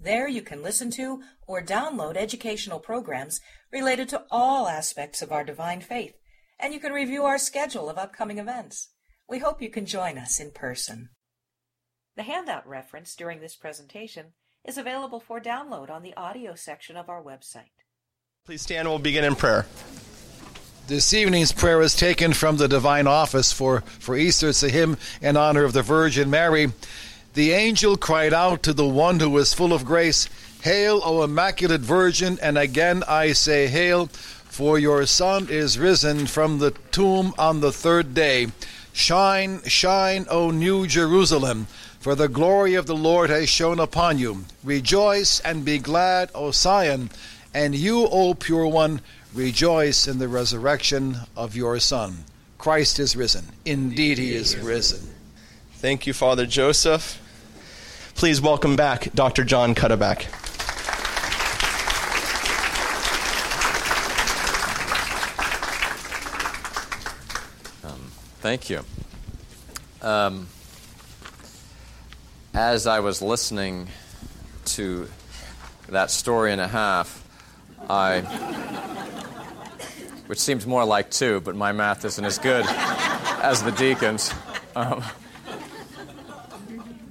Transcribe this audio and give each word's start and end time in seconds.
There 0.00 0.28
you 0.28 0.42
can 0.42 0.62
listen 0.62 0.90
to 0.92 1.22
or 1.46 1.62
download 1.62 2.16
educational 2.16 2.78
programs 2.78 3.40
related 3.72 4.08
to 4.10 4.24
all 4.30 4.68
aspects 4.68 5.22
of 5.22 5.32
our 5.32 5.44
divine 5.44 5.80
faith, 5.80 6.14
and 6.58 6.74
you 6.74 6.80
can 6.80 6.92
review 6.92 7.24
our 7.24 7.38
schedule 7.38 7.88
of 7.88 7.98
upcoming 7.98 8.38
events. 8.38 8.90
We 9.28 9.38
hope 9.38 9.62
you 9.62 9.70
can 9.70 9.86
join 9.86 10.18
us 10.18 10.38
in 10.38 10.50
person. 10.50 11.08
The 12.16 12.22
handout 12.22 12.66
reference 12.66 13.14
during 13.14 13.40
this 13.40 13.56
presentation 13.56 14.34
is 14.64 14.78
available 14.78 15.20
for 15.20 15.40
download 15.40 15.90
on 15.90 16.02
the 16.02 16.14
audio 16.16 16.54
section 16.54 16.96
of 16.96 17.08
our 17.08 17.22
website. 17.22 17.72
Please 18.46 18.62
stand 18.62 18.80
and 18.80 18.90
we'll 18.90 18.98
begin 18.98 19.24
in 19.24 19.34
prayer. 19.34 19.66
This 20.86 21.14
evening's 21.14 21.50
prayer 21.50 21.80
is 21.80 21.96
taken 21.96 22.34
from 22.34 22.58
the 22.58 22.68
Divine 22.68 23.06
Office 23.06 23.52
for, 23.52 23.80
for 23.80 24.16
Easter. 24.16 24.50
It's 24.50 24.62
a 24.62 24.68
hymn 24.68 24.98
in 25.22 25.34
honor 25.34 25.64
of 25.64 25.72
the 25.72 25.80
Virgin 25.80 26.28
Mary. 26.28 26.72
The 27.34 27.50
angel 27.50 27.96
cried 27.96 28.32
out 28.32 28.62
to 28.62 28.72
the 28.72 28.86
one 28.86 29.18
who 29.18 29.28
was 29.28 29.52
full 29.52 29.72
of 29.72 29.84
grace, 29.84 30.28
Hail, 30.62 31.00
O 31.04 31.24
Immaculate 31.24 31.80
Virgin, 31.80 32.38
and 32.40 32.56
again 32.56 33.02
I 33.08 33.32
say, 33.32 33.66
Hail, 33.66 34.06
for 34.06 34.78
your 34.78 35.04
Son 35.04 35.48
is 35.50 35.76
risen 35.76 36.26
from 36.28 36.60
the 36.60 36.70
tomb 36.92 37.34
on 37.36 37.58
the 37.58 37.72
third 37.72 38.14
day. 38.14 38.52
Shine, 38.92 39.62
shine, 39.64 40.26
O 40.30 40.52
New 40.52 40.86
Jerusalem, 40.86 41.66
for 41.98 42.14
the 42.14 42.28
glory 42.28 42.74
of 42.74 42.86
the 42.86 42.94
Lord 42.94 43.30
has 43.30 43.48
shone 43.48 43.80
upon 43.80 44.18
you. 44.18 44.44
Rejoice 44.62 45.40
and 45.40 45.64
be 45.64 45.78
glad, 45.78 46.30
O 46.36 46.52
Sion, 46.52 47.10
and 47.52 47.74
you, 47.74 48.06
O 48.06 48.34
pure 48.34 48.68
one, 48.68 49.00
rejoice 49.34 50.06
in 50.06 50.20
the 50.20 50.28
resurrection 50.28 51.16
of 51.36 51.56
your 51.56 51.80
Son. 51.80 52.26
Christ 52.58 53.00
is 53.00 53.16
risen. 53.16 53.46
Indeed, 53.64 54.18
he 54.18 54.34
is 54.34 54.56
risen. 54.56 55.12
Thank 55.78 56.06
you, 56.06 56.12
Father 56.12 56.46
Joseph. 56.46 57.20
Please 58.14 58.40
welcome 58.40 58.76
back 58.76 59.08
Dr. 59.12 59.44
John 59.44 59.74
Cuddeback. 59.74 60.26
Um, 67.84 68.00
thank 68.40 68.70
you. 68.70 68.82
Um, 70.00 70.46
as 72.54 72.86
I 72.86 73.00
was 73.00 73.20
listening 73.20 73.88
to 74.66 75.08
that 75.88 76.10
story 76.10 76.52
and 76.52 76.60
a 76.60 76.68
half, 76.68 77.20
I, 77.90 78.20
which 80.28 80.38
seems 80.38 80.66
more 80.66 80.84
like 80.84 81.10
two, 81.10 81.40
but 81.40 81.56
my 81.56 81.72
math 81.72 82.04
isn't 82.04 82.24
as 82.24 82.38
good 82.38 82.64
as 83.42 83.62
the 83.62 83.72
deacons. 83.72 84.32
Um, 84.76 85.02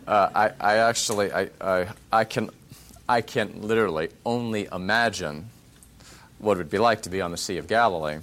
uh, 0.07 0.29
I, 0.33 0.51
I 0.59 0.77
actually, 0.77 1.31
I, 1.31 1.49
I, 1.61 1.87
I, 2.11 2.23
can, 2.23 2.49
I 3.07 3.21
can 3.21 3.61
literally 3.61 4.09
only 4.25 4.67
imagine 4.71 5.49
what 6.39 6.53
it 6.53 6.57
would 6.57 6.69
be 6.69 6.77
like 6.77 7.03
to 7.03 7.09
be 7.09 7.21
on 7.21 7.31
the 7.31 7.37
Sea 7.37 7.57
of 7.57 7.67
Galilee. 7.67 8.19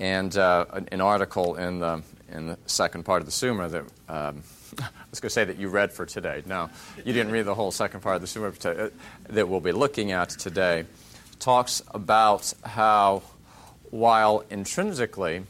And 0.00 0.36
uh, 0.36 0.66
an, 0.72 0.88
an, 0.90 1.00
article 1.00 1.54
in 1.56 1.78
the, 1.78 2.02
in 2.32 2.48
the 2.48 2.58
second 2.66 3.04
part 3.04 3.20
of 3.20 3.26
the 3.26 3.32
Summa 3.32 3.68
that 3.68 3.82
um, 4.08 4.42
I 4.78 4.88
was 5.10 5.20
going 5.20 5.28
to 5.28 5.30
say 5.30 5.44
that 5.44 5.58
you 5.58 5.68
read 5.68 5.92
for 5.92 6.06
today. 6.06 6.42
No, 6.46 6.70
you 6.96 7.12
didn't 7.12 7.30
read 7.30 7.42
the 7.42 7.54
whole 7.54 7.70
second 7.70 8.00
part 8.00 8.16
of 8.16 8.22
the 8.22 8.26
Summa 8.26 8.52
uh, 8.64 8.88
that 9.28 9.48
we'll 9.48 9.60
be 9.60 9.72
looking 9.72 10.12
at 10.12 10.30
today. 10.30 10.84
Talks 11.38 11.82
about 11.92 12.52
how, 12.64 13.22
while 13.90 14.44
intrinsically 14.50 15.44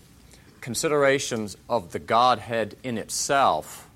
considerations 0.60 1.56
of 1.68 1.92
the 1.92 1.98
Godhead 1.98 2.76
in 2.82 2.98
itself 2.98 3.88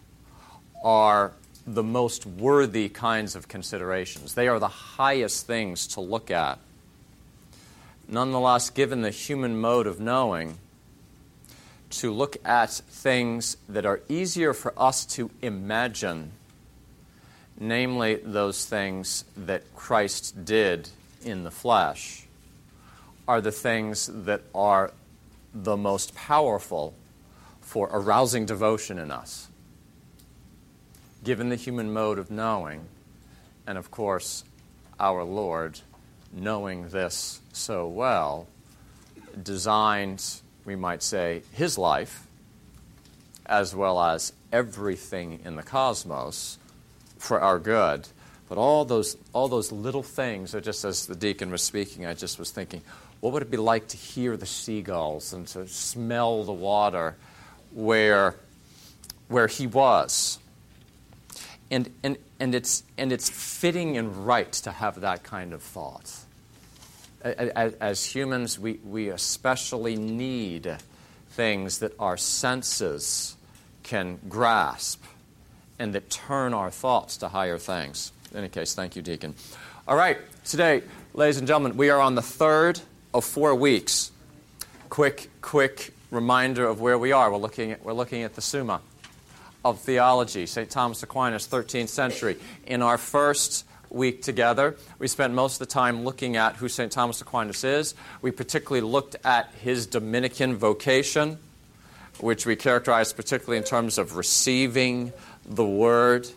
are 0.86 1.32
the 1.66 1.82
most 1.82 2.24
worthy 2.24 2.88
kinds 2.88 3.34
of 3.34 3.48
considerations. 3.48 4.34
They 4.34 4.46
are 4.46 4.60
the 4.60 4.68
highest 4.68 5.44
things 5.44 5.88
to 5.88 6.00
look 6.00 6.30
at. 6.30 6.60
Nonetheless, 8.06 8.70
given 8.70 9.02
the 9.02 9.10
human 9.10 9.60
mode 9.60 9.88
of 9.88 9.98
knowing, 9.98 10.58
to 11.90 12.12
look 12.12 12.36
at 12.44 12.70
things 12.70 13.56
that 13.68 13.84
are 13.84 14.00
easier 14.08 14.54
for 14.54 14.72
us 14.76 15.04
to 15.06 15.28
imagine, 15.42 16.30
namely 17.58 18.14
those 18.14 18.64
things 18.64 19.24
that 19.36 19.74
Christ 19.74 20.44
did 20.44 20.88
in 21.24 21.42
the 21.42 21.50
flesh, 21.50 22.26
are 23.26 23.40
the 23.40 23.50
things 23.50 24.08
that 24.12 24.42
are 24.54 24.92
the 25.52 25.76
most 25.76 26.14
powerful 26.14 26.94
for 27.60 27.88
arousing 27.92 28.46
devotion 28.46 29.00
in 29.00 29.10
us 29.10 29.48
given 31.26 31.48
the 31.48 31.56
human 31.56 31.92
mode 31.92 32.20
of 32.20 32.30
knowing, 32.30 32.86
and 33.66 33.76
of 33.76 33.90
course, 33.90 34.44
our 35.00 35.24
Lord, 35.24 35.80
knowing 36.32 36.88
this 36.90 37.40
so 37.52 37.88
well, 37.88 38.46
designed, 39.42 40.24
we 40.64 40.76
might 40.76 41.02
say, 41.02 41.42
his 41.52 41.76
life, 41.76 42.28
as 43.44 43.74
well 43.74 44.00
as 44.00 44.32
everything 44.52 45.40
in 45.44 45.56
the 45.56 45.64
cosmos, 45.64 46.58
for 47.18 47.40
our 47.40 47.58
good. 47.58 48.06
But 48.48 48.56
all 48.56 48.84
those, 48.84 49.16
all 49.32 49.48
those 49.48 49.72
little 49.72 50.04
things, 50.04 50.54
are 50.54 50.60
just 50.60 50.84
as 50.84 51.06
the 51.06 51.16
deacon 51.16 51.50
was 51.50 51.60
speaking, 51.60 52.06
I 52.06 52.14
just 52.14 52.38
was 52.38 52.52
thinking, 52.52 52.82
what 53.18 53.32
would 53.32 53.42
it 53.42 53.50
be 53.50 53.56
like 53.56 53.88
to 53.88 53.96
hear 53.96 54.36
the 54.36 54.46
seagulls 54.46 55.32
and 55.32 55.44
to 55.48 55.66
smell 55.66 56.44
the 56.44 56.52
water 56.52 57.16
where, 57.72 58.36
where 59.26 59.48
he 59.48 59.66
was? 59.66 60.38
And, 61.70 61.90
and, 62.02 62.16
and, 62.38 62.54
it's, 62.54 62.82
and 62.96 63.12
it's 63.12 63.28
fitting 63.28 63.96
and 63.96 64.26
right 64.26 64.52
to 64.52 64.70
have 64.70 65.00
that 65.00 65.24
kind 65.24 65.52
of 65.52 65.62
thought. 65.62 66.12
As, 67.22 67.74
as 67.74 68.04
humans, 68.04 68.58
we, 68.58 68.74
we 68.84 69.08
especially 69.08 69.96
need 69.96 70.76
things 71.30 71.78
that 71.78 71.92
our 71.98 72.16
senses 72.16 73.36
can 73.82 74.18
grasp 74.28 75.02
and 75.78 75.92
that 75.94 76.08
turn 76.08 76.54
our 76.54 76.70
thoughts 76.70 77.16
to 77.18 77.28
higher 77.28 77.58
things. 77.58 78.12
In 78.30 78.38
any 78.38 78.48
case, 78.48 78.74
thank 78.74 78.96
you, 78.96 79.02
Deacon. 79.02 79.34
All 79.88 79.96
right, 79.96 80.18
today, 80.44 80.82
ladies 81.14 81.38
and 81.38 81.46
gentlemen, 81.46 81.76
we 81.76 81.90
are 81.90 82.00
on 82.00 82.14
the 82.14 82.22
third 82.22 82.80
of 83.12 83.24
four 83.24 83.54
weeks. 83.54 84.10
Quick, 84.88 85.30
quick 85.40 85.92
reminder 86.10 86.66
of 86.66 86.80
where 86.80 86.98
we 86.98 87.12
are. 87.12 87.30
We're 87.30 87.38
looking 87.38 87.72
at, 87.72 87.84
we're 87.84 87.92
looking 87.92 88.22
at 88.22 88.34
the 88.34 88.40
Summa 88.40 88.80
of 89.70 89.80
theology, 89.80 90.46
St. 90.46 90.70
Thomas 90.70 91.02
Aquinas, 91.02 91.48
13th 91.48 91.88
century. 91.88 92.36
In 92.68 92.82
our 92.82 92.96
first 92.96 93.66
week 93.90 94.22
together, 94.22 94.76
we 95.00 95.08
spent 95.08 95.34
most 95.34 95.60
of 95.60 95.66
the 95.66 95.72
time 95.72 96.04
looking 96.04 96.36
at 96.36 96.54
who 96.54 96.68
St. 96.68 96.92
Thomas 96.92 97.20
Aquinas 97.20 97.64
is. 97.64 97.94
We 98.22 98.30
particularly 98.30 98.86
looked 98.86 99.16
at 99.24 99.52
his 99.60 99.86
Dominican 99.88 100.54
vocation, 100.54 101.38
which 102.20 102.46
we 102.46 102.54
characterized 102.54 103.16
particularly 103.16 103.58
in 103.58 103.64
terms 103.64 103.98
of 103.98 104.16
receiving 104.16 105.12
the 105.44 105.64
Word 105.64 106.28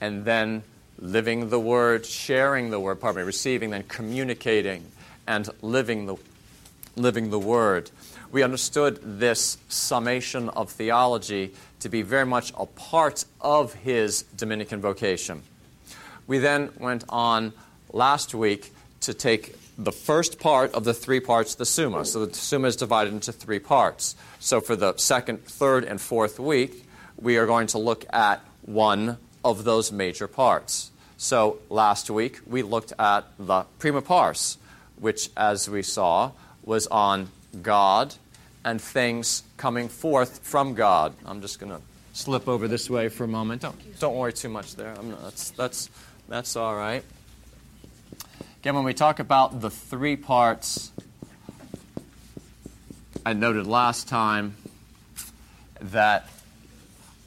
and 0.00 0.24
then 0.24 0.62
living 0.98 1.50
the 1.50 1.60
Word, 1.60 2.06
sharing 2.06 2.70
the 2.70 2.80
Word, 2.80 3.00
pardon 3.00 3.20
me, 3.20 3.26
receiving, 3.26 3.68
then 3.68 3.82
communicating 3.82 4.86
and 5.26 5.46
living 5.60 6.06
the, 6.06 6.16
living 6.96 7.28
the 7.28 7.38
Word. 7.38 7.90
We 8.32 8.42
understood 8.42 9.18
this 9.18 9.58
summation 9.68 10.48
of 10.50 10.70
theology 10.70 11.52
to 11.80 11.88
be 11.88 12.02
very 12.02 12.26
much 12.26 12.52
a 12.58 12.66
part 12.66 13.24
of 13.40 13.74
his 13.74 14.22
Dominican 14.36 14.80
vocation. 14.80 15.42
We 16.26 16.38
then 16.38 16.70
went 16.78 17.04
on 17.08 17.52
last 17.92 18.34
week 18.34 18.72
to 19.00 19.14
take 19.14 19.56
the 19.76 19.92
first 19.92 20.38
part 20.38 20.74
of 20.74 20.84
the 20.84 20.94
three 20.94 21.20
parts 21.20 21.52
of 21.52 21.58
the 21.58 21.66
Summa. 21.66 22.04
So 22.04 22.26
the 22.26 22.34
Summa 22.34 22.68
is 22.68 22.76
divided 22.76 23.12
into 23.12 23.32
three 23.32 23.58
parts. 23.58 24.14
So 24.38 24.60
for 24.60 24.76
the 24.76 24.96
second, 24.96 25.44
third, 25.44 25.84
and 25.84 26.00
fourth 26.00 26.38
week, 26.38 26.86
we 27.18 27.38
are 27.38 27.46
going 27.46 27.66
to 27.68 27.78
look 27.78 28.04
at 28.12 28.40
one 28.62 29.16
of 29.44 29.64
those 29.64 29.90
major 29.90 30.28
parts. 30.28 30.90
So 31.16 31.58
last 31.68 32.10
week, 32.10 32.40
we 32.46 32.62
looked 32.62 32.92
at 32.98 33.24
the 33.38 33.64
prima 33.78 34.02
pars, 34.02 34.58
which, 34.96 35.30
as 35.36 35.68
we 35.68 35.82
saw, 35.82 36.32
was 36.62 36.86
on 36.86 37.30
God 37.62 38.14
and 38.64 38.80
things 38.80 39.42
coming 39.56 39.88
forth 39.88 40.40
from 40.42 40.74
God. 40.74 41.14
I'm 41.24 41.40
just 41.40 41.58
going 41.60 41.72
to 41.72 41.80
slip 42.12 42.48
over 42.48 42.68
this 42.68 42.90
way 42.90 43.08
for 43.08 43.24
a 43.24 43.28
moment. 43.28 43.62
Don't, 43.62 44.00
don't 44.00 44.16
worry 44.16 44.32
too 44.32 44.48
much 44.48 44.76
there. 44.76 44.94
Not, 44.94 45.22
that's, 45.22 45.50
that's, 45.50 45.90
that's 46.28 46.56
all 46.56 46.76
right. 46.76 47.02
Again, 48.60 48.74
when 48.74 48.84
we 48.84 48.92
talk 48.92 49.20
about 49.20 49.60
the 49.60 49.70
three 49.70 50.16
parts 50.16 50.92
I 53.24 53.34
noted 53.34 53.66
last 53.66 54.08
time 54.08 54.54
that 55.82 56.26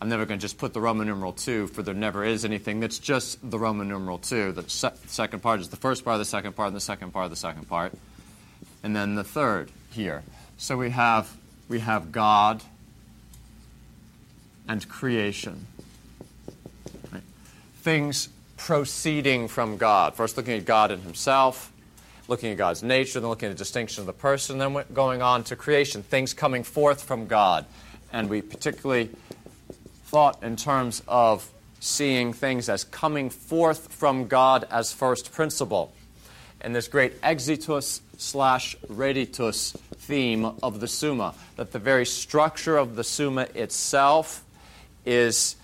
I'm 0.02 0.10
never 0.10 0.26
going 0.26 0.40
to 0.40 0.42
just 0.42 0.58
put 0.58 0.74
the 0.74 0.82
Roman 0.82 1.06
numeral 1.08 1.34
2, 1.34 1.68
for 1.68 1.84
there 1.84 1.94
never 1.94 2.24
is 2.24 2.46
anything 2.46 2.80
that's 2.80 2.98
just 2.98 3.38
the 3.48 3.60
Roman 3.60 3.88
numeral 3.88 4.18
2. 4.18 4.54
The 4.54 4.68
se- 4.68 4.94
second 5.08 5.42
part 5.42 5.60
is 5.60 5.70
the 5.70 5.78
first 5.78 6.04
part 6.04 6.16
of 6.16 6.20
the 6.20 6.26
second 6.26 6.56
part, 6.56 6.68
and 6.68 6.76
the 6.76 6.82
second 6.82 7.12
part 7.12 7.26
of 7.26 7.30
the 7.30 7.38
second 7.38 7.70
part, 7.70 7.94
and 8.82 8.96
then 8.96 9.14
the 9.14 9.24
third 9.24 9.72
here. 9.92 10.24
So 10.63 10.77
we 10.77 10.92
have, 10.92 11.30
we 11.68 11.80
have 11.80 12.13
God 12.13 12.63
and 14.65 14.88
creation. 14.88 15.68
Right? 17.12 17.21
Things 17.81 18.30
proceeding 18.56 19.50
from 19.50 19.75
God. 19.75 20.15
First, 20.15 20.38
looking 20.38 20.54
at 20.54 20.63
God 20.63 20.89
in 20.92 21.01
Himself, 21.01 21.69
looking 22.30 22.50
at 22.50 22.57
God's 22.57 22.81
nature, 22.81 23.19
then 23.19 23.27
looking 23.27 23.50
at 23.50 23.57
the 23.57 23.57
distinction 23.57 24.04
of 24.04 24.06
the 24.06 24.13
person, 24.13 24.57
then 24.57 24.86
going 24.94 25.21
on 25.21 25.44
to 25.44 25.57
creation, 25.57 26.01
things 26.01 26.33
coming 26.33 26.63
forth 26.63 27.04
from 27.04 27.27
God. 27.27 27.65
And 28.13 28.30
we 28.30 28.42
particularly 28.42 29.10
thought 30.06 30.42
in 30.42 30.56
terms 30.56 31.04
of 31.10 31.51
seeing 31.81 32.31
things 32.31 32.69
as 32.69 32.86
coming 32.86 33.30
forth 33.30 33.92
from 33.92 34.27
God 34.27 34.65
as 34.71 34.94
first 34.94 35.33
principle. 35.33 35.92
And 36.62 36.74
this 36.74 36.88
great 36.88 37.19
exitus 37.21 38.00
slash 38.18 38.75
reditus 38.88 39.75
theme 39.95 40.45
of 40.62 40.80
the 40.80 40.88
Summa, 40.88 41.33
that 41.56 41.71
the 41.71 41.80
very 41.80 42.06
structure 42.06 42.77
of 42.77 42.95
the 42.95 43.04
Summa 43.04 43.48
itself 43.56 44.44
is 45.06 45.56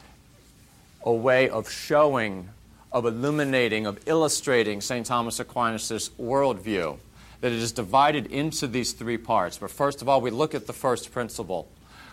a 1.03 1.11
way 1.11 1.49
of 1.49 1.69
showing, 1.69 2.49
of 2.91 3.05
illuminating, 3.05 3.85
of 3.85 3.99
illustrating 4.07 4.81
St. 4.81 5.05
Thomas 5.05 5.39
Aquinas' 5.39 6.09
worldview. 6.19 6.97
That 7.41 7.53
it 7.53 7.59
is 7.59 7.71
divided 7.71 8.25
into 8.27 8.67
these 8.67 8.91
three 8.91 9.17
parts. 9.17 9.57
But 9.57 9.71
first 9.71 10.01
of 10.01 10.09
all, 10.09 10.19
we 10.19 10.29
look 10.29 10.53
at 10.53 10.67
the 10.67 10.73
first 10.73 11.13
principle. 11.13 11.69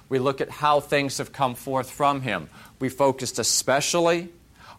We 0.08 0.20
look 0.20 0.40
at 0.40 0.48
how 0.48 0.78
things 0.78 1.18
have 1.18 1.32
come 1.32 1.56
forth 1.56 1.90
from 1.90 2.20
him. 2.20 2.48
We 2.78 2.88
focused 2.88 3.40
especially 3.40 4.28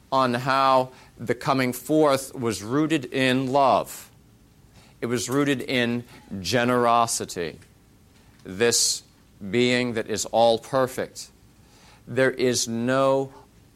on 0.09 0.33
how 0.33 0.92
the 1.18 1.36
coming 1.36 1.74
forth 1.74 2.33
was 2.33 2.63
rooted 2.63 3.06
in 3.13 3.51
love, 3.51 4.09
it 5.02 5.06
was 5.06 5.30
rooted 5.30 5.62
in 5.62 6.04
generosity. 6.40 7.60
This 8.44 9.04
being 9.52 9.94
that 9.94 10.10
is 10.10 10.26
all 10.26 10.58
perfect. 10.58 11.30
There 12.08 12.32
is 12.32 12.68
no 12.68 13.32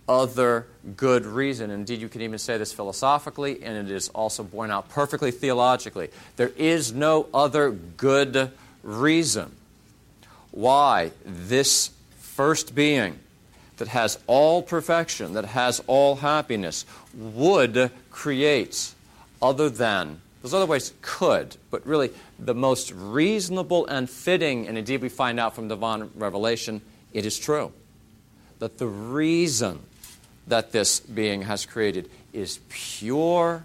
other 0.07 0.67
good 0.97 1.25
reason. 1.25 1.69
Indeed, 1.69 2.01
you 2.01 2.09
can 2.09 2.21
even 2.21 2.39
say 2.39 2.57
this 2.57 2.73
philosophically, 2.73 3.63
and 3.63 3.77
it 3.77 3.93
is 3.93 4.09
also 4.09 4.43
borne 4.43 4.71
out 4.71 4.89
perfectly 4.89 5.31
theologically. 5.31 6.09
There 6.37 6.51
is 6.57 6.93
no 6.93 7.27
other 7.33 7.71
good 7.71 8.51
reason 8.83 9.51
why 10.51 11.11
this 11.25 11.91
first 12.17 12.73
being 12.75 13.19
that 13.77 13.87
has 13.89 14.19
all 14.27 14.61
perfection, 14.61 15.33
that 15.33 15.45
has 15.45 15.81
all 15.87 16.17
happiness, 16.17 16.85
would 17.13 17.91
create 18.11 18.93
other 19.41 19.69
than, 19.69 20.21
those 20.41 20.53
other 20.53 20.65
ways 20.65 20.93
could, 21.01 21.55
but 21.69 21.85
really 21.85 22.11
the 22.39 22.55
most 22.55 22.91
reasonable 22.91 23.85
and 23.85 24.09
fitting, 24.09 24.67
and 24.67 24.77
indeed 24.77 25.01
we 25.01 25.09
find 25.09 25.39
out 25.39 25.55
from 25.55 25.67
divine 25.67 26.09
revelation, 26.15 26.81
it 27.13 27.25
is 27.25 27.37
true. 27.37 27.71
That 28.59 28.77
the 28.77 28.87
reason 28.87 29.79
that 30.47 30.71
this 30.71 30.99
being 30.99 31.43
has 31.43 31.65
created 31.65 32.09
is 32.33 32.59
pure, 32.69 33.63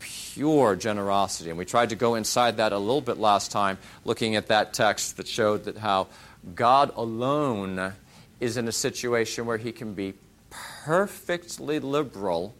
pure 0.00 0.76
generosity. 0.76 1.50
And 1.50 1.58
we 1.58 1.64
tried 1.64 1.90
to 1.90 1.96
go 1.96 2.16
inside 2.16 2.56
that 2.56 2.72
a 2.72 2.78
little 2.78 3.00
bit 3.00 3.18
last 3.18 3.52
time, 3.52 3.78
looking 4.04 4.34
at 4.34 4.48
that 4.48 4.74
text 4.74 5.16
that 5.16 5.28
showed 5.28 5.64
that 5.64 5.78
how 5.78 6.08
God 6.54 6.92
alone 6.96 7.92
is 8.40 8.56
in 8.56 8.66
a 8.66 8.72
situation 8.72 9.46
where 9.46 9.58
he 9.58 9.70
can 9.70 9.94
be 9.94 10.14
perfectly 10.50 11.78
liberal, 11.78 12.54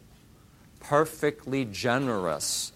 perfectly 0.80 1.64
generous, 1.64 2.71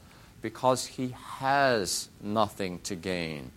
because 0.47 0.87
he 0.87 1.13
has 1.41 2.09
nothing 2.23 2.79
to 2.85 2.95
gain. 2.95 3.51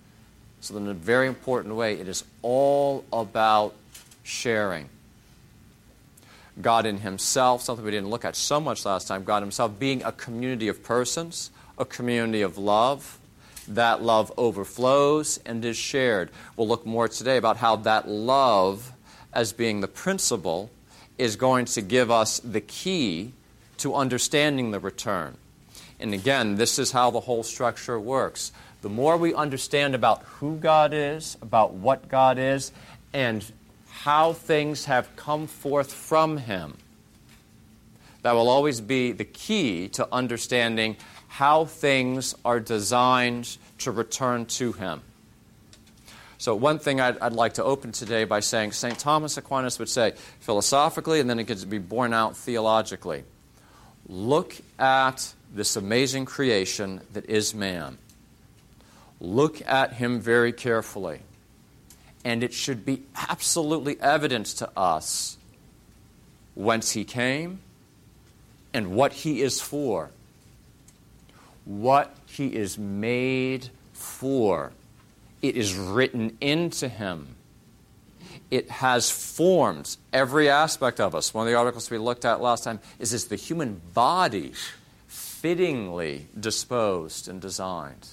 So, 0.60 0.76
in 0.76 0.88
a 0.88 0.94
very 0.96 1.28
important 1.28 1.76
way, 1.76 1.94
it 1.94 2.08
is 2.08 2.24
all 2.42 3.06
about 3.14 3.76
sharing. 4.24 4.90
God 6.60 6.88
in 6.88 6.98
Himself, 6.98 7.62
something 7.62 7.86
we 7.86 7.92
didn't 7.92 8.10
look 8.10 8.26
at 8.26 8.36
so 8.36 8.60
much 8.60 8.88
last 8.88 9.08
time, 9.08 9.24
God 9.24 9.44
Himself 9.44 9.78
being 9.78 10.02
a 10.02 10.12
community 10.12 10.68
of 10.68 10.82
persons, 10.82 11.52
a 11.78 11.86
community 11.86 12.42
of 12.42 12.58
love. 12.58 13.20
That 13.68 14.02
love 14.02 14.32
overflows 14.36 15.40
and 15.46 15.64
is 15.64 15.78
shared. 15.78 16.32
We'll 16.56 16.68
look 16.68 16.88
more 16.88 17.08
today 17.08 17.38
about 17.38 17.58
how 17.58 17.76
that 17.76 18.08
love, 18.08 18.94
as 19.32 19.54
being 19.54 19.82
the 19.82 19.88
principle, 19.88 20.72
is 21.20 21.36
going 21.36 21.66
to 21.66 21.84
give 21.84 22.10
us 22.10 22.40
the 22.40 22.62
key 22.62 23.34
to 23.78 23.94
understanding 23.94 24.72
the 24.72 24.80
return. 24.80 25.38
And 26.00 26.14
again, 26.14 26.56
this 26.56 26.80
is 26.80 26.92
how 26.92 27.12
the 27.12 27.20
whole 27.20 27.44
structure 27.44 28.00
works. 28.00 28.52
The 28.82 28.90
more 28.90 29.18
we 29.18 29.34
understand 29.34 29.96
about 29.96 30.24
who 30.24 30.56
God 30.58 30.94
is, 30.94 31.38
about 31.42 31.74
what 31.74 32.08
God 32.08 32.38
is, 32.38 32.72
and 33.12 33.44
how 33.90 34.32
things 34.32 34.86
have 34.86 35.14
come 35.18 35.48
forth 35.48 35.92
from 35.92 36.38
Him. 36.38 36.78
That 38.22 38.34
will 38.34 38.50
always 38.50 38.80
be 38.80 39.12
the 39.12 39.26
key 39.26 39.90
to 39.90 40.08
understanding 40.12 40.96
how 41.28 41.66
things 41.66 42.36
are 42.46 42.60
designed 42.60 43.58
to 43.80 43.92
return 43.92 44.46
to 44.46 44.72
Him. 44.72 45.02
So, 46.38 46.56
one 46.56 46.80
thing 46.80 47.02
I'd, 47.02 47.20
I'd, 47.20 47.34
like 47.34 47.56
to 47.56 47.64
open 47.66 47.92
today 47.92 48.24
by 48.24 48.40
saying 48.40 48.72
St. 48.72 48.98
Thomas 48.98 49.36
Aquinas 49.36 49.78
would 49.78 49.90
say 49.90 50.14
philosophically, 50.40 51.20
and 51.20 51.30
then 51.30 51.38
it 51.38 51.48
gets 51.48 51.62
to 51.62 51.68
be 51.68 51.80
borne 51.80 52.14
out 52.14 52.38
theologically. 52.38 53.26
Look 54.08 54.56
at 54.80 55.34
this 55.54 55.76
amazing 55.76 56.26
creation 56.26 57.02
that 57.14 57.26
is 57.26 57.54
man. 57.54 57.98
Look 59.20 59.62
at 59.68 59.94
him 59.94 60.20
very 60.20 60.54
carefully 60.54 61.22
and 62.24 62.44
it 62.44 62.54
should 62.54 62.86
be 62.86 63.04
absolutely 63.16 64.00
evident 64.02 64.48
to 64.48 64.70
us 64.78 65.38
whence 66.56 66.92
he 66.92 67.04
came 67.04 67.60
and 68.74 68.92
what 68.92 69.14
he 69.14 69.42
is 69.42 69.62
for. 69.62 70.12
What 71.66 72.14
he 72.26 72.48
is 72.48 72.78
made 72.78 73.70
for. 73.94 74.72
It 75.42 75.56
is 75.56 75.76
written 75.76 76.38
into 76.42 76.90
him. 76.90 77.36
It 78.52 78.70
has 78.70 79.10
formed 79.10 79.96
every 80.12 80.50
aspect 80.50 81.00
of 81.00 81.16
us. 81.16 81.34
One 81.34 81.48
of 81.48 81.52
the 81.52 81.58
articles 81.58 81.90
we 81.90 82.00
looked 82.00 82.26
at 82.26 82.42
last 82.42 82.64
time 82.64 82.80
is 82.98 83.14
is 83.14 83.28
the 83.28 83.36
human 83.36 83.82
body 83.94 84.54
fittingly 85.42 86.28
disposed 86.38 87.30
and 87.30 87.42
designed. 87.42 88.10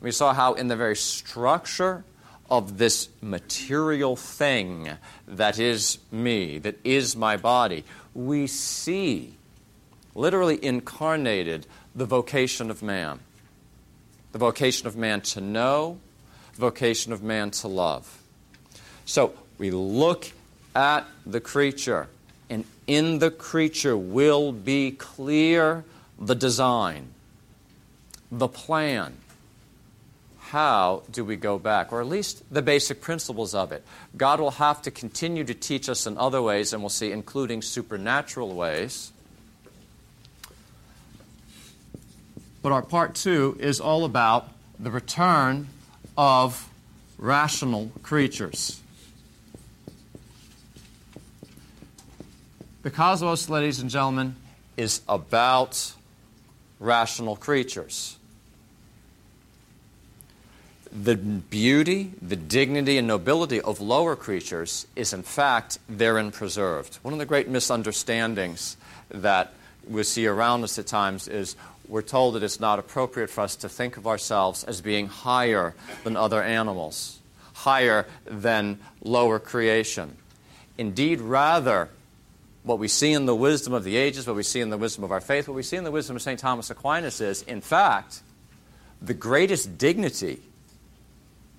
We 0.00 0.10
saw 0.10 0.34
how 0.34 0.54
in 0.54 0.66
the 0.66 0.74
very 0.74 0.96
structure 0.96 2.04
of 2.50 2.78
this 2.78 3.08
material 3.20 4.16
thing 4.16 4.90
that 5.28 5.60
is 5.60 5.98
me, 6.10 6.58
that 6.58 6.76
is 6.82 7.16
my 7.16 7.36
body, 7.36 7.84
we 8.14 8.48
see, 8.48 9.34
literally 10.14 10.62
incarnated, 10.64 11.66
the 11.94 12.04
vocation 12.04 12.70
of 12.70 12.82
man. 12.82 13.20
The 14.32 14.38
vocation 14.38 14.88
of 14.88 14.96
man 14.96 15.20
to 15.22 15.40
know, 15.40 15.98
the 16.54 16.60
vocation 16.60 17.12
of 17.12 17.22
man 17.22 17.52
to 17.52 17.68
love. 17.68 18.22
So 19.04 19.34
we 19.56 19.70
look 19.70 20.32
at 20.74 21.06
the 21.24 21.40
creature, 21.40 22.08
and 22.50 22.64
in 22.88 23.20
the 23.20 23.30
creature 23.30 23.96
will 23.96 24.50
be 24.50 24.90
clear 24.90 25.84
the 26.18 26.34
design, 26.34 27.08
the 28.30 28.48
plan 28.48 29.14
how 30.50 31.02
do 31.10 31.24
we 31.24 31.34
go 31.34 31.58
back, 31.58 31.92
or 31.92 32.00
at 32.00 32.06
least 32.06 32.42
the 32.52 32.62
basic 32.62 33.00
principles 33.00 33.52
of 33.52 33.72
it. 33.72 33.84
God 34.16 34.38
will 34.38 34.52
have 34.52 34.80
to 34.82 34.92
continue 34.92 35.42
to 35.42 35.54
teach 35.54 35.88
us 35.88 36.06
in 36.06 36.16
other 36.16 36.40
ways, 36.40 36.72
and 36.72 36.82
we'll 36.82 36.88
see, 36.88 37.10
including 37.10 37.62
supernatural 37.62 38.54
ways. 38.54 39.10
But 42.62 42.70
our 42.70 42.82
part 42.82 43.16
two 43.16 43.56
is 43.58 43.80
all 43.80 44.04
about 44.04 44.48
the 44.78 44.90
return 44.90 45.66
of 46.16 46.68
rational 47.18 47.90
creatures. 48.04 48.80
The 52.82 52.90
cosmos, 52.90 53.48
ladies 53.48 53.80
and 53.80 53.90
gentlemen, 53.90 54.36
is 54.76 55.00
about 55.08 55.92
rational 56.78 57.36
creatures 57.36 58.18
the 61.04 61.16
beauty, 61.16 62.12
the 62.22 62.36
dignity, 62.36 62.96
and 62.96 63.06
nobility 63.06 63.60
of 63.60 63.80
lower 63.80 64.16
creatures 64.16 64.86
is, 64.96 65.12
in 65.12 65.22
fact, 65.22 65.78
therein 65.88 66.30
preserved. 66.30 66.96
One 67.02 67.12
of 67.12 67.18
the 67.18 67.26
great 67.26 67.48
misunderstandings 67.48 68.76
that 69.10 69.52
we 69.86 70.02
see 70.04 70.26
around 70.26 70.64
us 70.64 70.78
at 70.78 70.86
times 70.86 71.28
is 71.28 71.54
we're 71.86 72.02
told 72.02 72.34
that 72.34 72.42
it's 72.42 72.60
not 72.60 72.78
appropriate 72.78 73.30
for 73.30 73.42
us 73.42 73.56
to 73.56 73.68
think 73.68 73.96
of 73.96 74.06
ourselves 74.06 74.64
as 74.64 74.80
being 74.80 75.06
higher 75.06 75.74
than 76.04 76.16
other 76.16 76.42
animals, 76.42 77.18
higher 77.52 78.06
than 78.24 78.78
lower 79.02 79.38
creation. 79.38 80.16
Indeed, 80.78 81.20
rather, 81.20 81.90
what 82.66 82.80
we 82.80 82.88
see 82.88 83.12
in 83.12 83.26
the 83.26 83.34
wisdom 83.34 83.72
of 83.72 83.84
the 83.84 83.96
ages, 83.96 84.26
what 84.26 84.34
we 84.34 84.42
see 84.42 84.60
in 84.60 84.70
the 84.70 84.76
wisdom 84.76 85.04
of 85.04 85.12
our 85.12 85.20
faith, 85.20 85.46
what 85.46 85.54
we 85.54 85.62
see 85.62 85.76
in 85.76 85.84
the 85.84 85.90
wisdom 85.92 86.16
of 86.16 86.22
St. 86.22 86.38
Thomas 86.38 86.68
Aquinas 86.68 87.20
is, 87.20 87.42
in 87.42 87.60
fact, 87.60 88.22
the 89.00 89.14
greatest 89.14 89.78
dignity 89.78 90.42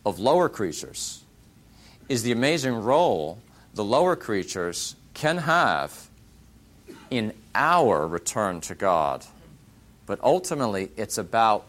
of 0.06 0.20
lower 0.20 0.50
creatures 0.50 1.24
is 2.10 2.24
the 2.24 2.34
amazing 2.34 2.76
role 2.76 3.40
the 3.74 3.86
lower 3.86 4.18
creatures 4.18 4.98
can 5.14 5.38
have 5.38 6.10
in 7.10 7.32
our 7.56 8.06
return 8.06 8.60
to 8.62 8.76
God. 8.76 9.24
But 10.06 10.20
ultimately, 10.22 10.92
it's 10.98 11.18
about 11.18 11.66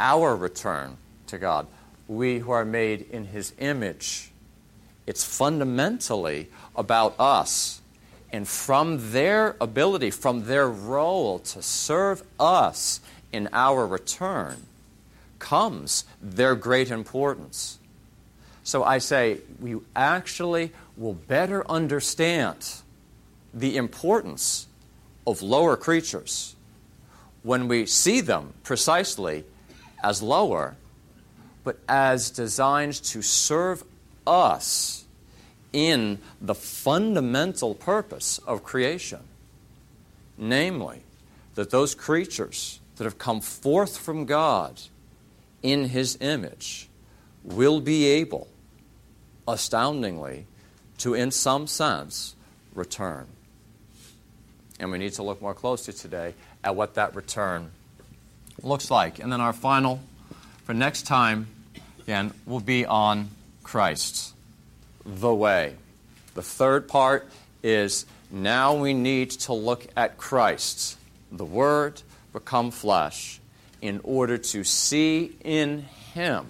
our 0.00 0.34
return 0.34 0.96
to 1.26 1.36
God. 1.36 1.66
We 2.06 2.38
who 2.38 2.52
are 2.52 2.64
made 2.64 3.02
in 3.10 3.26
His 3.26 3.52
image. 3.58 4.30
It's 5.06 5.24
fundamentally 5.24 6.48
about 6.74 7.14
us. 7.18 7.82
And 8.30 8.46
from 8.46 9.12
their 9.12 9.56
ability, 9.60 10.10
from 10.10 10.44
their 10.44 10.68
role 10.68 11.38
to 11.40 11.62
serve 11.62 12.22
us 12.38 13.00
in 13.32 13.48
our 13.52 13.86
return, 13.86 14.64
comes 15.38 16.04
their 16.20 16.54
great 16.54 16.90
importance. 16.90 17.78
So 18.64 18.84
I 18.84 18.98
say, 18.98 19.38
we 19.60 19.76
actually 19.96 20.72
will 20.96 21.14
better 21.14 21.68
understand 21.70 22.56
the 23.54 23.76
importance 23.76 24.66
of 25.26 25.40
lower 25.40 25.76
creatures 25.76 26.54
when 27.42 27.68
we 27.68 27.86
see 27.86 28.20
them 28.20 28.52
precisely 28.62 29.44
as 30.02 30.22
lower, 30.22 30.76
but 31.64 31.78
as 31.88 32.30
designed 32.30 32.94
to 32.94 33.22
serve 33.22 33.84
us 34.26 35.04
in 35.72 36.18
the 36.40 36.54
fundamental 36.54 37.74
purpose 37.74 38.38
of 38.38 38.64
creation. 38.64 39.20
Namely, 40.36 41.02
that 41.54 41.70
those 41.70 41.94
creatures 41.94 42.80
that 42.96 43.04
have 43.04 43.18
come 43.18 43.40
forth 43.40 43.98
from 43.98 44.24
God 44.24 44.80
in 45.62 45.86
His 45.86 46.16
image 46.20 46.88
will 47.42 47.80
be 47.80 48.06
able, 48.06 48.48
astoundingly, 49.46 50.46
to, 50.98 51.14
in 51.14 51.30
some 51.30 51.66
sense, 51.66 52.34
return. 52.74 53.26
And 54.80 54.90
we 54.92 54.98
need 54.98 55.14
to 55.14 55.22
look 55.22 55.42
more 55.42 55.54
closely 55.54 55.92
today 55.92 56.34
at 56.62 56.76
what 56.76 56.94
that 56.94 57.14
return 57.14 57.70
looks 58.62 58.90
like. 58.90 59.18
And 59.18 59.32
then 59.32 59.40
our 59.40 59.52
final 59.52 60.00
for 60.68 60.74
next 60.74 61.06
time, 61.06 61.46
again, 62.00 62.30
will 62.44 62.60
be 62.60 62.84
on 62.84 63.30
Christ, 63.62 64.34
the 65.08 65.34
way. 65.34 65.74
The 66.34 66.42
third 66.42 66.86
part 66.86 67.28
is 67.62 68.04
now 68.30 68.76
we 68.76 68.92
need 68.92 69.30
to 69.30 69.54
look 69.54 69.86
at 69.96 70.18
Christ, 70.18 70.98
the 71.32 71.44
Word 71.44 72.02
become 72.32 72.70
flesh, 72.70 73.40
in 73.80 74.00
order 74.04 74.36
to 74.36 74.64
see 74.64 75.32
in 75.42 75.86
Him 76.12 76.46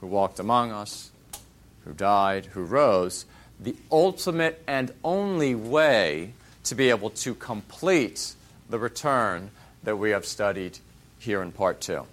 who 0.00 0.06
walked 0.06 0.40
among 0.40 0.72
us, 0.72 1.10
who 1.84 1.92
died, 1.92 2.46
who 2.46 2.62
rose, 2.62 3.26
the 3.60 3.76
ultimate 3.92 4.62
and 4.66 4.92
only 5.04 5.54
way 5.54 6.32
to 6.64 6.74
be 6.74 6.88
able 6.88 7.10
to 7.10 7.34
complete 7.34 8.34
the 8.70 8.78
return 8.78 9.50
that 9.82 9.96
we 9.96 10.10
have 10.10 10.24
studied 10.24 10.78
here 11.18 11.42
in 11.42 11.52
part 11.52 11.80
two. 11.80 12.06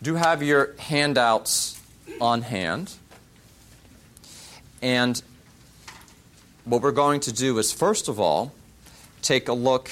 Do 0.00 0.14
have 0.14 0.42
your 0.42 0.74
handouts 0.78 1.73
on 2.20 2.42
hand. 2.42 2.92
And 4.82 5.22
what 6.64 6.82
we're 6.82 6.92
going 6.92 7.20
to 7.20 7.32
do 7.32 7.58
is, 7.58 7.72
first 7.72 8.08
of 8.08 8.20
all, 8.20 8.52
take 9.22 9.48
a 9.48 9.52
look 9.52 9.90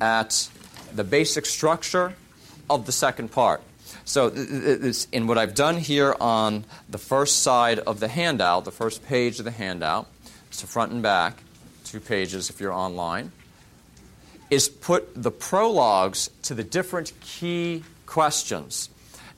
at 0.00 0.48
the 0.94 1.04
basic 1.04 1.46
structure 1.46 2.14
of 2.70 2.86
the 2.86 2.92
second 2.92 3.30
part. 3.30 3.62
So, 4.04 4.28
in 5.12 5.26
what 5.26 5.38
I've 5.38 5.54
done 5.54 5.76
here 5.76 6.14
on 6.20 6.64
the 6.88 6.98
first 6.98 7.42
side 7.42 7.78
of 7.80 8.00
the 8.00 8.08
handout, 8.08 8.64
the 8.64 8.70
first 8.70 9.04
page 9.04 9.38
of 9.38 9.44
the 9.44 9.50
handout, 9.50 10.06
so 10.50 10.66
front 10.66 10.92
and 10.92 11.02
back, 11.02 11.42
two 11.84 12.00
pages 12.00 12.50
if 12.50 12.60
you're 12.60 12.72
online, 12.72 13.32
is 14.50 14.68
put 14.68 15.22
the 15.22 15.30
prologues 15.30 16.30
to 16.42 16.54
the 16.54 16.64
different 16.64 17.12
key 17.20 17.84
questions 18.06 18.88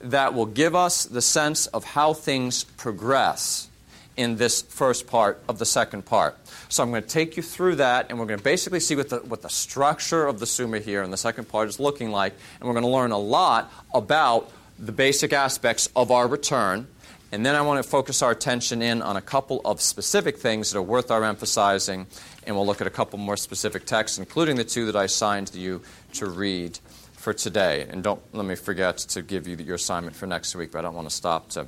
that 0.00 0.35
will 0.35 0.47
give 0.47 0.75
us 0.75 1.04
the 1.04 1.23
sense 1.23 1.66
of 1.69 1.85
how 1.85 2.12
things 2.12 2.64
progress 2.64 3.69
in 4.16 4.37
this 4.37 4.62
first 4.62 5.07
part 5.07 5.42
of 5.49 5.59
the 5.59 5.64
second 5.64 6.04
part. 6.04 6.37
So 6.69 6.83
I'm 6.83 6.90
going 6.90 7.02
to 7.02 7.09
take 7.09 7.37
you 7.37 7.42
through 7.42 7.76
that, 7.76 8.07
and 8.11 8.19
we're 8.19 8.26
going 8.26 8.38
to 8.38 8.45
basically 8.45 8.80
see 8.80 8.97
what 8.97 9.09
the, 9.09 9.19
what 9.19 9.42
the 9.42 9.49
structure 9.49 10.26
of 10.26 10.40
the 10.40 10.47
Summa 10.47 10.78
here 10.78 11.02
in 11.02 11.11
the 11.11 11.16
second 11.16 11.49
part 11.49 11.69
is 11.69 11.80
looking 11.80 12.11
like, 12.11 12.35
and 12.59 12.69
we're 12.69 12.75
going 12.75 12.85
to 12.85 12.90
learn 12.90 13.12
a 13.12 13.19
lot 13.19 13.73
about 13.95 14.50
the 14.78 14.92
basic 14.92 15.33
aspects 15.33 15.88
of 15.95 16.11
our 16.11 16.26
return. 16.26 16.87
And 17.33 17.47
then 17.47 17.54
I 17.54 17.62
want 17.62 17.83
to 17.83 17.88
focus 17.88 18.23
our 18.23 18.33
attention 18.33 18.83
in 18.83 19.02
on 19.02 19.16
a 19.16 19.21
couple 19.21 19.61
of 19.64 19.80
specific 19.80 20.38
things 20.38 20.73
that 20.73 20.78
are 20.78 20.83
worth 20.83 21.11
our 21.11 21.25
emphasizing, 21.25 22.07
and 22.47 22.57
we'll 22.57 22.66
look 22.66 22.80
at 22.80 22.87
a 22.87 22.90
couple 22.90 23.19
more 23.19 23.37
specific 23.37 23.87
texts, 23.87 24.19
including 24.19 24.57
the 24.57 24.64
two 24.64 24.87
that 24.87 24.97
I 24.97 25.04
assigned 25.04 25.54
you 25.54 25.83
to 26.14 26.26
read 26.26 26.78
for 27.20 27.34
today. 27.34 27.86
And 27.90 28.02
don't 28.02 28.22
let 28.34 28.46
me 28.46 28.54
forget 28.54 28.96
to 28.98 29.20
give 29.20 29.46
you 29.46 29.54
your 29.56 29.74
assignment 29.74 30.16
for 30.16 30.26
next 30.26 30.56
week, 30.56 30.72
but 30.72 30.78
I 30.78 30.82
don't 30.82 30.94
want 30.94 31.08
to 31.08 31.14
stop 31.14 31.50
to, 31.50 31.66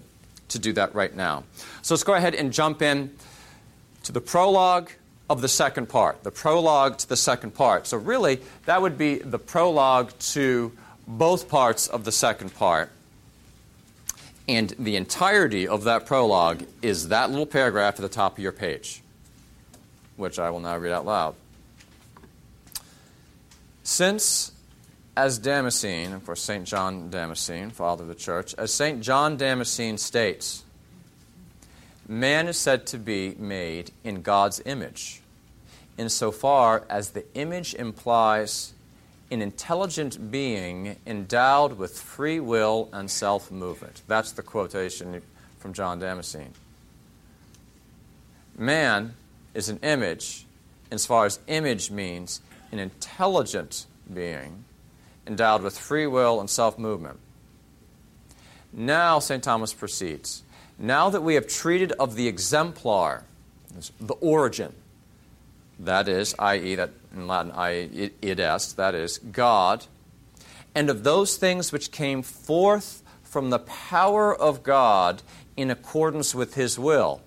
to 0.49 0.59
do 0.59 0.73
that 0.73 0.95
right 0.95 1.15
now. 1.15 1.45
So 1.83 1.95
let's 1.95 2.05
go 2.05 2.15
ahead 2.15 2.35
and 2.35 2.53
jump 2.53 2.81
in 2.81 3.15
to 4.05 4.13
the 4.13 4.21
prologue 4.21 4.91
of 5.29 5.43
the 5.43 5.49
second 5.49 5.91
part, 5.91 6.23
the 6.25 6.31
prologue 6.31 6.97
to 6.99 7.09
the 7.09 7.19
second 7.19 7.53
part. 7.55 7.87
So, 7.87 7.99
really, 7.99 8.41
that 8.65 8.81
would 8.81 8.97
be 8.97 9.19
the 9.19 9.39
prologue 9.39 10.11
to 10.33 10.73
both 11.07 11.49
parts 11.49 11.87
of 11.87 12.05
the 12.05 12.13
second 12.13 12.55
part. 12.55 12.91
And 14.49 14.71
the 14.79 14.97
entirety 14.97 15.69
of 15.69 15.85
that 15.85 16.07
prologue 16.07 16.65
is 16.81 17.09
that 17.09 17.31
little 17.31 17.47
paragraph 17.47 17.95
at 17.95 18.01
the 18.01 18.09
top 18.09 18.39
of 18.39 18.43
your 18.43 18.53
page, 18.53 19.03
which 20.17 20.39
I 20.39 20.51
will 20.51 20.61
now 20.61 20.77
read 20.79 20.93
out 20.93 21.07
loud. 21.07 21.35
Since 23.85 24.53
as 25.17 25.39
Damascene, 25.39 26.13
of 26.13 26.25
course, 26.25 26.41
St. 26.41 26.65
John 26.65 27.11
Damascene, 27.11 27.71
father 27.71 28.03
of 28.03 28.09
the 28.09 28.15
church, 28.15 28.55
as 28.57 28.73
St. 28.73 29.03
John 29.03 29.37
Damascene 29.37 29.99
states, 29.99 30.65
man 32.09 32.49
is 32.49 32.57
said 32.57 32.87
to 32.87 32.99
be 32.99 33.35
made 33.39 33.91
in 34.05 34.23
God's 34.23 34.63
image, 34.65 35.21
insofar 35.99 36.85
as 36.89 37.11
the 37.11 37.25
image 37.35 37.75
implies 37.75 38.73
an 39.31 39.43
intelligent 39.43 40.31
being 40.31 40.97
endowed 41.07 41.79
with 41.79 41.99
free 41.99 42.41
will 42.41 42.89
and 42.93 43.11
self 43.11 43.51
movement. 43.51 44.03
That's 44.07 44.33
the 44.33 44.43
quotation 44.43 45.23
from 45.59 45.73
John 45.73 45.99
Damascene. 45.99 46.53
Man 48.57 49.15
is 49.55 49.69
an 49.69 49.79
image, 49.83 50.45
as 50.91 51.07
far 51.07 51.25
as 51.25 51.39
image 51.47 51.91
means, 51.91 52.41
an 52.71 52.79
intelligent 52.79 53.87
being 54.13 54.65
endowed 55.27 55.63
with 55.63 55.79
free 55.79 56.07
will 56.07 56.41
and 56.41 56.49
self 56.49 56.79
movement. 56.79 57.19
Now, 58.73 59.19
St. 59.19 59.43
Thomas 59.43 59.75
proceeds. 59.75 60.43
Now 60.79 61.11
that 61.11 61.23
we 61.23 61.35
have 61.35 61.47
treated 61.47 61.93
of 61.93 62.17
the 62.17 62.27
exemplar, 62.27 63.25
the 64.01 64.15
origin, 64.15 64.73
that 65.79 66.09
is, 66.09 66.35
i.e., 66.39 66.75
that 66.75 66.91
in 67.15 67.27
Latin, 67.27 67.53
i.e., 67.53 68.11
id 68.23 68.41
est, 68.41 68.77
that 68.77 68.95
is, 68.95 69.19
God, 69.19 69.87
and 70.75 70.89
of 70.89 71.05
those 71.05 71.37
things 71.37 71.73
which 71.73 71.91
came 71.91 72.23
forth 72.23 73.03
from 73.23 73.51
the 73.51 73.59
power 73.59 74.35
of 74.35 74.63
God 74.63 75.23
in 75.57 75.71
accordance 75.71 76.35
with 76.35 76.55
His 76.55 76.79
will, 76.79 77.21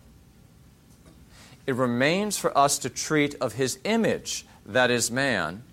it 1.68 1.76
remains 1.76 2.38
for 2.38 2.56
us 2.58 2.78
to 2.80 2.90
treat 2.90 3.36
of 3.36 3.54
His 3.54 3.80
image, 3.84 4.46
that 4.66 4.90
is, 4.90 5.12
man, 5.12 5.64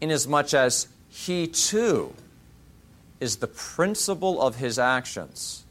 inasmuch 0.00 0.54
as 0.54 0.88
he 1.16 1.46
too 1.46 2.12
is 3.20 3.36
the 3.36 3.46
principle 3.46 4.40
of 4.40 4.56
his 4.56 4.78
actions 4.78 5.64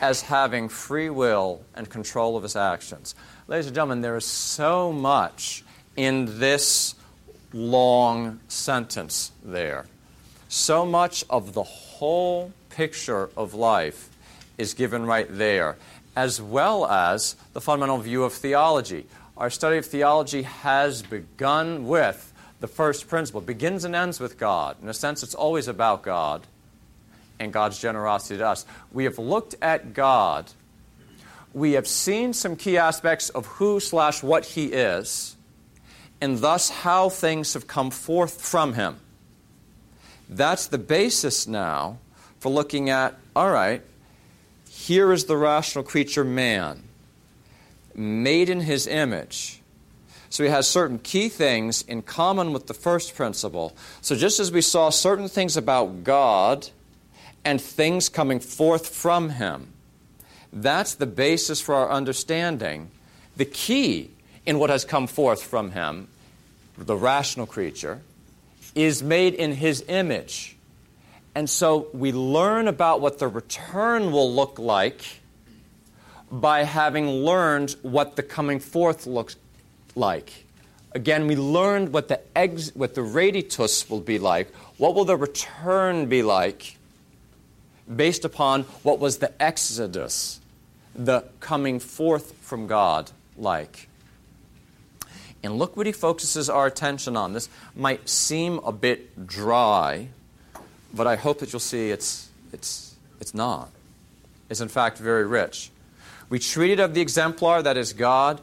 as 0.00 0.22
having 0.22 0.68
free 0.68 1.08
will 1.08 1.62
and 1.76 1.88
control 1.88 2.36
of 2.36 2.42
his 2.42 2.56
actions. 2.56 3.14
Ladies 3.46 3.66
and 3.66 3.74
gentlemen, 3.74 4.00
there 4.00 4.16
is 4.16 4.26
so 4.26 4.92
much 4.92 5.62
in 5.96 6.40
this 6.40 6.96
long 7.52 8.40
sentence 8.48 9.30
there. 9.44 9.86
So 10.48 10.84
much 10.84 11.24
of 11.30 11.54
the 11.54 11.62
whole 11.62 12.52
picture 12.70 13.30
of 13.36 13.54
life 13.54 14.10
is 14.58 14.74
given 14.74 15.06
right 15.06 15.28
there, 15.30 15.76
as 16.16 16.42
well 16.42 16.84
as 16.86 17.36
the 17.52 17.60
fundamental 17.60 17.98
view 17.98 18.24
of 18.24 18.32
theology. 18.32 19.06
Our 19.36 19.50
study 19.50 19.78
of 19.78 19.86
theology 19.86 20.42
has 20.42 21.02
begun 21.02 21.86
with 21.86 22.32
the 22.60 22.68
first 22.68 23.08
principle. 23.08 23.40
It 23.40 23.46
begins 23.46 23.84
and 23.84 23.94
ends 23.94 24.20
with 24.20 24.38
God. 24.38 24.76
In 24.82 24.88
a 24.88 24.94
sense, 24.94 25.22
it's 25.22 25.34
always 25.34 25.68
about 25.68 26.02
God. 26.02 26.46
and 27.38 27.52
God's 27.52 27.78
generosity 27.78 28.38
to 28.38 28.46
us. 28.46 28.64
We 28.92 29.04
have 29.04 29.18
looked 29.18 29.54
at 29.60 29.94
God. 29.94 30.50
We 31.52 31.72
have 31.72 31.86
seen 31.86 32.32
some 32.32 32.56
key 32.56 32.78
aspects 32.78 33.28
of 33.30 33.46
who 33.46 33.80
slash 33.80 34.22
what 34.22 34.44
He 34.44 34.66
is, 34.66 35.36
and 36.20 36.38
thus 36.38 36.70
how 36.70 37.08
things 37.08 37.54
have 37.54 37.66
come 37.66 37.90
forth 37.90 38.40
from 38.40 38.74
Him. 38.74 38.96
That's 40.28 40.66
the 40.66 40.78
basis 40.78 41.46
now 41.46 41.98
for 42.40 42.50
looking 42.50 42.90
at 42.90 43.14
all 43.36 43.50
right, 43.50 43.82
here 44.68 45.12
is 45.12 45.24
the 45.24 45.36
rational 45.36 45.84
creature 45.84 46.24
man, 46.24 46.82
made 47.94 48.48
in 48.48 48.60
His 48.60 48.86
image. 48.86 49.60
So 50.34 50.42
he 50.42 50.50
has 50.50 50.66
certain 50.66 50.98
key 50.98 51.28
things 51.28 51.82
in 51.82 52.02
common 52.02 52.52
with 52.52 52.66
the 52.66 52.74
first 52.74 53.14
principle. 53.14 53.72
So 54.00 54.16
just 54.16 54.40
as 54.40 54.50
we 54.50 54.62
saw 54.62 54.90
certain 54.90 55.28
things 55.28 55.56
about 55.56 56.02
God 56.02 56.70
and 57.44 57.60
things 57.60 58.08
coming 58.08 58.40
forth 58.40 58.88
from 58.88 59.30
him, 59.30 59.68
that's 60.52 60.94
the 60.96 61.06
basis 61.06 61.60
for 61.60 61.76
our 61.76 61.88
understanding. 61.88 62.90
The 63.36 63.44
key 63.44 64.10
in 64.44 64.58
what 64.58 64.70
has 64.70 64.84
come 64.84 65.06
forth 65.06 65.40
from 65.40 65.70
him, 65.70 66.08
the 66.76 66.96
rational 66.96 67.46
creature, 67.46 68.00
is 68.74 69.04
made 69.04 69.34
in 69.34 69.52
his 69.52 69.84
image. 69.86 70.56
And 71.36 71.48
so 71.48 71.86
we 71.92 72.10
learn 72.10 72.66
about 72.66 73.00
what 73.00 73.20
the 73.20 73.28
return 73.28 74.10
will 74.10 74.34
look 74.34 74.58
like 74.58 75.04
by 76.28 76.64
having 76.64 77.08
learned 77.08 77.76
what 77.82 78.16
the 78.16 78.24
coming 78.24 78.58
forth 78.58 79.06
looks 79.06 79.36
like? 79.94 80.44
Again, 80.92 81.26
we 81.26 81.34
learned 81.34 81.92
what 81.92 82.08
the, 82.08 82.20
ex, 82.36 82.70
what 82.74 82.94
the 82.94 83.00
reditus 83.00 83.90
will 83.90 84.00
be 84.00 84.18
like. 84.18 84.54
What 84.76 84.94
will 84.94 85.04
the 85.04 85.16
return 85.16 86.06
be 86.06 86.22
like 86.22 86.76
based 87.94 88.24
upon 88.24 88.62
what 88.82 89.00
was 89.00 89.18
the 89.18 89.42
exodus, 89.42 90.40
the 90.94 91.24
coming 91.40 91.80
forth 91.80 92.34
from 92.40 92.66
God, 92.66 93.10
like? 93.36 93.88
And 95.42 95.58
look 95.58 95.76
what 95.76 95.86
he 95.86 95.92
focuses 95.92 96.48
our 96.48 96.66
attention 96.66 97.16
on. 97.16 97.32
This 97.34 97.48
might 97.76 98.08
seem 98.08 98.60
a 98.60 98.72
bit 98.72 99.26
dry, 99.26 100.08
but 100.94 101.06
I 101.06 101.16
hope 101.16 101.40
that 101.40 101.52
you'll 101.52 101.60
see 101.60 101.90
it's, 101.90 102.30
it's, 102.52 102.94
it's 103.20 103.34
not. 103.34 103.68
It's 104.48 104.60
in 104.60 104.68
fact 104.68 104.98
very 104.98 105.26
rich. 105.26 105.70
We 106.30 106.38
treated 106.38 106.80
of 106.80 106.94
the 106.94 107.00
exemplar, 107.00 107.62
that 107.62 107.76
is 107.76 107.92
God, 107.92 108.40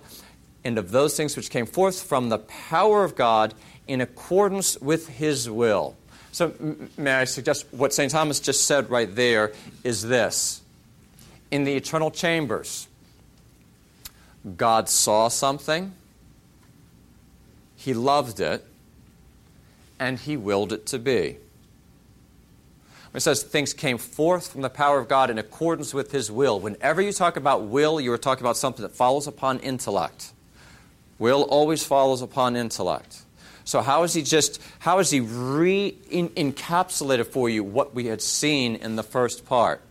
and 0.63 0.77
of 0.77 0.91
those 0.91 1.15
things 1.17 1.35
which 1.35 1.49
came 1.49 1.65
forth 1.65 2.03
from 2.03 2.29
the 2.29 2.37
power 2.37 3.03
of 3.03 3.15
God 3.15 3.53
in 3.87 4.01
accordance 4.01 4.79
with 4.79 5.07
his 5.07 5.49
will. 5.49 5.95
So, 6.31 6.53
may 6.97 7.11
I 7.13 7.25
suggest 7.25 7.65
what 7.71 7.93
St. 7.93 8.11
Thomas 8.11 8.39
just 8.39 8.65
said 8.65 8.89
right 8.89 9.13
there 9.13 9.51
is 9.83 10.03
this 10.03 10.61
In 11.49 11.65
the 11.65 11.73
eternal 11.73 12.09
chambers, 12.09 12.87
God 14.57 14.87
saw 14.87 15.27
something, 15.27 15.93
he 17.75 17.93
loved 17.93 18.39
it, 18.39 18.65
and 19.99 20.19
he 20.19 20.37
willed 20.37 20.71
it 20.71 20.85
to 20.87 20.99
be. 20.99 21.37
It 23.13 23.19
says 23.19 23.43
things 23.43 23.73
came 23.73 23.97
forth 23.97 24.51
from 24.51 24.61
the 24.61 24.69
power 24.69 24.99
of 24.99 25.09
God 25.09 25.29
in 25.29 25.37
accordance 25.37 25.93
with 25.93 26.11
his 26.11 26.31
will, 26.31 26.59
whenever 26.59 27.01
you 27.01 27.11
talk 27.11 27.35
about 27.35 27.63
will, 27.63 27.99
you 27.99 28.11
are 28.13 28.17
talking 28.17 28.43
about 28.43 28.55
something 28.55 28.83
that 28.83 28.95
follows 28.95 29.27
upon 29.27 29.59
intellect. 29.59 30.31
Will 31.21 31.43
always 31.43 31.83
follows 31.83 32.23
upon 32.23 32.55
intellect. 32.55 33.21
So 33.63 33.83
how 33.83 34.01
is 34.01 34.15
he 34.15 34.23
just 34.23 34.59
how 34.79 34.97
is 34.97 35.11
he 35.11 35.19
re 35.19 35.95
encapsulated 36.11 37.27
for 37.27 37.47
you 37.47 37.63
what 37.63 37.93
we 37.93 38.07
had 38.07 38.23
seen 38.23 38.75
in 38.75 38.95
the 38.95 39.03
first 39.03 39.45
part? 39.45 39.81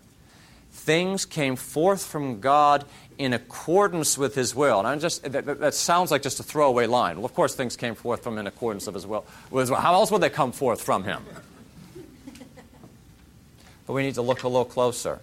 Things 0.73 1.25
came 1.25 1.55
forth 1.55 2.05
from 2.05 2.41
God 2.41 2.85
in 3.17 3.33
accordance 3.33 4.19
with 4.19 4.35
his 4.35 4.57
will. 4.57 4.81
And 4.81 4.89
I'm 4.89 4.99
just 4.99 5.23
that, 5.23 5.47
that, 5.47 5.75
sounds 5.75 6.11
like 6.11 6.23
just 6.23 6.41
a 6.41 6.43
throwaway 6.43 6.87
line. 6.87 7.15
Well, 7.15 7.27
of 7.27 7.35
course 7.35 7.55
things 7.55 7.77
came 7.77 7.95
forth 7.95 8.25
from 8.25 8.37
in 8.37 8.49
accordance 8.49 8.89
of 8.89 8.95
his 8.95 9.07
will. 9.07 9.25
How 9.53 9.95
else 9.95 10.11
would 10.11 10.23
they 10.23 10.31
come 10.31 10.51
forth 10.51 10.83
from 10.83 11.05
him? 11.05 11.23
but 13.87 13.93
we 13.93 14.03
need 14.03 14.15
to 14.15 14.23
look 14.23 14.43
a 14.43 14.49
little 14.49 14.65
closer. 14.65 15.21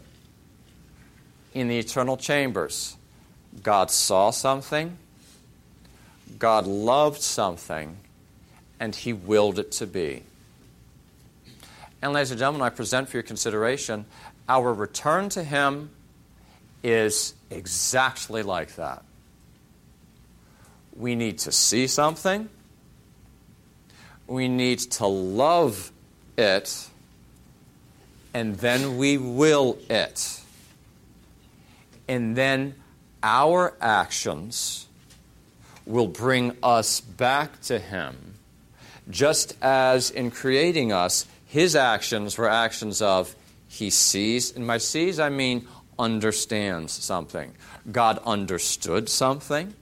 In 1.53 1.67
the 1.67 1.77
eternal 1.77 2.15
chambers, 2.15 2.95
God 3.61 3.91
saw 3.91 4.31
something 4.31 4.97
God 6.39 6.67
loved 6.67 7.21
something 7.21 7.97
and 8.79 8.95
he 8.95 9.13
willed 9.13 9.59
it 9.59 9.71
to 9.73 9.87
be. 9.87 10.23
And, 12.01 12.13
ladies 12.13 12.31
and 12.31 12.39
gentlemen, 12.39 12.61
I 12.61 12.69
present 12.69 13.09
for 13.09 13.17
your 13.17 13.23
consideration 13.23 14.05
our 14.47 14.73
return 14.73 15.29
to 15.29 15.43
him 15.43 15.89
is 16.83 17.33
exactly 17.49 18.43
like 18.43 18.75
that. 18.75 19.03
We 20.95 21.15
need 21.15 21.39
to 21.39 21.51
see 21.51 21.87
something, 21.87 22.49
we 24.25 24.47
need 24.47 24.79
to 24.79 25.07
love 25.07 25.91
it, 26.37 26.87
and 28.33 28.55
then 28.55 28.97
we 28.97 29.17
will 29.17 29.77
it. 29.89 30.41
And 32.07 32.35
then 32.35 32.75
our 33.21 33.73
actions 33.81 34.86
will 35.87 36.07
bring 36.07 36.55
us 36.61 36.99
back 36.99 37.61
to 37.61 37.79
Him, 37.79 38.35
just 39.09 39.57
as 39.61 40.11
in 40.11 40.31
creating 40.31 40.91
us, 40.91 41.25
His 41.45 41.75
actions 41.75 42.37
were 42.37 42.49
actions 42.49 43.01
of 43.01 43.35
He 43.67 43.89
sees. 43.89 44.55
And 44.55 44.67
by 44.67 44.77
sees, 44.77 45.19
I 45.19 45.29
mean 45.29 45.67
understands 45.97 46.91
something. 46.91 47.53
God 47.91 48.19
understood 48.25 49.09
something, 49.09 49.73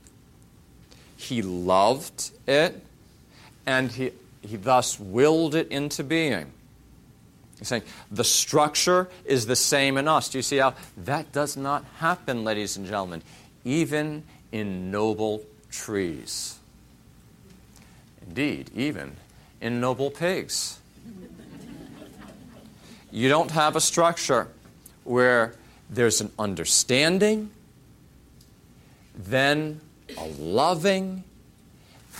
He 1.17 1.41
loved 1.41 2.31
it, 2.47 2.81
and 3.65 3.91
He, 3.91 4.11
he 4.41 4.57
thus 4.57 4.99
willed 4.99 5.55
it 5.55 5.69
into 5.69 6.03
being. 6.03 6.51
He's 7.57 7.69
saying 7.69 7.83
the 8.11 8.23
structure 8.23 9.09
is 9.23 9.47
the 9.47 9.55
same 9.55 9.97
in 9.97 10.07
us. 10.07 10.29
Do 10.29 10.37
you 10.37 10.43
see 10.43 10.57
how 10.57 10.75
that 10.97 11.31
does 11.31 11.57
not 11.57 11.83
happen, 11.97 12.43
ladies 12.43 12.77
and 12.77 12.85
gentlemen, 12.85 13.23
even 13.63 14.23
in 14.51 14.91
noble 14.91 15.41
trees. 15.75 16.57
Indeed, 18.27 18.71
even 18.75 19.15
in 19.61 19.79
noble 19.79 20.11
pigs. 20.11 20.79
You 23.11 23.29
don't 23.29 23.51
have 23.51 23.75
a 23.75 23.81
structure 23.81 24.47
where 25.03 25.55
there's 25.89 26.21
an 26.21 26.31
understanding, 26.37 27.51
then 29.15 29.79
a 30.17 30.27
loving, 30.39 31.23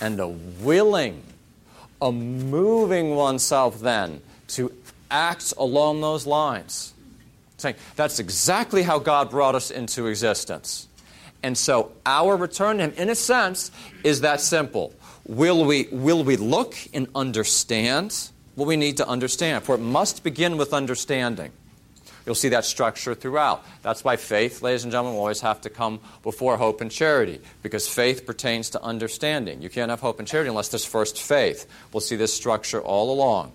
and 0.00 0.20
a 0.20 0.28
willing, 0.28 1.22
a 2.00 2.12
moving 2.12 3.14
oneself 3.14 3.80
then 3.80 4.20
to 4.48 4.72
act 5.10 5.52
along 5.58 6.00
those 6.00 6.26
lines. 6.26 6.92
Saying 7.58 7.76
that's 7.94 8.18
exactly 8.18 8.82
how 8.82 8.98
God 8.98 9.30
brought 9.30 9.54
us 9.54 9.70
into 9.70 10.06
existence. 10.06 10.88
And 11.42 11.56
so 11.56 11.92
our 12.04 12.36
return 12.36 12.78
to 12.78 12.84
Him, 12.84 12.92
in 12.96 13.10
a 13.10 13.14
sense, 13.14 13.70
is 14.02 14.22
that 14.22 14.40
simple. 14.40 14.92
Will 15.26 15.64
we, 15.64 15.88
will 15.90 16.24
we 16.24 16.36
look 16.36 16.74
and 16.94 17.08
understand 17.14 18.30
what 18.54 18.66
we 18.66 18.76
need 18.76 18.96
to 18.98 19.06
understand? 19.08 19.64
For 19.64 19.74
it 19.74 19.80
must 19.80 20.24
begin 20.24 20.56
with 20.56 20.72
understanding. 20.72 21.52
You'll 22.24 22.34
see 22.34 22.48
that 22.48 22.64
structure 22.64 23.14
throughout. 23.14 23.64
That's 23.82 24.02
why 24.02 24.16
faith, 24.16 24.60
ladies 24.60 24.82
and 24.82 24.90
gentlemen, 24.90 25.14
will 25.14 25.20
always 25.20 25.42
have 25.42 25.60
to 25.60 25.70
come 25.70 26.00
before 26.24 26.56
hope 26.56 26.80
and 26.80 26.90
charity, 26.90 27.40
because 27.62 27.86
faith 27.86 28.26
pertains 28.26 28.70
to 28.70 28.82
understanding. 28.82 29.62
You 29.62 29.70
can't 29.70 29.90
have 29.90 30.00
hope 30.00 30.18
and 30.18 30.26
charity 30.26 30.48
unless 30.48 30.68
there's 30.68 30.84
first 30.84 31.22
faith. 31.22 31.68
We'll 31.92 32.00
see 32.00 32.16
this 32.16 32.34
structure 32.34 32.80
all 32.80 33.12
along. 33.12 33.52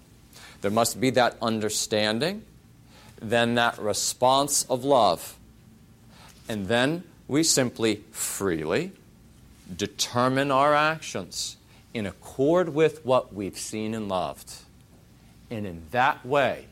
There 0.61 0.71
must 0.71 1.01
be 1.01 1.09
that 1.11 1.35
understanding, 1.41 2.43
then 3.19 3.55
that 3.55 3.77
response 3.77 4.63
of 4.69 4.85
love, 4.85 5.37
and 6.47 6.67
then 6.67 7.03
we 7.31 7.43
simply 7.43 7.95
freely 8.11 8.91
determine 9.73 10.51
our 10.51 10.75
actions 10.75 11.55
in 11.93 12.05
accord 12.05 12.67
with 12.67 13.05
what 13.05 13.33
we've 13.33 13.57
seen 13.57 13.95
and 13.95 14.09
loved. 14.09 14.51
And 15.49 15.65
in 15.65 15.81
that 15.91 16.25
way, 16.25 16.65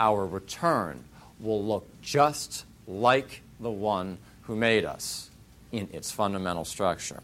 our 0.00 0.26
return 0.26 1.04
will 1.38 1.64
look 1.64 1.86
just 2.02 2.64
like 2.88 3.42
the 3.60 3.70
one 3.70 4.18
who 4.42 4.56
made 4.56 4.84
us 4.84 5.30
in 5.70 5.88
its 5.92 6.10
fundamental 6.10 6.64
structure. 6.64 7.22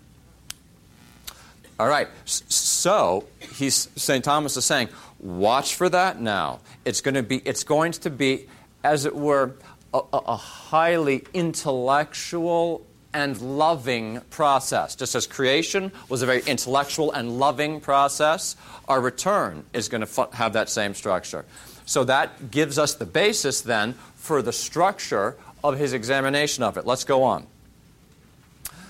All 1.81 1.89
right, 1.89 2.07
so 2.27 3.25
he's 3.57 3.89
St. 3.97 4.25
Thomas 4.25 4.57
is 4.57 4.65
saying, 4.65 4.89
watch 5.19 5.75
for 5.75 5.89
that 5.89 6.21
now. 6.21 6.61
It's 6.85 7.01
going 7.01 7.17
to 7.17 7.25
be, 7.25 7.39
it's 7.39 7.65
going 7.65 7.91
to 7.91 8.11
be, 8.11 8.47
as 8.85 9.05
it 9.05 9.17
were, 9.17 9.55
a, 9.95 10.01
a 10.13 10.37
highly 10.37 11.25
intellectual 11.35 12.87
and 13.13 13.41
loving 13.41 14.21
process. 14.31 14.95
Just 14.95 15.15
as 15.15 15.27
creation 15.27 15.93
was 16.09 16.23
a 16.23 16.27
very 16.27 16.43
intellectual 16.47 17.11
and 17.13 17.39
loving 17.39 17.81
process, 17.81 18.57
our 18.87 19.01
return 19.01 19.65
is 19.73 19.89
going 19.89 20.07
to 20.07 20.29
have 20.33 20.53
that 20.53 20.69
same 20.69 20.95
structure. 20.95 21.45
So 21.87 22.05
that 22.05 22.51
gives 22.51 22.79
us 22.79 22.95
the 22.95 23.07
basis 23.07 23.63
then 23.63 23.95
for 24.17 24.43
the 24.43 24.53
structure 24.53 25.37
of 25.65 25.79
his 25.79 25.95
examination 25.95 26.63
of 26.63 26.77
it. 26.77 26.87
Let's 26.87 27.05
go 27.05 27.23
on. 27.23 27.47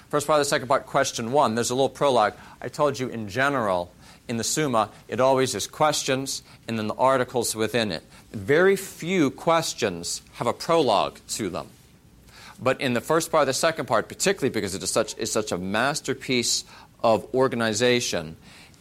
First 0.08 0.26
part 0.26 0.40
of 0.40 0.46
the 0.46 0.48
second 0.48 0.68
part, 0.68 0.87
question 0.87 1.32
one. 1.32 1.54
There's 1.54 1.70
a 1.70 1.74
little 1.74 1.88
prologue. 1.88 2.34
I 2.61 2.68
told 2.68 2.98
you 2.98 3.08
in 3.08 3.28
general, 3.28 3.92
in 4.29 4.37
the 4.37 4.45
Summa, 4.45 4.91
it 5.09 5.21
always 5.21 5.55
is 5.55 5.67
questions 5.67 6.43
and 6.67 6.79
then 6.79 6.87
the 6.87 6.95
articles 6.95 7.57
within 7.57 7.91
it. 7.91 8.03
Very 8.33 8.77
few 8.77 9.31
questions 9.31 10.23
have 10.35 10.47
a 10.47 10.53
prologue 10.53 11.19
to 11.29 11.49
them. 11.49 11.69
But 12.61 12.81
in 12.81 12.95
the 12.95 13.01
first 13.01 13.31
part 13.31 13.47
the 13.47 13.55
second 13.55 13.87
part, 13.87 14.09
particularly 14.09 14.51
because 14.51 14.75
it 14.75 14.83
is 14.83 14.91
such, 14.91 15.17
it's 15.19 15.33
such 15.33 15.53
a 15.53 15.59
masterpiece 15.59 16.64
of 17.03 17.27
organization, 17.35 18.37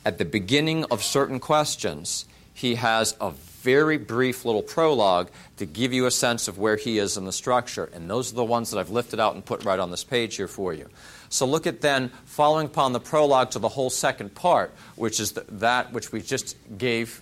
at 0.05 0.17
the 0.17 0.25
beginning 0.25 0.85
of 0.85 1.03
certain 1.03 1.39
questions, 1.39 2.25
he 2.53 2.75
has 2.75 3.15
a 3.21 3.31
very 3.31 3.97
brief 3.97 4.45
little 4.45 4.63
prologue 4.63 5.29
to 5.57 5.65
give 5.65 5.93
you 5.93 6.05
a 6.05 6.11
sense 6.11 6.47
of 6.47 6.57
where 6.57 6.77
he 6.77 6.97
is 6.97 7.17
in 7.17 7.25
the 7.25 7.31
structure. 7.31 7.89
And 7.93 8.09
those 8.09 8.31
are 8.31 8.35
the 8.35 8.43
ones 8.45 8.71
that 8.71 8.79
I've 8.79 8.89
lifted 8.89 9.19
out 9.19 9.35
and 9.35 9.45
put 9.45 9.65
right 9.65 9.79
on 9.79 9.91
this 9.91 10.03
page 10.03 10.37
here 10.37 10.47
for 10.47 10.73
you. 10.73 10.87
So 11.29 11.45
look 11.45 11.67
at 11.67 11.81
then, 11.81 12.09
following 12.25 12.67
upon 12.67 12.93
the 12.93 12.99
prologue 12.99 13.51
to 13.51 13.59
the 13.59 13.69
whole 13.69 13.89
second 13.89 14.33
part, 14.35 14.73
which 14.95 15.19
is 15.19 15.33
the, 15.33 15.45
that 15.49 15.91
which 15.91 16.11
we 16.11 16.21
just 16.21 16.55
gave 16.77 17.21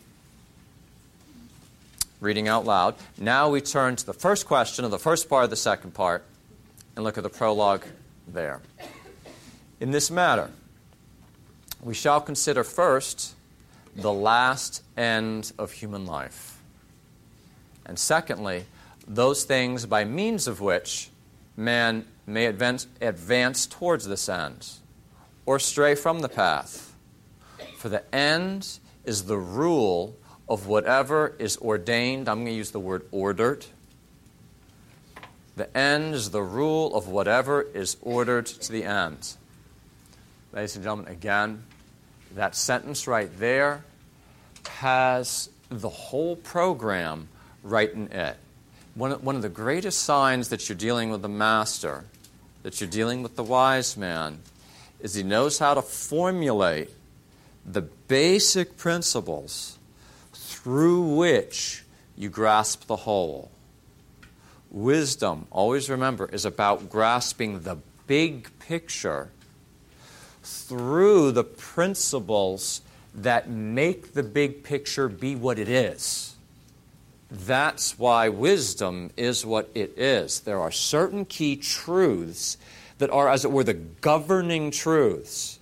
reading 2.21 2.47
out 2.47 2.65
loud. 2.65 2.95
Now 3.17 3.49
we 3.49 3.61
turn 3.61 3.95
to 3.95 4.05
the 4.05 4.13
first 4.13 4.47
question 4.47 4.85
of 4.85 4.91
the 4.91 4.99
first 4.99 5.29
part 5.29 5.43
of 5.43 5.49
the 5.49 5.55
second 5.55 5.93
part 5.93 6.23
and 6.95 7.03
look 7.03 7.17
at 7.17 7.23
the 7.23 7.29
prologue 7.29 7.85
there. 8.27 8.61
In 9.79 9.91
this 9.91 10.09
matter, 10.09 10.49
we 11.81 11.93
shall 11.93 12.21
consider 12.21 12.63
first 12.63 13.35
the 13.95 14.13
last 14.13 14.81
end 14.97 15.51
of 15.57 15.71
human 15.71 16.05
life. 16.05 16.57
And 17.85 17.99
secondly, 17.99 18.65
those 19.07 19.43
things 19.43 19.85
by 19.85 20.03
means 20.03 20.47
of 20.47 20.61
which 20.61 21.09
man 21.55 22.05
may 22.25 22.45
advance, 22.45 22.87
advance 23.01 23.67
towards 23.67 24.07
this 24.07 24.27
end 24.29 24.67
or 25.45 25.59
stray 25.59 25.95
from 25.95 26.19
the 26.19 26.29
path. 26.29 26.95
For 27.77 27.89
the 27.89 28.15
end 28.15 28.79
is 29.03 29.25
the 29.25 29.37
rule 29.37 30.15
of 30.49 30.67
whatever 30.67 31.35
is 31.39 31.57
ordained. 31.57 32.27
I'm 32.27 32.37
going 32.37 32.47
to 32.47 32.53
use 32.53 32.71
the 32.71 32.79
word 32.79 33.05
ordered. 33.11 33.65
The 35.55 35.75
end 35.77 36.13
is 36.13 36.31
the 36.31 36.41
rule 36.41 36.95
of 36.95 37.07
whatever 37.07 37.61
is 37.61 37.97
ordered 38.01 38.45
to 38.45 38.71
the 38.71 38.83
end. 38.83 39.35
Ladies 40.51 40.75
and 40.75 40.83
gentlemen, 40.83 41.11
again, 41.11 41.63
that 42.35 42.55
sentence 42.55 43.07
right 43.07 43.29
there 43.39 43.83
has 44.67 45.49
the 45.69 45.89
whole 45.89 46.35
program 46.35 47.27
right 47.63 47.91
in 47.91 48.11
it. 48.11 48.37
One 48.95 49.11
of, 49.11 49.23
one 49.23 49.35
of 49.35 49.41
the 49.41 49.49
greatest 49.49 50.03
signs 50.03 50.49
that 50.49 50.67
you're 50.67 50.77
dealing 50.77 51.09
with 51.09 51.21
the 51.21 51.29
master, 51.29 52.05
that 52.65 52.81
you're 52.81 52.89
dealing 52.89 53.21
with 53.21 53.35
the 53.35 53.43
wise 53.43 53.95
man, 53.95 54.39
is 54.99 55.13
he 55.13 55.21
knows 55.21 55.59
how 55.59 55.75
to 55.75 55.83
formulate 55.83 56.89
the 57.63 57.81
basic 57.81 58.75
principles 58.75 59.77
through 60.33 61.15
which 61.15 61.83
you 62.17 62.27
grasp 62.27 62.87
the 62.87 62.95
whole. 62.95 63.51
Wisdom, 64.71 65.45
always 65.51 65.91
remember, 65.91 66.27
is 66.33 66.43
about 66.43 66.89
grasping 66.89 67.59
the 67.59 67.77
big 68.07 68.49
picture 68.57 69.29
through 70.41 71.31
the 71.33 71.43
principles 71.43 72.81
that 73.13 73.47
make 73.47 74.15
the 74.15 74.23
big 74.23 74.63
picture 74.63 75.07
be 75.07 75.35
what 75.35 75.59
it 75.59 75.69
is. 75.69 76.34
That's 77.31 77.97
why 77.97 78.29
wisdom 78.29 79.11
is 79.17 79.45
what 79.45 79.69
it 79.73 79.97
is. 79.97 80.41
There 80.41 80.59
are 80.59 80.71
certain 80.71 81.25
key 81.25 81.55
truths 81.55 82.57
that 82.99 83.09
are, 83.09 83.29
as 83.29 83.43
it 83.43 83.51
were, 83.51 83.63
the 83.63 83.73
governing 83.73 84.71
truths. 84.71 85.59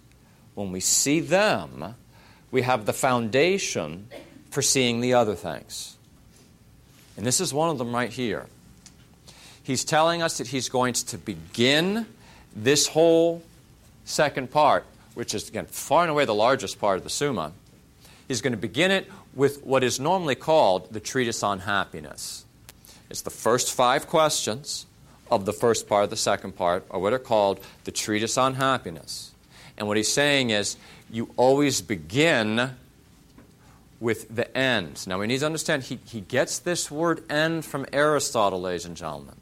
When 0.55 0.71
we 0.71 0.81
see 0.81 1.19
them, 1.19 1.95
we 2.51 2.61
have 2.61 2.85
the 2.85 2.93
foundation 2.93 4.07
for 4.51 4.61
seeing 4.61 5.01
the 5.01 5.13
other 5.13 5.35
things. 5.35 5.97
And 7.17 7.25
this 7.25 7.39
is 7.39 7.53
one 7.53 7.69
of 7.69 7.77
them 7.77 7.93
right 7.93 8.11
here. 8.11 8.45
He's 9.63 9.85
telling 9.85 10.21
us 10.21 10.37
that 10.37 10.47
he's 10.47 10.69
going 10.69 10.93
to 10.93 11.17
begin 11.17 12.05
this 12.55 12.87
whole 12.87 13.41
second 14.05 14.51
part, 14.51 14.85
which 15.15 15.33
is, 15.33 15.47
again, 15.47 15.65
far 15.65 16.03
and 16.03 16.11
away 16.11 16.25
the 16.25 16.35
largest 16.35 16.79
part 16.79 16.97
of 16.97 17.03
the 17.03 17.09
Summa. 17.09 17.53
He's 18.27 18.41
going 18.41 18.51
to 18.51 18.57
begin 18.57 18.91
it 18.91 19.09
with 19.35 19.63
what 19.63 19.83
is 19.83 19.99
normally 19.99 20.35
called 20.35 20.91
the 20.93 20.99
Treatise 20.99 21.43
on 21.43 21.59
Happiness. 21.59 22.45
It's 23.09 23.21
the 23.21 23.29
first 23.29 23.73
five 23.73 24.07
questions 24.07 24.85
of 25.31 25.45
the 25.45 25.53
first 25.53 25.87
part 25.87 26.03
of 26.03 26.09
the 26.09 26.17
second 26.17 26.55
part, 26.55 26.85
are 26.91 26.99
what 26.99 27.13
are 27.13 27.19
called 27.19 27.59
the 27.85 27.91
Treatise 27.91 28.37
on 28.37 28.55
Happiness. 28.55 29.31
And 29.77 29.87
what 29.87 29.97
he's 29.97 30.11
saying 30.11 30.51
is, 30.51 30.77
you 31.09 31.29
always 31.37 31.81
begin 31.81 32.71
with 33.99 34.35
the 34.35 34.55
end. 34.55 35.07
Now, 35.07 35.19
we 35.19 35.27
need 35.27 35.39
to 35.39 35.45
understand 35.45 35.83
he, 35.83 35.99
he 36.05 36.21
gets 36.21 36.59
this 36.59 36.91
word 36.91 37.23
end 37.31 37.65
from 37.65 37.85
Aristotle, 37.93 38.61
ladies 38.61 38.85
and 38.85 38.97
gentlemen. 38.97 39.35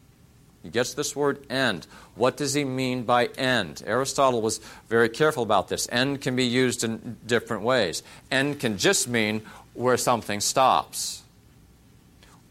He 0.63 0.69
gets 0.69 0.93
this 0.93 1.15
word 1.15 1.45
end. 1.49 1.87
What 2.15 2.37
does 2.37 2.53
he 2.53 2.63
mean 2.63 3.03
by 3.03 3.27
end? 3.37 3.81
Aristotle 3.85 4.41
was 4.41 4.59
very 4.89 5.09
careful 5.09 5.43
about 5.43 5.69
this. 5.69 5.87
End 5.91 6.21
can 6.21 6.35
be 6.35 6.45
used 6.45 6.83
in 6.83 7.17
different 7.25 7.63
ways. 7.63 8.03
End 8.29 8.59
can 8.59 8.77
just 8.77 9.07
mean 9.07 9.41
where 9.73 9.97
something 9.97 10.39
stops, 10.39 11.23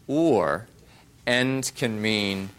or 0.07 0.67
end 1.25 1.71
can 1.75 2.01
mean 2.01 2.49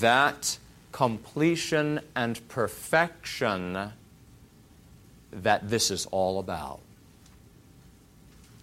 that 0.00 0.58
completion 0.92 2.00
and 2.14 2.46
perfection 2.48 3.92
that 5.32 5.68
this 5.68 5.90
is 5.90 6.06
all 6.06 6.38
about. 6.38 6.78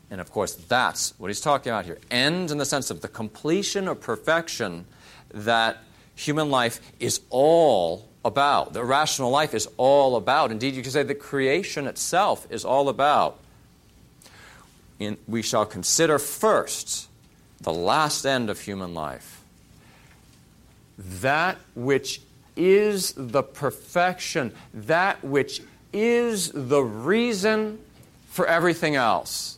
And 0.10 0.22
of 0.22 0.32
course, 0.32 0.54
that's 0.56 1.14
what 1.18 1.28
he's 1.28 1.42
talking 1.42 1.72
about 1.72 1.86
here. 1.86 1.98
End 2.10 2.52
in 2.52 2.58
the 2.58 2.66
sense 2.66 2.90
of 2.92 3.02
the 3.02 3.08
completion 3.08 3.88
or 3.88 3.96
perfection 3.96 4.86
that 5.34 5.84
human 6.22 6.50
life 6.50 6.80
is 7.00 7.22
all 7.30 8.08
about. 8.24 8.74
The 8.74 8.84
rational 8.84 9.32
life 9.32 9.54
is 9.54 9.68
all 9.78 10.16
about. 10.16 10.52
Indeed, 10.52 10.76
you 10.76 10.84
could 10.84 10.92
say 10.92 11.04
the 11.04 11.16
creation 11.16 11.88
itself 11.88 12.48
is 12.50 12.64
all 12.64 12.90
about. 12.90 13.40
And 15.00 15.18
we 15.28 15.42
shall 15.42 15.66
consider 15.66 16.20
first 16.20 17.08
the 17.60 17.74
last 17.74 18.26
end 18.26 18.50
of 18.50 18.60
human 18.60 18.94
life. 18.94 19.42
That 20.98 21.58
which 21.74 22.22
is 22.56 23.14
the 23.18 23.42
perfection, 23.42 24.54
that 24.74 25.24
which 25.24 25.62
is 25.92 26.52
the 26.54 26.84
reason 26.84 27.80
for 28.28 28.46
everything 28.46 28.96
else. 28.96 29.58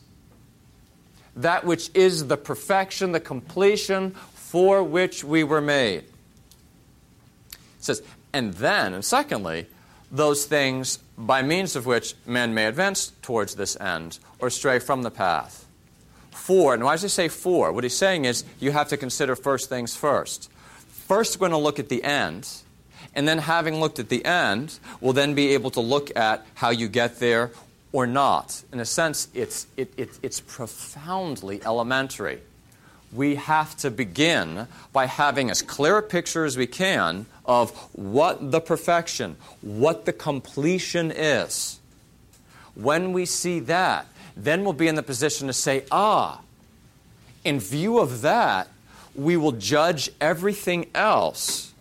That 1.36 1.64
which 1.64 1.90
is 1.92 2.28
the 2.28 2.36
perfection, 2.38 3.12
the 3.12 3.20
completion 3.20 4.12
for 4.34 4.82
which 4.82 5.22
we 5.24 5.44
were 5.44 5.60
made. 5.60 6.04
Says, 7.84 8.02
and 8.32 8.54
then, 8.54 8.94
and 8.94 9.04
secondly, 9.04 9.66
those 10.10 10.46
things 10.46 10.98
by 11.18 11.42
means 11.42 11.76
of 11.76 11.84
which 11.84 12.14
men 12.24 12.54
may 12.54 12.64
advance 12.64 13.12
towards 13.20 13.56
this 13.56 13.78
end 13.78 14.18
or 14.38 14.48
stray 14.48 14.78
from 14.78 15.02
the 15.02 15.10
path. 15.10 15.66
For, 16.30 16.72
and 16.72 16.82
why 16.82 16.94
does 16.94 17.02
he 17.02 17.08
say 17.08 17.28
for? 17.28 17.72
What 17.72 17.84
he's 17.84 17.96
saying 17.96 18.24
is 18.24 18.44
you 18.58 18.70
have 18.72 18.88
to 18.88 18.96
consider 18.96 19.36
first 19.36 19.68
things 19.68 19.94
first. 19.96 20.50
First, 20.88 21.36
we're 21.36 21.48
going 21.48 21.58
to 21.58 21.62
look 21.62 21.78
at 21.78 21.90
the 21.90 22.02
end, 22.02 22.48
and 23.14 23.28
then 23.28 23.38
having 23.38 23.80
looked 23.80 23.98
at 23.98 24.08
the 24.08 24.24
end, 24.24 24.78
we'll 25.02 25.12
then 25.12 25.34
be 25.34 25.52
able 25.52 25.70
to 25.72 25.80
look 25.80 26.16
at 26.16 26.46
how 26.54 26.70
you 26.70 26.88
get 26.88 27.18
there 27.18 27.50
or 27.92 28.06
not. 28.06 28.62
In 28.72 28.80
a 28.80 28.86
sense, 28.86 29.28
it's, 29.34 29.66
it, 29.76 29.92
it, 29.98 30.08
it's 30.22 30.40
profoundly 30.40 31.60
elementary 31.64 32.40
we 33.14 33.36
have 33.36 33.76
to 33.78 33.90
begin 33.90 34.66
by 34.92 35.06
having 35.06 35.50
as 35.50 35.62
clear 35.62 35.98
a 35.98 36.02
picture 36.02 36.44
as 36.44 36.56
we 36.56 36.66
can 36.66 37.26
of 37.44 37.70
what 37.92 38.50
the 38.50 38.60
perfection, 38.60 39.36
what 39.60 40.04
the 40.04 40.12
completion 40.12 41.10
is. 41.10 41.78
When 42.74 43.12
we 43.12 43.24
see 43.24 43.60
that, 43.60 44.06
then 44.36 44.64
we'll 44.64 44.72
be 44.72 44.88
in 44.88 44.96
the 44.96 45.02
position 45.02 45.46
to 45.46 45.52
say, 45.52 45.84
ah, 45.90 46.40
in 47.44 47.60
view 47.60 47.98
of 47.98 48.22
that, 48.22 48.68
we 49.14 49.36
will 49.36 49.52
judge 49.52 50.10
everything 50.20 50.86
else. 50.94 51.72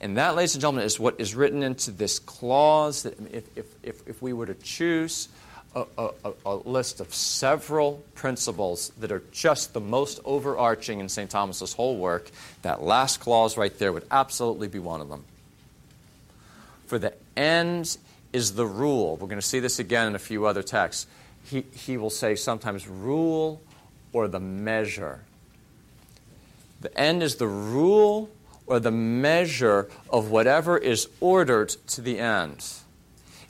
And 0.00 0.16
that, 0.16 0.36
ladies 0.36 0.54
and 0.54 0.62
gentlemen, 0.62 0.84
is 0.84 0.98
what 0.98 1.16
is 1.18 1.34
written 1.34 1.62
into 1.62 1.90
this 1.90 2.18
clause 2.18 3.02
that 3.02 3.18
if, 3.32 3.44
if, 3.56 3.66
if, 3.82 4.08
if 4.08 4.22
we 4.22 4.32
were 4.32 4.46
to 4.46 4.54
choose 4.54 5.28
a, 5.74 5.84
a, 5.98 6.32
a, 6.46 6.54
list 6.56 7.00
of 7.00 7.14
several 7.14 8.02
principles 8.14 8.90
that 8.98 9.12
are 9.12 9.22
just 9.32 9.74
the 9.74 9.80
most 9.80 10.20
overarching 10.24 11.00
in 11.00 11.08
St. 11.08 11.30
Thomas's 11.30 11.74
whole 11.74 11.96
work. 11.96 12.30
That 12.62 12.82
last 12.82 13.20
clause 13.20 13.56
right 13.56 13.76
there 13.78 13.92
would 13.92 14.06
absolutely 14.10 14.68
be 14.68 14.78
one 14.78 15.00
of 15.00 15.08
them. 15.08 15.24
For 16.86 16.98
the 16.98 17.12
end 17.36 17.96
is 18.32 18.54
the 18.54 18.66
rule. 18.66 19.16
We're 19.16 19.28
going 19.28 19.40
to 19.40 19.46
see 19.46 19.60
this 19.60 19.78
again 19.78 20.06
in 20.08 20.14
a 20.14 20.18
few 20.18 20.46
other 20.46 20.62
texts. 20.62 21.06
He, 21.44 21.64
he 21.72 21.96
will 21.96 22.10
say 22.10 22.34
sometimes 22.34 22.88
rule 22.88 23.60
or 24.12 24.28
the 24.28 24.40
measure. 24.40 25.20
The 26.80 26.96
end 26.98 27.22
is 27.22 27.36
the 27.36 27.46
rule 27.46 28.30
or 28.66 28.80
the 28.80 28.90
measure 28.90 29.88
of 30.10 30.30
whatever 30.30 30.76
is 30.78 31.08
ordered 31.20 31.70
to 31.88 32.00
the 32.00 32.18
end. 32.18 32.64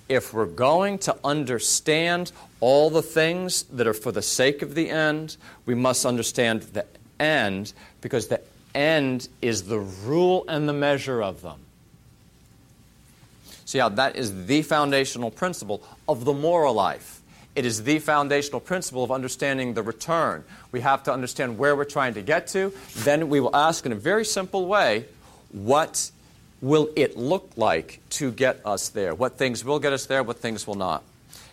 If 0.08 0.32
we're 0.32 0.46
going 0.46 0.98
to 1.00 1.16
understand 1.22 2.32
all 2.60 2.90
the 2.90 3.02
things 3.02 3.64
that 3.64 3.86
are 3.86 3.94
for 3.94 4.10
the 4.12 4.22
sake 4.22 4.62
of 4.62 4.74
the 4.74 4.88
end, 4.88 5.36
we 5.66 5.74
must 5.74 6.06
understand 6.06 6.62
the 6.62 6.86
end 7.20 7.72
because 8.00 8.28
the 8.28 8.40
end 8.74 9.28
is 9.42 9.64
the 9.64 9.78
rule 9.78 10.44
and 10.48 10.68
the 10.68 10.72
measure 10.72 11.22
of 11.22 11.42
them. 11.42 11.60
See 13.64 13.78
how 13.78 13.90
that 13.90 14.16
is 14.16 14.46
the 14.46 14.62
foundational 14.62 15.30
principle 15.30 15.82
of 16.08 16.24
the 16.24 16.32
moral 16.32 16.72
life. 16.72 17.20
It 17.54 17.66
is 17.66 17.82
the 17.82 17.98
foundational 17.98 18.60
principle 18.60 19.04
of 19.04 19.10
understanding 19.10 19.74
the 19.74 19.82
return. 19.82 20.44
We 20.72 20.80
have 20.80 21.02
to 21.02 21.12
understand 21.12 21.58
where 21.58 21.76
we're 21.76 21.84
trying 21.84 22.14
to 22.14 22.22
get 22.22 22.46
to. 22.48 22.72
Then 22.98 23.28
we 23.28 23.40
will 23.40 23.54
ask 23.54 23.84
in 23.84 23.92
a 23.92 23.96
very 23.96 24.24
simple 24.24 24.66
way 24.66 25.06
what 25.50 26.10
will 26.60 26.90
it 26.96 27.16
look 27.16 27.52
like 27.56 28.00
to 28.10 28.32
get 28.32 28.60
us 28.64 28.88
there? 28.88 29.14
What 29.14 29.38
things 29.38 29.64
will 29.64 29.78
get 29.78 29.92
us 29.92 30.06
there, 30.06 30.22
what 30.22 30.38
things 30.38 30.66
will 30.66 30.74
not? 30.74 31.02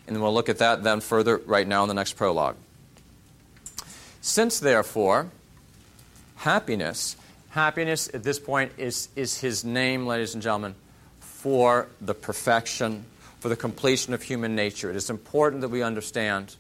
And 0.08 0.22
we'll 0.22 0.34
look 0.34 0.50
at 0.50 0.60
that 0.60 0.84
then 0.84 1.00
further 1.00 1.38
right 1.38 1.68
now 1.68 1.84
in 1.84 1.88
the 1.88 1.94
next 1.94 2.14
prologue. 2.14 2.56
Since, 4.22 4.60
therefore, 4.60 5.30
happiness, 6.38 7.16
happiness 7.50 8.10
at 8.14 8.24
this 8.24 8.40
point 8.40 8.72
is, 8.78 9.10
is 9.16 9.40
his 9.40 9.64
name, 9.64 10.06
ladies 10.08 10.34
and 10.34 10.42
gentlemen, 10.42 10.76
for 11.20 11.88
the 12.02 12.14
perfection, 12.14 13.06
for 13.40 13.50
the 13.50 13.56
completion 13.56 14.14
of 14.14 14.24
human 14.24 14.56
nature. 14.56 14.90
It 14.90 14.96
is 14.96 15.10
important 15.10 15.62
that 15.62 15.70
we 15.70 15.84
understand 15.84 16.56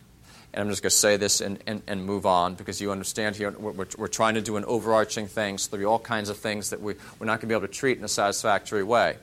and 0.55 0.63
I'm 0.63 0.69
just 0.69 0.81
going 0.81 0.89
to 0.89 0.95
say 0.95 1.17
this 1.17 1.41
and, 1.41 1.59
and, 1.67 1.81
and 1.85 2.05
move 2.05 2.25
on 2.25 2.55
because 2.55 2.79
you 2.79 2.91
understand 2.91 3.35
here 3.35 3.51
we're, 3.51 3.85
we're 3.97 4.07
trying 4.07 4.35
to 4.35 4.41
do 4.41 4.55
an 4.55 4.63
overarching 4.63 5.27
thing, 5.27 5.57
so 5.57 5.69
there'll 5.69 5.81
be 5.81 5.85
all 5.85 5.99
kinds 5.99 6.29
of 6.29 6.37
things 6.37 6.69
that 6.69 6.81
we, 6.81 6.95
we're 7.19 7.25
not 7.25 7.41
going 7.41 7.41
to 7.41 7.47
be 7.47 7.53
able 7.53 7.67
to 7.67 7.73
treat 7.73 7.97
in 7.97 8.03
a 8.05 8.09
satisfactory 8.09 8.83
way. 8.83 9.17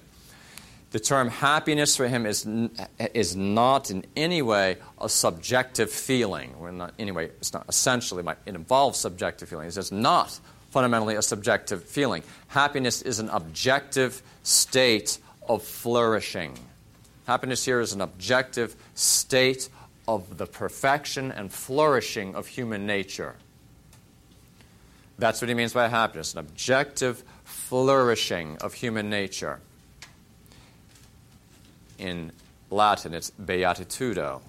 The 0.90 1.01
term 1.01 1.31
happiness 1.31 1.97
for 1.97 2.07
him 2.07 2.27
is, 2.27 2.47
is 3.14 3.35
not 3.35 3.90
in 3.90 4.05
any 4.14 4.42
way 4.42 4.77
a 5.01 5.09
subjective 5.09 5.90
feeling. 5.90 6.55
We're 6.61 6.71
not, 6.71 6.92
anyway, 6.99 7.31
it's 7.40 7.55
not 7.55 7.64
essentially, 7.66 8.23
it 8.45 8.55
involves 8.55 8.99
subjective 8.99 9.49
feelings. 9.49 9.79
It's 9.79 9.90
not 9.90 10.38
fundamentally 10.71 11.14
a 11.14 11.23
subjective 11.23 11.83
feeling. 11.85 12.23
Happiness 12.49 13.01
is 13.01 13.21
an 13.21 13.31
objective 13.31 14.23
state 14.42 15.18
of 15.49 15.62
flourishing. 15.62 16.59
Happiness 17.27 17.64
here 17.64 17.81
is 17.81 17.95
an 17.95 18.03
objective 18.03 18.77
state 18.95 19.71
of 20.06 20.38
the 20.38 20.46
perfection 20.46 21.30
and 21.30 21.52
flourishing 21.52 22.34
of 22.34 22.46
human 22.46 22.86
nature. 22.86 23.36
That's 25.18 25.40
what 25.40 25.48
he 25.48 25.54
means 25.54 25.72
by 25.72 25.88
happiness 25.88 26.32
an 26.32 26.40
objective 26.40 27.22
flourishing 27.44 28.58
of 28.58 28.74
human 28.74 29.08
nature. 29.08 29.60
In 31.98 32.32
Latin, 32.70 33.14
it's 33.14 33.30
beatitudo. 33.30 34.40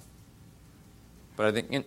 But 1.35 1.45
I 1.47 1.51
think 1.51 1.71
in, 1.71 1.83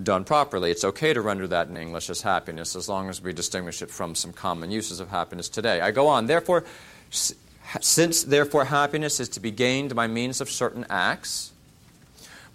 done 0.00 0.24
properly, 0.24 0.70
it's 0.70 0.84
okay 0.84 1.12
to 1.12 1.20
render 1.20 1.48
that 1.48 1.68
in 1.68 1.76
English 1.76 2.10
as 2.10 2.22
happiness 2.22 2.76
as 2.76 2.88
long 2.88 3.08
as 3.08 3.20
we 3.20 3.32
distinguish 3.32 3.82
it 3.82 3.90
from 3.90 4.14
some 4.14 4.32
common 4.32 4.70
uses 4.70 5.00
of 5.00 5.08
happiness 5.08 5.48
today. 5.48 5.80
I 5.80 5.90
go 5.90 6.06
on. 6.06 6.26
Therefore, 6.26 6.64
since 7.10 8.22
therefore 8.22 8.66
happiness 8.66 9.18
is 9.18 9.28
to 9.30 9.40
be 9.40 9.50
gained 9.50 9.96
by 9.96 10.06
means 10.06 10.40
of 10.40 10.50
certain 10.50 10.86
acts, 10.88 11.52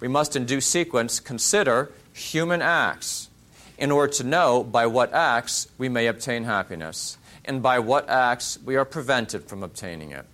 we 0.04 0.10
must 0.10 0.36
in 0.36 0.44
due 0.44 0.60
sequence 0.60 1.22
consider 1.22 1.89
human 2.12 2.62
acts 2.62 3.30
in 3.78 3.89
order 3.89 4.12
to 4.12 4.26
know 4.26 4.62
by 4.62 4.86
what 4.86 5.13
acts 5.13 5.70
we 5.78 5.88
may 5.88 6.08
obtain 6.08 6.44
happiness 6.44 7.18
and 7.46 7.63
by 7.63 7.80
what 7.80 8.10
acts 8.10 8.60
we 8.66 8.76
are 8.76 8.84
prevented 8.84 9.46
from 9.46 9.63
obtaining 9.63 10.12
it. 10.12 10.26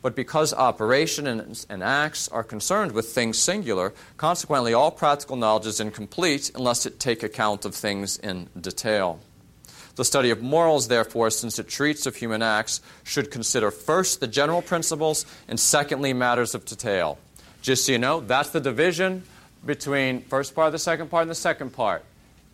But 0.00 0.14
because 0.14 0.54
operation 0.54 1.26
and, 1.26 1.66
and, 1.68 1.82
acts 1.82 2.28
are 2.28 2.44
concerned 2.44 2.92
with 2.92 3.08
things 3.08 3.36
singular, 3.36 3.92
consequently, 4.16 4.72
all 4.72 4.92
practical 4.92 5.34
knowledge 5.34 5.66
is 5.66 5.80
incomplete 5.80 6.52
unless 6.54 6.86
it 6.86 7.00
take 7.00 7.24
account 7.24 7.64
of 7.64 7.74
things 7.74 8.16
in 8.16 8.48
detail. 8.60 9.18
The 9.96 10.04
study 10.04 10.30
of 10.30 10.40
morals, 10.40 10.86
therefore, 10.86 11.30
since 11.30 11.58
it 11.58 11.66
treats 11.66 12.06
of 12.06 12.14
human 12.14 12.42
acts, 12.42 12.80
should 13.02 13.32
consider 13.32 13.72
first 13.72 14.20
the 14.20 14.28
general 14.28 14.62
principles 14.62 15.26
and 15.48 15.58
secondly 15.58 16.12
matters 16.12 16.54
of 16.54 16.64
detail. 16.64 17.18
Just 17.66 17.84
so 17.84 17.90
you 17.90 17.98
know, 17.98 18.20
that's 18.20 18.50
the 18.50 18.60
division 18.60 19.24
between 19.64 20.20
first 20.20 20.54
part, 20.54 20.68
of 20.68 20.72
the 20.72 20.78
second 20.78 21.10
part, 21.10 21.22
and 21.22 21.30
the 21.32 21.34
second 21.34 21.70
part. 21.70 22.04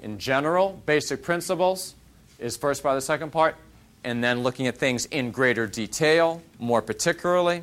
In 0.00 0.16
general, 0.16 0.80
basic 0.86 1.22
principles 1.22 1.94
is 2.38 2.56
first 2.56 2.82
part, 2.82 2.94
of 2.94 2.96
the 2.96 3.04
second 3.04 3.30
part, 3.30 3.56
and 4.04 4.24
then 4.24 4.42
looking 4.42 4.68
at 4.68 4.78
things 4.78 5.04
in 5.04 5.30
greater 5.30 5.66
detail, 5.66 6.40
more 6.58 6.80
particularly, 6.80 7.62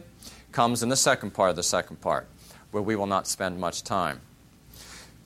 comes 0.51 0.83
in 0.83 0.89
the 0.89 0.95
second 0.95 1.31
part 1.31 1.49
of 1.49 1.55
the 1.55 1.63
second 1.63 1.99
part, 2.01 2.27
where 2.69 2.83
we 2.83 2.95
will 2.95 3.07
not 3.07 3.25
spend 3.25 3.59
much 3.59 3.83
time. 3.83 4.21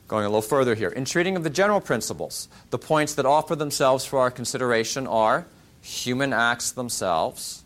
Going 0.07 0.23
a 0.23 0.29
little 0.29 0.41
further 0.41 0.75
here. 0.75 0.91
In 0.91 1.03
treating 1.03 1.35
of 1.35 1.43
the 1.43 1.49
general 1.49 1.81
principles, 1.81 2.47
the 2.69 2.79
points 2.79 3.15
that 3.15 3.25
offer 3.25 3.53
themselves 3.53 4.05
for 4.05 4.19
our 4.19 4.31
consideration 4.31 5.07
are 5.07 5.45
human 5.81 6.31
acts 6.31 6.71
themselves 6.71 7.65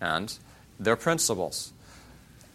and 0.00 0.38
their 0.78 0.94
principles. 0.94 1.72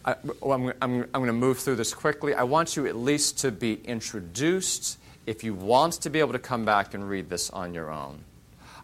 I, 0.04 0.12
am 0.12 0.32
I'm, 0.42 0.74
I'm 0.80 1.06
going 1.12 1.26
to 1.26 1.32
move 1.32 1.58
through 1.58 1.76
this 1.76 1.94
quickly. 1.94 2.34
I 2.34 2.42
want 2.42 2.76
you 2.76 2.86
at 2.86 2.96
least 2.96 3.38
to 3.40 3.52
be 3.52 3.74
introduced 3.84 4.98
if 5.26 5.44
you 5.44 5.54
want 5.54 5.94
to 5.94 6.10
be 6.10 6.20
able 6.20 6.32
to 6.32 6.38
come 6.38 6.64
back 6.64 6.94
and 6.94 7.08
read 7.08 7.30
this 7.30 7.50
on 7.50 7.74
your 7.74 7.90
own. 7.90 8.24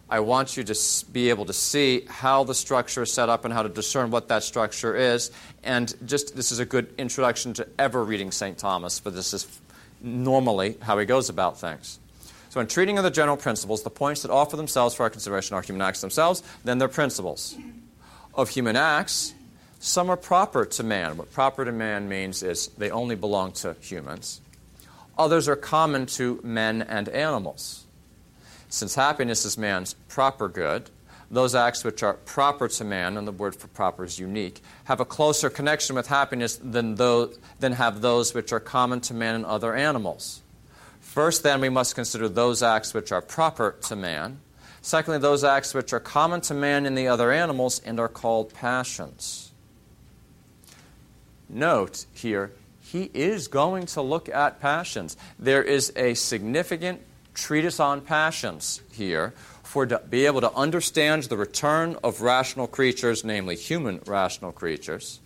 I 0.09 0.21
want 0.21 0.57
you 0.57 0.63
to 0.63 0.75
be 1.11 1.29
able 1.29 1.45
to 1.45 1.53
see 1.53 2.05
how 2.07 2.43
the 2.43 2.55
structure 2.55 3.03
is 3.03 3.13
set 3.13 3.29
up 3.29 3.45
and 3.45 3.53
how 3.53 3.61
to 3.61 3.69
discern 3.69 4.09
what 4.09 4.29
that 4.29 4.43
structure 4.43 4.95
is. 4.95 5.29
And 5.63 5.93
just 6.07 6.35
this 6.35 6.51
is 6.51 6.59
a 6.59 6.65
good 6.65 6.91
introduction 6.97 7.53
to 7.55 7.67
ever 7.77 8.03
reading 8.03 8.31
St. 8.31 8.57
Thomas, 8.57 8.99
but 8.99 9.13
this 9.13 9.33
is 9.33 9.59
normally 10.01 10.77
how 10.81 10.97
he 10.97 11.05
goes 11.05 11.29
about 11.29 11.59
things. 11.59 11.99
So, 12.49 12.59
in 12.59 12.65
treating 12.65 12.97
of 12.97 13.03
the 13.03 13.11
general 13.11 13.37
principles, 13.37 13.83
the 13.83 13.91
points 13.91 14.23
that 14.23 14.31
offer 14.31 14.57
themselves 14.57 14.95
for 14.95 15.03
our 15.03 15.11
consideration 15.11 15.55
are 15.55 15.61
human 15.61 15.83
acts 15.83 16.01
themselves, 16.01 16.41
then 16.63 16.79
their 16.79 16.87
principles. 16.87 17.55
Of 18.33 18.49
human 18.49 18.75
acts, 18.75 19.35
some 19.79 20.09
are 20.09 20.17
proper 20.17 20.65
to 20.65 20.83
man. 20.83 21.15
What 21.15 21.31
proper 21.31 21.63
to 21.63 21.71
man 21.71 22.09
means 22.09 22.43
is 22.43 22.67
they 22.77 22.91
only 22.91 23.15
belong 23.15 23.53
to 23.53 23.77
humans. 23.79 24.41
Others 25.17 25.47
are 25.47 25.55
common 25.55 26.05
to 26.05 26.39
men 26.43 26.81
and 26.81 27.07
animals. 27.09 27.85
Since 28.67 28.95
happiness 28.95 29.45
is 29.45 29.57
man's 29.57 29.93
proper 30.09 30.49
good, 30.49 30.89
those 31.31 31.55
acts 31.55 31.83
which 31.85 32.03
are 32.03 32.13
proper 32.13 32.67
to 32.67 32.83
man, 32.83 33.15
and 33.15 33.25
the 33.25 33.31
word 33.31 33.55
for 33.55 33.67
proper 33.67 34.03
is 34.03 34.19
unique, 34.19 34.61
have 34.83 34.99
a 34.99 35.05
closer 35.05 35.49
connection 35.49 35.95
with 35.95 36.07
happiness 36.07 36.57
than, 36.57 36.95
those, 36.95 37.39
than 37.59 37.73
have 37.73 38.01
those 38.01 38.33
which 38.33 38.51
are 38.51 38.59
common 38.59 38.99
to 39.01 39.13
man 39.13 39.35
and 39.35 39.45
other 39.45 39.75
animals. 39.75 40.41
First, 40.99 41.43
then, 41.43 41.61
we 41.61 41.69
must 41.69 41.95
consider 41.95 42.27
those 42.27 42.61
acts 42.61 42.93
which 42.93 43.11
are 43.11 43.21
proper 43.21 43.75
to 43.83 43.95
man. 43.95 44.39
Secondly, 44.81 45.19
those 45.19 45.43
acts 45.43 45.73
which 45.73 45.93
are 45.93 45.99
common 45.99 46.41
to 46.41 46.53
man 46.53 46.85
and 46.85 46.97
the 46.97 47.07
other 47.07 47.31
animals 47.31 47.79
and 47.85 47.99
are 47.99 48.07
called 48.07 48.53
passions 48.53 49.48
note 51.49 52.05
here, 52.13 52.51
he 52.81 53.09
is 53.13 53.47
going 53.47 53.85
to 53.87 54.01
look 54.01 54.29
at 54.29 54.59
passions. 54.59 55.17
There 55.37 55.63
is 55.63 55.93
a 55.95 56.13
significant 56.13 57.01
treatise 57.33 57.79
on 57.79 58.01
passions 58.01 58.81
here 58.91 59.33
for 59.63 59.85
to 59.85 60.01
be 60.09 60.25
able 60.25 60.41
to 60.41 60.51
understand 60.53 61.23
the 61.23 61.37
return 61.37 61.95
of 62.03 62.21
rational 62.21 62.67
creatures, 62.67 63.23
namely 63.23 63.55
human 63.55 64.01
rational 64.07 64.51
creatures. 64.51 65.19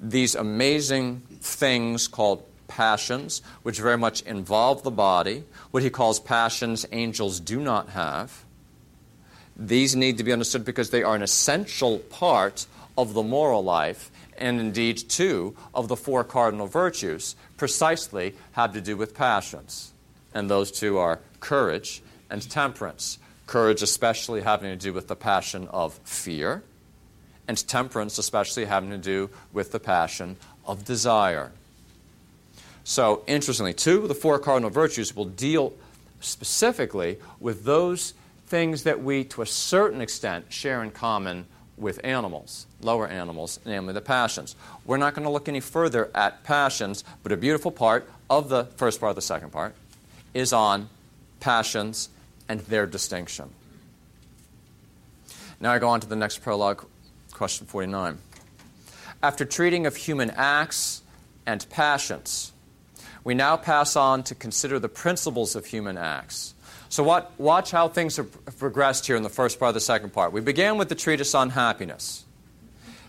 These 0.00 0.34
amazing 0.34 1.22
things 1.40 2.08
called 2.08 2.42
passions, 2.66 3.42
which 3.62 3.78
very 3.78 3.96
much 3.96 4.22
involve 4.22 4.82
the 4.82 4.90
body, 4.90 5.44
what 5.70 5.82
he 5.82 5.90
calls 5.90 6.20
passions 6.20 6.86
angels 6.92 7.40
do 7.40 7.60
not 7.60 7.90
have. 7.90 8.44
These 9.56 9.96
need 9.96 10.18
to 10.18 10.24
be 10.24 10.32
understood 10.32 10.64
because 10.64 10.90
they 10.90 11.02
are 11.02 11.16
an 11.16 11.22
essential 11.22 11.98
part 11.98 12.66
of 12.96 13.14
the 13.14 13.22
moral 13.22 13.62
life 13.62 14.10
and 14.38 14.60
indeed 14.60 14.96
two 15.08 15.54
of 15.74 15.88
the 15.88 15.96
four 15.96 16.24
cardinal 16.24 16.66
virtues, 16.66 17.36
precisely 17.56 18.34
have 18.52 18.72
to 18.72 18.80
do 18.80 18.96
with 18.96 19.14
passions. 19.14 19.92
And 20.34 20.48
those 20.48 20.70
two 20.70 20.98
are 20.98 21.20
courage 21.40 22.02
and 22.30 22.48
temperance. 22.48 23.18
Courage, 23.46 23.82
especially 23.82 24.42
having 24.42 24.70
to 24.70 24.76
do 24.76 24.92
with 24.92 25.08
the 25.08 25.16
passion 25.16 25.68
of 25.68 25.94
fear, 26.04 26.62
and 27.46 27.66
temperance, 27.66 28.18
especially 28.18 28.66
having 28.66 28.90
to 28.90 28.98
do 28.98 29.30
with 29.52 29.72
the 29.72 29.80
passion 29.80 30.36
of 30.66 30.84
desire. 30.84 31.50
So, 32.84 33.22
interestingly, 33.26 33.74
two 33.74 34.02
of 34.02 34.08
the 34.08 34.14
four 34.14 34.38
cardinal 34.38 34.70
virtues 34.70 35.16
will 35.16 35.24
deal 35.24 35.72
specifically 36.20 37.18
with 37.40 37.64
those 37.64 38.14
things 38.46 38.84
that 38.84 39.02
we, 39.02 39.24
to 39.24 39.42
a 39.42 39.46
certain 39.46 40.00
extent, 40.00 40.52
share 40.52 40.82
in 40.82 40.90
common 40.90 41.46
with 41.80 42.00
animals, 42.04 42.66
lower 42.80 43.06
animals, 43.06 43.60
namely 43.64 43.92
the 43.92 44.00
passions. 44.00 44.56
We're 44.84 44.96
not 44.96 45.14
going 45.14 45.24
to 45.24 45.30
look 45.30 45.48
any 45.48 45.60
further 45.60 46.10
at 46.14 46.44
passions, 46.44 47.04
but 47.22 47.32
a 47.32 47.36
beautiful 47.36 47.70
part 47.70 48.10
of 48.28 48.48
the 48.48 48.64
first 48.76 49.00
part 49.00 49.10
of 49.10 49.16
the 49.16 49.22
second 49.22 49.50
part 49.50 49.74
is 50.34 50.52
on 50.52 50.88
passions 51.40 52.08
and 52.48 52.60
their 52.60 52.86
distinction. 52.86 53.50
Now 55.60 55.72
I 55.72 55.78
go 55.78 55.88
on 55.88 56.00
to 56.00 56.06
the 56.06 56.16
next 56.16 56.38
prologue, 56.38 56.84
question 57.32 57.66
49. 57.66 58.18
After 59.22 59.44
treating 59.44 59.86
of 59.86 59.96
human 59.96 60.30
acts 60.30 61.02
and 61.46 61.68
passions, 61.70 62.52
we 63.24 63.34
now 63.34 63.56
pass 63.56 63.96
on 63.96 64.22
to 64.24 64.34
consider 64.34 64.78
the 64.78 64.88
principles 64.88 65.56
of 65.56 65.66
human 65.66 65.98
acts. 65.98 66.54
So, 66.90 67.02
what, 67.02 67.32
watch 67.38 67.70
how 67.70 67.88
things 67.88 68.16
have 68.16 68.56
progressed 68.58 69.06
here 69.06 69.16
in 69.16 69.22
the 69.22 69.28
first 69.28 69.58
part 69.58 69.70
of 69.70 69.74
the 69.74 69.80
second 69.80 70.12
part. 70.12 70.32
We 70.32 70.40
began 70.40 70.78
with 70.78 70.88
the 70.88 70.94
treatise 70.94 71.34
on 71.34 71.50
happiness, 71.50 72.24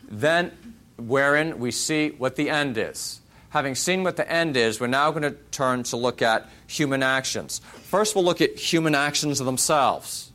then, 0.10 0.52
wherein 0.98 1.60
we 1.60 1.72
see 1.72 2.10
what 2.10 2.36
the 2.36 2.50
end 2.50 2.78
is. 2.78 3.22
Having 3.52 3.76
seen 3.76 4.04
what 4.04 4.18
the 4.18 4.30
end 4.30 4.58
is, 4.58 4.80
we're 4.80 4.88
now 4.88 5.10
going 5.12 5.24
to 5.24 5.36
turn 5.52 5.84
to 5.84 5.98
look 5.98 6.22
at 6.22 6.48
human 6.68 7.02
actions. 7.02 7.60
First, 7.84 8.16
we'll 8.16 8.26
look 8.26 8.42
at 8.42 8.58
human 8.58 8.96
actions 8.96 9.40
themselves, 9.40 10.32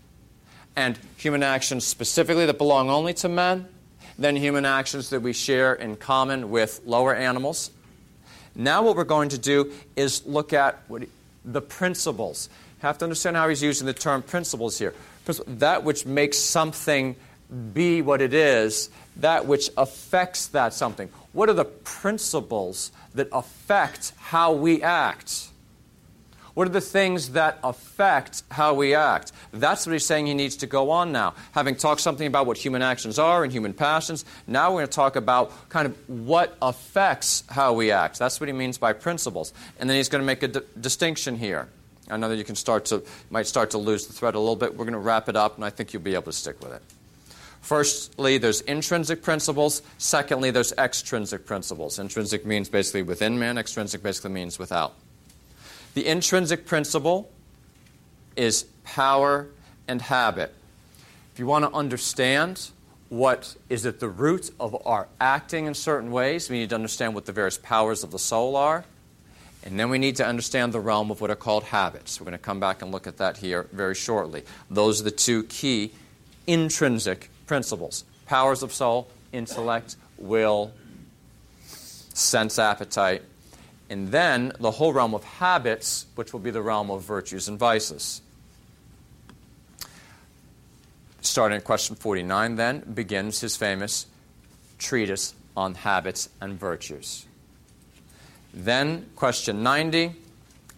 and 0.74 0.98
human 1.16 1.42
actions 1.42 1.86
specifically 1.86 2.46
that 2.46 2.58
belong 2.58 2.88
only 2.88 3.14
to 3.14 3.28
men, 3.28 3.68
then 4.18 4.36
human 4.36 4.64
actions 4.64 5.10
that 5.10 5.20
we 5.20 5.32
share 5.32 5.74
in 5.74 5.96
common 5.96 6.50
with 6.50 6.80
lower 6.86 7.14
animals. 7.14 7.70
Now, 8.54 8.82
what 8.82 8.96
we're 8.96 9.04
going 9.04 9.28
to 9.30 9.38
do 9.38 9.72
is 9.96 10.24
look 10.24 10.52
at 10.52 10.82
what, 10.88 11.02
the 11.44 11.60
principles 11.60 12.48
have 12.84 12.98
to 12.98 13.04
understand 13.04 13.36
how 13.36 13.48
he's 13.48 13.62
using 13.62 13.86
the 13.86 13.94
term 13.94 14.22
principles 14.22 14.78
here. 14.78 14.94
That 15.46 15.84
which 15.84 16.04
makes 16.04 16.38
something 16.38 17.16
be 17.72 18.02
what 18.02 18.20
it 18.20 18.34
is, 18.34 18.90
that 19.16 19.46
which 19.46 19.70
affects 19.76 20.48
that 20.48 20.74
something. 20.74 21.08
What 21.32 21.48
are 21.48 21.54
the 21.54 21.64
principles 21.64 22.92
that 23.14 23.28
affect 23.32 24.12
how 24.18 24.52
we 24.52 24.82
act? 24.82 25.48
What 26.52 26.68
are 26.68 26.70
the 26.70 26.80
things 26.80 27.30
that 27.30 27.58
affect 27.64 28.44
how 28.50 28.74
we 28.74 28.94
act? 28.94 29.32
That's 29.52 29.86
what 29.86 29.92
he's 29.92 30.06
saying 30.06 30.26
he 30.26 30.34
needs 30.34 30.56
to 30.58 30.66
go 30.66 30.90
on 30.90 31.10
now. 31.10 31.34
Having 31.52 31.76
talked 31.76 32.00
something 32.00 32.26
about 32.26 32.46
what 32.46 32.56
human 32.58 32.82
actions 32.82 33.18
are 33.18 33.42
and 33.42 33.52
human 33.52 33.72
passions, 33.72 34.24
now 34.46 34.70
we're 34.70 34.80
going 34.80 34.86
to 34.86 34.92
talk 34.92 35.16
about 35.16 35.68
kind 35.68 35.86
of 35.86 36.08
what 36.08 36.56
affects 36.62 37.42
how 37.48 37.72
we 37.72 37.90
act. 37.90 38.18
That's 38.18 38.38
what 38.40 38.48
he 38.48 38.52
means 38.52 38.78
by 38.78 38.92
principles. 38.92 39.52
And 39.80 39.90
then 39.90 39.96
he's 39.96 40.08
going 40.08 40.22
to 40.22 40.26
make 40.26 40.44
a 40.44 40.48
d- 40.48 40.60
distinction 40.80 41.36
here. 41.36 41.68
I 42.10 42.16
know 42.16 42.28
that 42.28 42.36
you 42.36 42.44
can 42.44 42.56
start 42.56 42.84
to 42.86 43.02
might 43.30 43.46
start 43.46 43.70
to 43.70 43.78
lose 43.78 44.06
the 44.06 44.12
thread 44.12 44.34
a 44.34 44.38
little 44.38 44.56
bit. 44.56 44.72
We're 44.72 44.84
going 44.84 44.92
to 44.92 44.98
wrap 44.98 45.28
it 45.28 45.36
up, 45.36 45.56
and 45.56 45.64
I 45.64 45.70
think 45.70 45.92
you'll 45.92 46.02
be 46.02 46.14
able 46.14 46.24
to 46.24 46.32
stick 46.32 46.60
with 46.62 46.72
it. 46.72 46.82
Firstly, 47.62 48.36
there's 48.36 48.60
intrinsic 48.60 49.22
principles. 49.22 49.80
Secondly, 49.96 50.50
there's 50.50 50.72
extrinsic 50.72 51.46
principles. 51.46 51.98
Intrinsic 51.98 52.44
means 52.44 52.68
basically 52.68 53.02
within 53.02 53.38
man. 53.38 53.56
Extrinsic 53.56 54.02
basically 54.02 54.32
means 54.32 54.58
without. 54.58 54.94
The 55.94 56.06
intrinsic 56.06 56.66
principle 56.66 57.30
is 58.36 58.64
power 58.84 59.48
and 59.88 60.02
habit. 60.02 60.54
If 61.32 61.38
you 61.38 61.46
want 61.46 61.64
to 61.64 61.74
understand 61.74 62.68
what 63.08 63.56
is 63.68 63.86
at 63.86 64.00
the 64.00 64.08
root 64.08 64.50
of 64.60 64.76
our 64.86 65.08
acting 65.20 65.66
in 65.66 65.74
certain 65.74 66.10
ways, 66.10 66.50
we 66.50 66.58
need 66.58 66.68
to 66.68 66.74
understand 66.74 67.14
what 67.14 67.24
the 67.26 67.32
various 67.32 67.56
powers 67.56 68.04
of 68.04 68.10
the 68.10 68.18
soul 68.18 68.56
are. 68.56 68.84
And 69.64 69.80
then 69.80 69.88
we 69.88 69.98
need 69.98 70.16
to 70.16 70.26
understand 70.26 70.74
the 70.74 70.80
realm 70.80 71.10
of 71.10 71.22
what 71.22 71.30
are 71.30 71.36
called 71.36 71.64
habits. 71.64 72.20
We're 72.20 72.26
going 72.26 72.32
to 72.32 72.38
come 72.38 72.60
back 72.60 72.82
and 72.82 72.92
look 72.92 73.06
at 73.06 73.16
that 73.16 73.38
here 73.38 73.66
very 73.72 73.94
shortly. 73.94 74.44
Those 74.70 75.00
are 75.00 75.04
the 75.04 75.10
two 75.10 75.44
key 75.44 75.92
intrinsic 76.46 77.30
principles 77.46 78.04
powers 78.26 78.62
of 78.62 78.72
soul, 78.72 79.08
intellect, 79.32 79.96
will, 80.18 80.72
sense 81.62 82.58
appetite, 82.58 83.22
and 83.90 84.08
then 84.08 84.52
the 84.60 84.70
whole 84.70 84.92
realm 84.92 85.14
of 85.14 85.24
habits, 85.24 86.06
which 86.14 86.32
will 86.32 86.40
be 86.40 86.50
the 86.50 86.62
realm 86.62 86.90
of 86.90 87.02
virtues 87.02 87.48
and 87.48 87.58
vices. 87.58 88.22
Starting 91.20 91.56
at 91.56 91.64
question 91.64 91.96
49, 91.96 92.56
then, 92.56 92.80
begins 92.94 93.40
his 93.40 93.56
famous 93.56 94.06
treatise 94.78 95.34
on 95.56 95.74
habits 95.74 96.28
and 96.40 96.58
virtues. 96.58 97.26
Then, 98.54 99.10
question 99.16 99.62
90, 99.62 100.14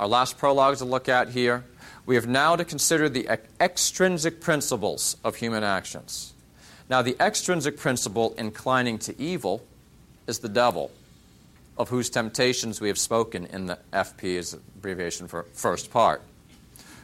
our 0.00 0.08
last 0.08 0.38
prologue 0.38 0.78
to 0.78 0.84
look 0.84 1.08
at 1.08 1.28
here. 1.28 1.64
We 2.06 2.14
have 2.14 2.26
now 2.26 2.56
to 2.56 2.64
consider 2.64 3.08
the 3.08 3.28
extrinsic 3.60 4.40
principles 4.40 5.16
of 5.22 5.36
human 5.36 5.62
actions. 5.62 6.32
Now, 6.88 7.02
the 7.02 7.16
extrinsic 7.20 7.76
principle 7.76 8.34
inclining 8.38 8.98
to 9.00 9.20
evil 9.20 9.62
is 10.26 10.38
the 10.38 10.48
devil, 10.48 10.90
of 11.76 11.88
whose 11.90 12.08
temptations 12.08 12.80
we 12.80 12.88
have 12.88 12.98
spoken 12.98 13.46
in 13.46 13.66
the 13.66 13.78
FP 13.92 14.38
as 14.38 14.54
abbreviation 14.54 15.28
for 15.28 15.44
first 15.52 15.90
part. 15.90 16.22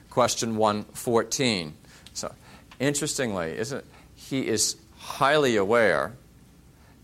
Question 0.09 0.57
114. 0.57 1.75
So, 2.15 2.33
interestingly, 2.81 3.59
isn't 3.59 3.79
it? 3.79 3.85
he 4.33 4.49
is 4.49 4.77
highly 4.97 5.57
aware 5.57 6.13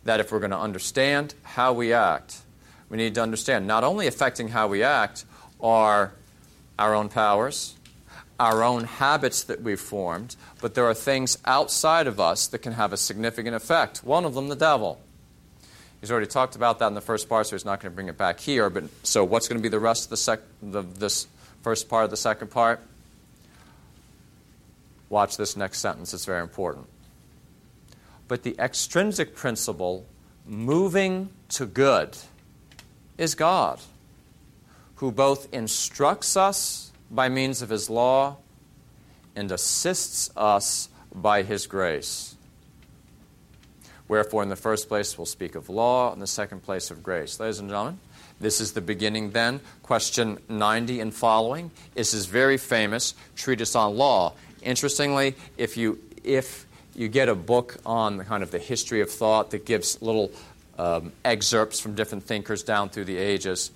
that 0.05 0.19
if 0.19 0.33
we're 0.33 0.39
going 0.39 0.51
to 0.51 0.59
understand 0.59 1.35
how 1.43 1.75
we 1.75 1.93
act, 1.93 2.39
we 2.91 2.97
need 2.97 3.15
to 3.15 3.23
understand 3.23 3.67
not 3.67 3.85
only 3.85 4.07
affecting 4.07 4.49
how 4.49 4.69
we 4.69 4.83
act 4.83 5.25
are 5.61 6.13
our 6.79 6.95
own 6.95 7.09
powers, 7.09 7.75
our 8.39 8.63
own 8.63 8.85
habits 8.85 9.43
that 9.45 9.63
we've 9.63 9.81
formed, 9.81 10.37
but 10.61 10.75
there 10.75 10.87
are 10.87 10.95
things 10.95 11.39
outside 11.45 12.07
of 12.07 12.21
us 12.21 12.47
that 12.49 12.59
can 12.59 12.73
have 12.73 12.93
a 12.93 12.97
significant 12.97 13.55
effect. 13.55 14.05
One 14.05 14.25
of 14.25 14.35
them, 14.35 14.49
the 14.49 14.57
devil. 14.57 15.01
He's 16.01 16.13
already 16.13 16.29
talked 16.29 16.55
about 16.55 16.79
that 16.79 16.87
in 16.87 16.95
the 16.95 17.01
first 17.01 17.29
part, 17.29 17.49
so 17.49 17.57
he's 17.57 17.65
not 17.65 17.81
going 17.81 17.91
to 17.91 17.95
bring 17.95 18.09
it 18.09 18.17
back 18.17 18.39
here. 18.39 18.71
But 18.71 18.85
so, 19.03 19.25
what's 19.25 19.49
going 19.49 19.59
to 19.59 19.63
be 19.63 19.69
the 19.69 19.81
rest 19.81 20.05
of 20.05 20.11
the 20.11 20.17
sec- 20.17 20.43
the, 20.63 20.83
this 20.83 21.27
first 21.63 21.89
part 21.89 22.05
of 22.05 22.11
the 22.11 22.17
second 22.17 22.53
part? 22.53 22.81
Watch 25.09 25.37
this 25.37 25.57
next 25.57 25.81
sentence; 25.81 26.15
it's 26.15 26.25
very 26.25 26.43
important. 26.43 26.87
But 28.29 28.45
the 28.45 28.55
extrinsic 28.61 29.35
principle, 29.35 30.07
moving 30.47 31.31
to 31.51 31.67
good, 31.67 32.17
is 33.19 33.35
God, 33.35 33.81
who 34.97 35.13
both 35.13 35.53
instructs 35.53 36.37
us 36.37 36.93
by 37.11 37.29
means 37.29 37.61
of 37.61 37.69
His 37.69 37.91
law 37.91 38.37
and 39.37 39.53
assists 39.53 40.31
us 40.37 40.89
by 41.15 41.43
His 41.43 41.67
grace. 41.67 42.37
Wherefore, 44.07 44.43
in 44.43 44.49
the 44.49 44.57
first 44.57 44.89
place, 44.89 45.19
we'll 45.19 45.27
speak 45.27 45.55
of 45.55 45.69
law, 45.69 46.13
in 46.15 46.19
the 46.19 46.27
second 46.27 46.63
place, 46.63 46.91
of 46.91 47.03
grace. 47.03 47.39
Ladies 47.39 47.59
and 47.59 47.69
gentlemen, 47.69 47.99
this 48.41 48.61
is 48.61 48.73
the 48.73 48.81
beginning 48.81 49.33
then. 49.33 49.61
Question 49.83 50.39
90 50.49 51.01
and 51.01 51.13
following 51.13 51.71
is 51.95 52.13
his 52.13 52.27
very 52.27 52.57
famous 52.57 53.15
treatise 53.37 53.75
on 53.75 53.97
law. 53.97 54.33
Interestingly, 54.63 55.35
if 55.57 55.77
you, 55.77 55.99
if 56.25 56.67
you 56.95 57.09
get 57.09 57.29
a 57.29 57.35
book 57.35 57.77
on 57.85 58.17
the 58.17 58.25
kind 58.25 58.43
of 58.43 58.51
the 58.51 58.59
history 58.59 59.01
of 59.01 59.11
thought 59.11 59.51
that 59.51 59.67
gives 59.67 60.01
little 60.01 60.31
um, 60.79 61.13
excerpts 61.25 61.81
from 61.81 61.95
different 61.95 62.25
thinkers 62.25 62.63
down 62.63 62.89
through 62.89 63.05
the 63.05 63.17
ages. 63.17 63.71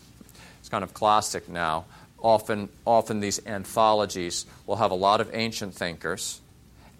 It's 0.60 0.68
kind 0.68 0.84
of 0.84 0.94
classic 0.94 1.48
now. 1.48 1.84
Often, 2.18 2.68
often 2.86 3.20
these 3.20 3.44
anthologies 3.46 4.46
will 4.66 4.76
have 4.76 4.92
a 4.92 4.96
lot 4.96 5.20
of 5.20 5.30
ancient 5.34 5.74
thinkers 5.74 6.40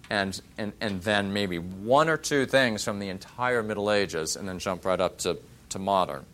and, 0.09 0.39
and, 0.57 0.73
and 0.81 1.01
then 1.01 1.31
maybe 1.31 1.59
one 1.59 2.09
or 2.09 2.17
two 2.17 2.45
things 2.45 2.83
from 2.83 2.99
the 2.99 3.09
entire 3.09 3.63
Middle 3.63 3.89
Ages 3.89 4.35
and 4.35 4.47
then 4.47 4.59
jump 4.59 4.85
right 4.85 4.99
up 4.99 5.17
to, 5.19 5.37
to 5.69 5.79
modern. 5.79 6.25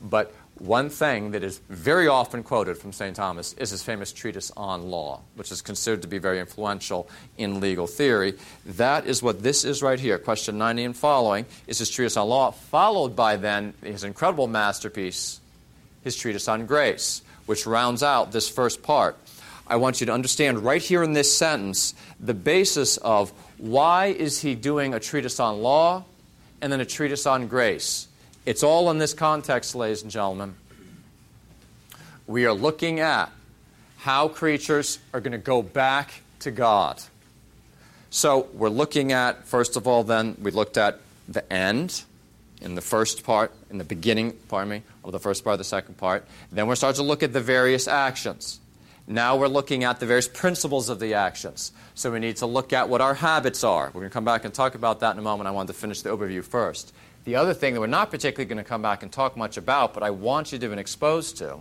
But 0.00 0.34
one 0.60 0.90
thing 0.90 1.32
that 1.32 1.42
is 1.42 1.58
very 1.68 2.08
often 2.08 2.42
quoted 2.42 2.78
from 2.78 2.92
St. 2.92 3.14
Thomas 3.14 3.52
is 3.54 3.70
his 3.70 3.82
famous 3.82 4.12
treatise 4.12 4.50
on 4.56 4.90
law, 4.90 5.20
which 5.34 5.52
is 5.52 5.62
considered 5.62 6.02
to 6.02 6.08
be 6.08 6.18
very 6.18 6.40
influential 6.40 7.08
in 7.36 7.60
legal 7.60 7.86
theory. 7.86 8.34
That 8.66 9.06
is 9.06 9.22
what 9.22 9.42
this 9.42 9.64
is 9.64 9.82
right 9.82 9.98
here. 9.98 10.18
Question 10.18 10.58
90 10.58 10.84
and 10.84 10.96
following 10.96 11.46
is 11.66 11.78
his 11.78 11.90
treatise 11.90 12.16
on 12.16 12.28
law, 12.28 12.50
followed 12.50 13.14
by 13.14 13.36
then 13.36 13.74
his 13.82 14.04
incredible 14.04 14.46
masterpiece, 14.46 15.40
his 16.02 16.16
treatise 16.16 16.48
on 16.48 16.66
grace, 16.66 17.22
which 17.46 17.66
rounds 17.66 18.02
out 18.02 18.32
this 18.32 18.48
first 18.48 18.82
part. 18.82 19.16
I 19.66 19.76
want 19.76 20.00
you 20.00 20.06
to 20.06 20.12
understand 20.12 20.64
right 20.64 20.82
here 20.82 21.02
in 21.02 21.12
this 21.12 21.32
sentence 21.36 21.94
the 22.18 22.34
basis 22.34 22.96
of 22.96 23.30
why 23.58 24.06
is 24.06 24.40
he 24.40 24.54
doing 24.54 24.94
a 24.94 25.00
treatise 25.00 25.38
on 25.38 25.62
law 25.62 26.04
and 26.60 26.72
then 26.72 26.80
a 26.80 26.86
treatise 26.86 27.26
on 27.26 27.46
grace 27.46 28.07
it's 28.48 28.62
all 28.62 28.90
in 28.90 28.96
this 28.96 29.12
context, 29.12 29.74
ladies 29.74 30.00
and 30.00 30.10
gentlemen. 30.10 30.54
We 32.26 32.46
are 32.46 32.54
looking 32.54 32.98
at 32.98 33.30
how 33.98 34.28
creatures 34.28 35.00
are 35.12 35.20
going 35.20 35.32
to 35.32 35.38
go 35.38 35.60
back 35.60 36.22
to 36.40 36.50
God. 36.50 37.02
So 38.08 38.48
we're 38.54 38.70
looking 38.70 39.12
at, 39.12 39.44
first 39.46 39.76
of 39.76 39.86
all, 39.86 40.02
then, 40.02 40.34
we 40.40 40.50
looked 40.50 40.78
at 40.78 40.98
the 41.28 41.52
end 41.52 42.04
in 42.62 42.74
the 42.74 42.80
first 42.80 43.22
part, 43.22 43.52
in 43.68 43.76
the 43.76 43.84
beginning, 43.84 44.32
pardon 44.48 44.70
me, 44.70 44.82
of 45.04 45.12
the 45.12 45.20
first 45.20 45.44
part 45.44 45.52
of 45.52 45.58
the 45.58 45.64
second 45.64 45.98
part. 45.98 46.26
Then 46.50 46.68
we're 46.68 46.74
starting 46.74 47.02
to 47.02 47.06
look 47.06 47.22
at 47.22 47.34
the 47.34 47.42
various 47.42 47.86
actions. 47.86 48.60
Now 49.06 49.36
we're 49.36 49.48
looking 49.48 49.84
at 49.84 50.00
the 50.00 50.06
various 50.06 50.26
principles 50.26 50.88
of 50.88 51.00
the 51.00 51.12
actions. 51.12 51.72
So 51.94 52.10
we 52.10 52.18
need 52.18 52.38
to 52.38 52.46
look 52.46 52.72
at 52.72 52.88
what 52.88 53.02
our 53.02 53.14
habits 53.14 53.62
are. 53.62 53.88
We're 53.88 54.00
going 54.00 54.10
to 54.10 54.14
come 54.14 54.24
back 54.24 54.46
and 54.46 54.54
talk 54.54 54.74
about 54.74 55.00
that 55.00 55.12
in 55.12 55.18
a 55.18 55.22
moment. 55.22 55.48
I 55.48 55.50
wanted 55.50 55.74
to 55.74 55.78
finish 55.78 56.00
the 56.00 56.08
overview 56.08 56.42
first. 56.42 56.94
The 57.24 57.36
other 57.36 57.54
thing 57.54 57.74
that 57.74 57.80
we're 57.80 57.86
not 57.86 58.10
particularly 58.10 58.48
going 58.48 58.62
to 58.62 58.68
come 58.68 58.82
back 58.82 59.02
and 59.02 59.12
talk 59.12 59.36
much 59.36 59.56
about, 59.56 59.94
but 59.94 60.02
I 60.02 60.10
want 60.10 60.52
you 60.52 60.58
to 60.58 60.68
be 60.68 60.78
exposed 60.78 61.36
to, 61.38 61.58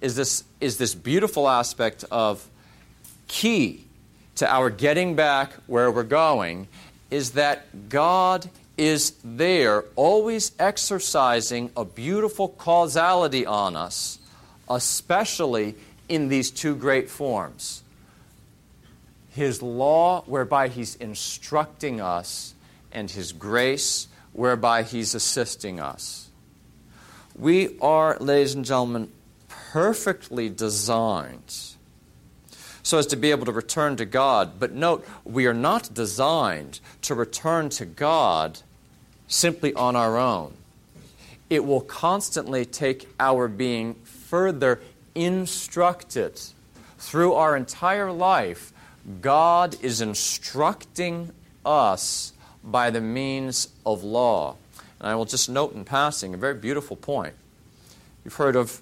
is 0.00 0.16
this, 0.16 0.44
is 0.60 0.78
this 0.78 0.94
beautiful 0.94 1.48
aspect 1.48 2.04
of 2.10 2.48
key 3.28 3.84
to 4.36 4.50
our 4.50 4.70
getting 4.70 5.14
back 5.14 5.52
where 5.66 5.90
we're 5.90 6.02
going 6.02 6.68
is 7.10 7.32
that 7.32 7.88
God 7.88 8.48
is 8.76 9.12
there, 9.22 9.84
always 9.96 10.52
exercising 10.58 11.70
a 11.76 11.84
beautiful 11.84 12.48
causality 12.48 13.44
on 13.44 13.76
us, 13.76 14.18
especially 14.68 15.74
in 16.08 16.28
these 16.28 16.50
two 16.50 16.74
great 16.74 17.10
forms. 17.10 17.82
His 19.30 19.62
law, 19.62 20.22
whereby 20.22 20.68
He's 20.68 20.94
instructing 20.96 22.00
us, 22.00 22.54
and 22.92 23.10
His 23.10 23.32
grace, 23.32 24.08
whereby 24.32 24.82
He's 24.82 25.14
assisting 25.14 25.80
us. 25.80 26.30
We 27.36 27.78
are, 27.80 28.16
ladies 28.18 28.54
and 28.54 28.64
gentlemen, 28.64 29.10
perfectly 29.48 30.48
designed 30.48 31.72
so 32.82 32.98
as 32.98 33.06
to 33.06 33.16
be 33.16 33.30
able 33.30 33.46
to 33.46 33.52
return 33.52 33.96
to 33.96 34.04
God. 34.04 34.58
But 34.58 34.72
note, 34.72 35.06
we 35.24 35.46
are 35.46 35.54
not 35.54 35.94
designed 35.94 36.80
to 37.02 37.14
return 37.14 37.68
to 37.70 37.86
God 37.86 38.60
simply 39.28 39.72
on 39.74 39.96
our 39.96 40.18
own. 40.18 40.54
It 41.48 41.64
will 41.64 41.80
constantly 41.80 42.64
take 42.64 43.08
our 43.20 43.48
being 43.48 43.94
further 44.04 44.80
instructed. 45.14 46.40
Through 46.98 47.34
our 47.34 47.56
entire 47.56 48.10
life, 48.10 48.72
God 49.20 49.76
is 49.82 50.00
instructing 50.00 51.32
us 51.64 52.31
by 52.64 52.90
the 52.90 53.00
means 53.00 53.68
of 53.84 54.04
law. 54.04 54.56
And 55.00 55.08
I 55.08 55.14
will 55.14 55.24
just 55.24 55.48
note 55.48 55.74
in 55.74 55.84
passing 55.84 56.34
a 56.34 56.36
very 56.36 56.54
beautiful 56.54 56.96
point. 56.96 57.34
You've 58.24 58.34
heard 58.34 58.56
of 58.56 58.80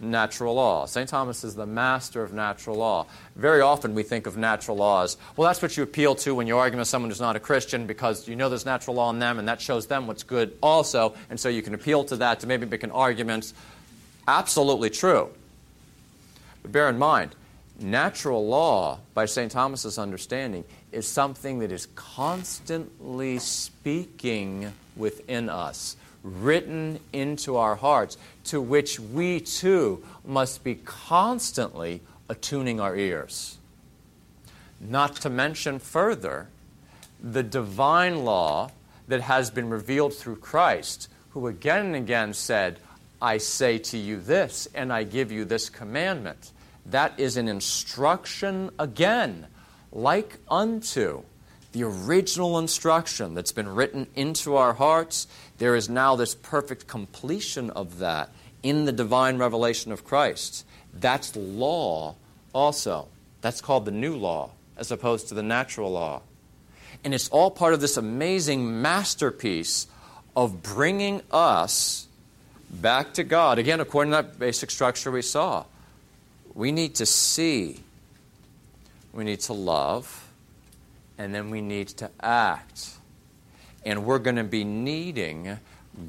natural 0.00 0.54
law. 0.54 0.86
St. 0.86 1.08
Thomas 1.08 1.44
is 1.44 1.54
the 1.54 1.66
master 1.66 2.22
of 2.22 2.32
natural 2.32 2.76
law. 2.76 3.06
Very 3.34 3.60
often 3.60 3.94
we 3.94 4.02
think 4.02 4.26
of 4.26 4.36
natural 4.36 4.76
laws. 4.76 5.16
Well, 5.36 5.48
that's 5.48 5.62
what 5.62 5.76
you 5.76 5.82
appeal 5.82 6.14
to 6.16 6.34
when 6.34 6.46
you're 6.46 6.58
arguing 6.58 6.80
with 6.80 6.88
someone 6.88 7.10
who's 7.10 7.20
not 7.20 7.36
a 7.36 7.40
Christian 7.40 7.86
because 7.86 8.28
you 8.28 8.36
know 8.36 8.48
there's 8.48 8.66
natural 8.66 8.96
law 8.96 9.10
in 9.10 9.18
them 9.18 9.38
and 9.38 9.48
that 9.48 9.60
shows 9.60 9.86
them 9.86 10.06
what's 10.06 10.22
good 10.22 10.56
also, 10.62 11.14
and 11.30 11.38
so 11.40 11.48
you 11.48 11.62
can 11.62 11.74
appeal 11.74 12.04
to 12.04 12.16
that 12.16 12.40
to 12.40 12.46
maybe 12.46 12.66
make 12.66 12.82
an 12.82 12.90
argument. 12.90 13.52
Absolutely 14.28 14.90
true. 14.90 15.30
But 16.62 16.72
bear 16.72 16.88
in 16.88 16.98
mind, 16.98 17.34
natural 17.80 18.46
law, 18.46 18.98
by 19.14 19.26
St. 19.26 19.50
Thomas's 19.50 19.98
understanding, 19.98 20.64
is 20.92 21.06
something 21.06 21.58
that 21.60 21.72
is 21.72 21.88
constantly 21.94 23.38
speaking 23.38 24.72
within 24.96 25.48
us 25.48 25.96
written 26.26 26.98
into 27.12 27.56
our 27.56 27.76
hearts, 27.76 28.18
to 28.44 28.60
which 28.60 28.98
we 28.98 29.38
too 29.40 30.04
must 30.24 30.64
be 30.64 30.74
constantly 30.74 32.00
attuning 32.28 32.80
our 32.80 32.96
ears. 32.96 33.58
Not 34.80 35.16
to 35.16 35.30
mention 35.30 35.78
further 35.78 36.48
the 37.22 37.44
divine 37.44 38.24
law 38.24 38.70
that 39.08 39.20
has 39.20 39.50
been 39.50 39.70
revealed 39.70 40.14
through 40.14 40.36
Christ, 40.36 41.08
who 41.30 41.46
again 41.46 41.86
and 41.86 41.96
again 41.96 42.34
said, 42.34 42.80
I 43.22 43.38
say 43.38 43.78
to 43.78 43.96
you 43.96 44.20
this, 44.20 44.68
and 44.74 44.92
I 44.92 45.04
give 45.04 45.30
you 45.30 45.44
this 45.44 45.70
commandment. 45.70 46.50
That 46.86 47.18
is 47.18 47.36
an 47.36 47.48
instruction 47.48 48.70
again, 48.78 49.46
like 49.96 50.38
unto 50.50 51.22
the 51.72 51.82
original 51.82 52.58
instruction 52.58 53.34
that's 53.34 53.52
been 53.52 53.68
written 53.68 54.06
into 54.14 54.56
our 54.56 54.74
hearts 54.74 55.26
there 55.58 55.74
is 55.74 55.88
now 55.88 56.16
this 56.16 56.34
perfect 56.34 56.86
completion 56.86 57.70
of 57.70 57.98
that 57.98 58.30
in 58.62 58.84
the 58.84 58.92
divine 58.92 59.38
revelation 59.38 59.92
of 59.92 60.04
Christ. 60.04 60.66
That's 60.92 61.34
law 61.34 62.14
also. 62.52 63.08
That's 63.40 63.60
called 63.60 63.84
the 63.84 63.90
new 63.90 64.16
law 64.16 64.50
as 64.76 64.90
opposed 64.90 65.28
to 65.28 65.34
the 65.34 65.42
natural 65.42 65.90
law. 65.92 66.22
And 67.04 67.14
it's 67.14 67.28
all 67.28 67.50
part 67.50 67.72
of 67.72 67.80
this 67.80 67.96
amazing 67.96 68.82
masterpiece 68.82 69.86
of 70.34 70.62
bringing 70.62 71.22
us 71.30 72.06
back 72.70 73.14
to 73.14 73.24
God. 73.24 73.58
Again, 73.58 73.80
according 73.80 74.10
to 74.12 74.16
that 74.16 74.38
basic 74.38 74.70
structure 74.70 75.10
we 75.10 75.22
saw, 75.22 75.64
we 76.54 76.72
need 76.72 76.96
to 76.96 77.06
see, 77.06 77.80
we 79.16 79.24
need 79.24 79.40
to 79.40 79.52
love, 79.52 80.28
and 81.18 81.34
then 81.34 81.50
we 81.50 81.60
need 81.60 81.88
to 81.88 82.10
act 82.20 82.96
and 83.86 84.04
we're 84.04 84.18
going 84.18 84.36
to 84.36 84.44
be 84.44 84.64
needing 84.64 85.58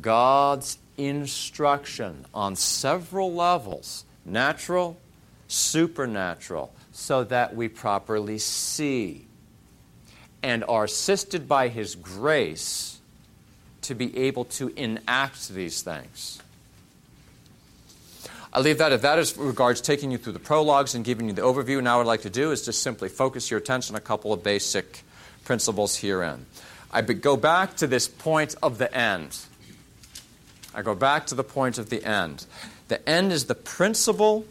God's 0.02 0.80
instruction 0.98 2.26
on 2.34 2.56
several 2.56 3.32
levels 3.34 4.04
natural, 4.26 4.98
supernatural, 5.48 6.74
so 6.92 7.24
that 7.24 7.56
we 7.56 7.70
properly 7.70 8.40
see 8.40 9.26
and 10.44 10.66
are 10.68 10.84
assisted 10.84 11.48
by 11.48 11.70
His 11.70 11.96
grace 11.96 13.00
to 13.84 13.96
be 13.96 14.18
able 14.18 14.44
to 14.44 14.68
enact 14.76 15.48
these 15.50 15.82
things. 15.82 16.42
I 18.58 18.60
leave 18.60 18.80
that 18.80 18.92
if 18.92 19.04
that 19.04 19.20
is 19.20 19.38
regards 19.38 19.82
taking 19.82 20.10
you 20.10 20.18
through 20.18 20.34
the 20.34 20.40
prologues 20.40 20.96
and 20.96 21.06
giving 21.06 21.28
you 21.28 21.34
the 21.34 21.44
overview. 21.44 21.80
Now, 21.80 21.98
what 21.98 22.02
I'd 22.02 22.08
like 22.08 22.22
to 22.22 22.32
do 22.32 22.50
is 22.50 22.66
just 22.66 22.82
simply 22.82 23.08
focus 23.08 23.52
your 23.52 23.60
attention 23.60 23.96
on 23.96 24.00
a 24.00 24.04
couple 24.04 24.34
of 24.34 24.42
basic 24.42 25.04
principles 25.46 25.96
herein. 25.96 26.48
I 26.92 27.04
go 27.04 27.38
back 27.38 27.76
to 27.76 27.86
this 27.86 28.08
point 28.08 28.56
of 28.64 28.80
the 28.80 28.92
end. 28.92 29.38
I 30.74 30.82
go 30.82 30.96
back 30.96 31.28
to 31.28 31.36
the 31.36 31.44
point 31.44 31.78
of 31.78 31.92
the 31.92 32.04
end. 32.04 32.48
The 32.88 33.08
end 33.08 33.32
is 33.32 33.46
the 33.46 33.54
principle 33.54 34.44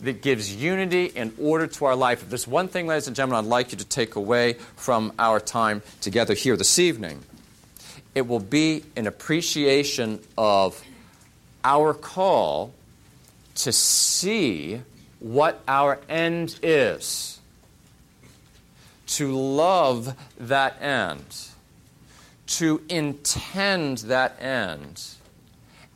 that 0.00 0.20
gives 0.20 0.52
unity 0.52 1.12
and 1.14 1.32
order 1.38 1.68
to 1.68 1.84
our 1.84 1.94
life. 1.94 2.24
If 2.24 2.28
there's 2.28 2.48
one 2.48 2.66
thing, 2.66 2.88
ladies 2.88 3.06
and 3.06 3.14
gentlemen, 3.14 3.44
I'd 3.44 3.48
like 3.48 3.70
you 3.70 3.78
to 3.78 3.84
take 3.84 4.16
away 4.16 4.54
from 4.74 5.12
our 5.20 5.38
time 5.38 5.82
together 6.00 6.34
here 6.34 6.56
this 6.56 6.80
evening, 6.80 7.22
it 8.16 8.26
will 8.26 8.40
be 8.40 8.82
an 8.96 9.06
appreciation 9.06 10.18
of 10.36 10.82
our 11.62 11.94
call 11.94 12.74
to 13.62 13.72
see 13.72 14.80
what 15.20 15.62
our 15.68 16.00
end 16.08 16.58
is 16.62 17.38
to 19.06 19.30
love 19.32 20.14
that 20.38 20.80
end, 20.80 21.48
to 22.46 22.80
intend 22.88 23.98
that 23.98 24.40
end, 24.40 25.02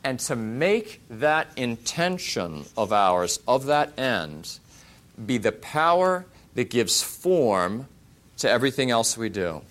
and 0.03 0.19
to 0.19 0.35
make 0.35 1.01
that 1.09 1.47
intention 1.55 2.63
of 2.77 2.93
ours, 2.93 3.39
of 3.47 3.65
that 3.65 3.97
end, 3.97 4.59
be 5.25 5.37
the 5.39 5.51
power 5.51 6.25
that 6.53 6.69
gives 6.69 7.01
form 7.01 7.87
to 8.37 8.49
everything 8.49 8.91
else 8.91 9.17
we 9.17 9.29
do. 9.29 9.61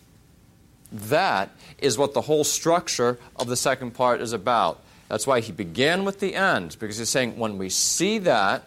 That 0.90 1.50
is 1.78 1.96
what 1.96 2.14
the 2.14 2.22
whole 2.22 2.44
structure 2.44 3.18
of 3.36 3.46
the 3.46 3.56
second 3.56 3.92
part 3.92 4.20
is 4.20 4.32
about. 4.32 4.82
That's 5.08 5.26
why 5.26 5.40
he 5.40 5.52
began 5.52 6.04
with 6.04 6.20
the 6.20 6.34
end, 6.34 6.76
because 6.78 6.98
he's 6.98 7.08
saying 7.08 7.38
when 7.38 7.58
we 7.58 7.68
see 7.68 8.18
that 8.18 8.64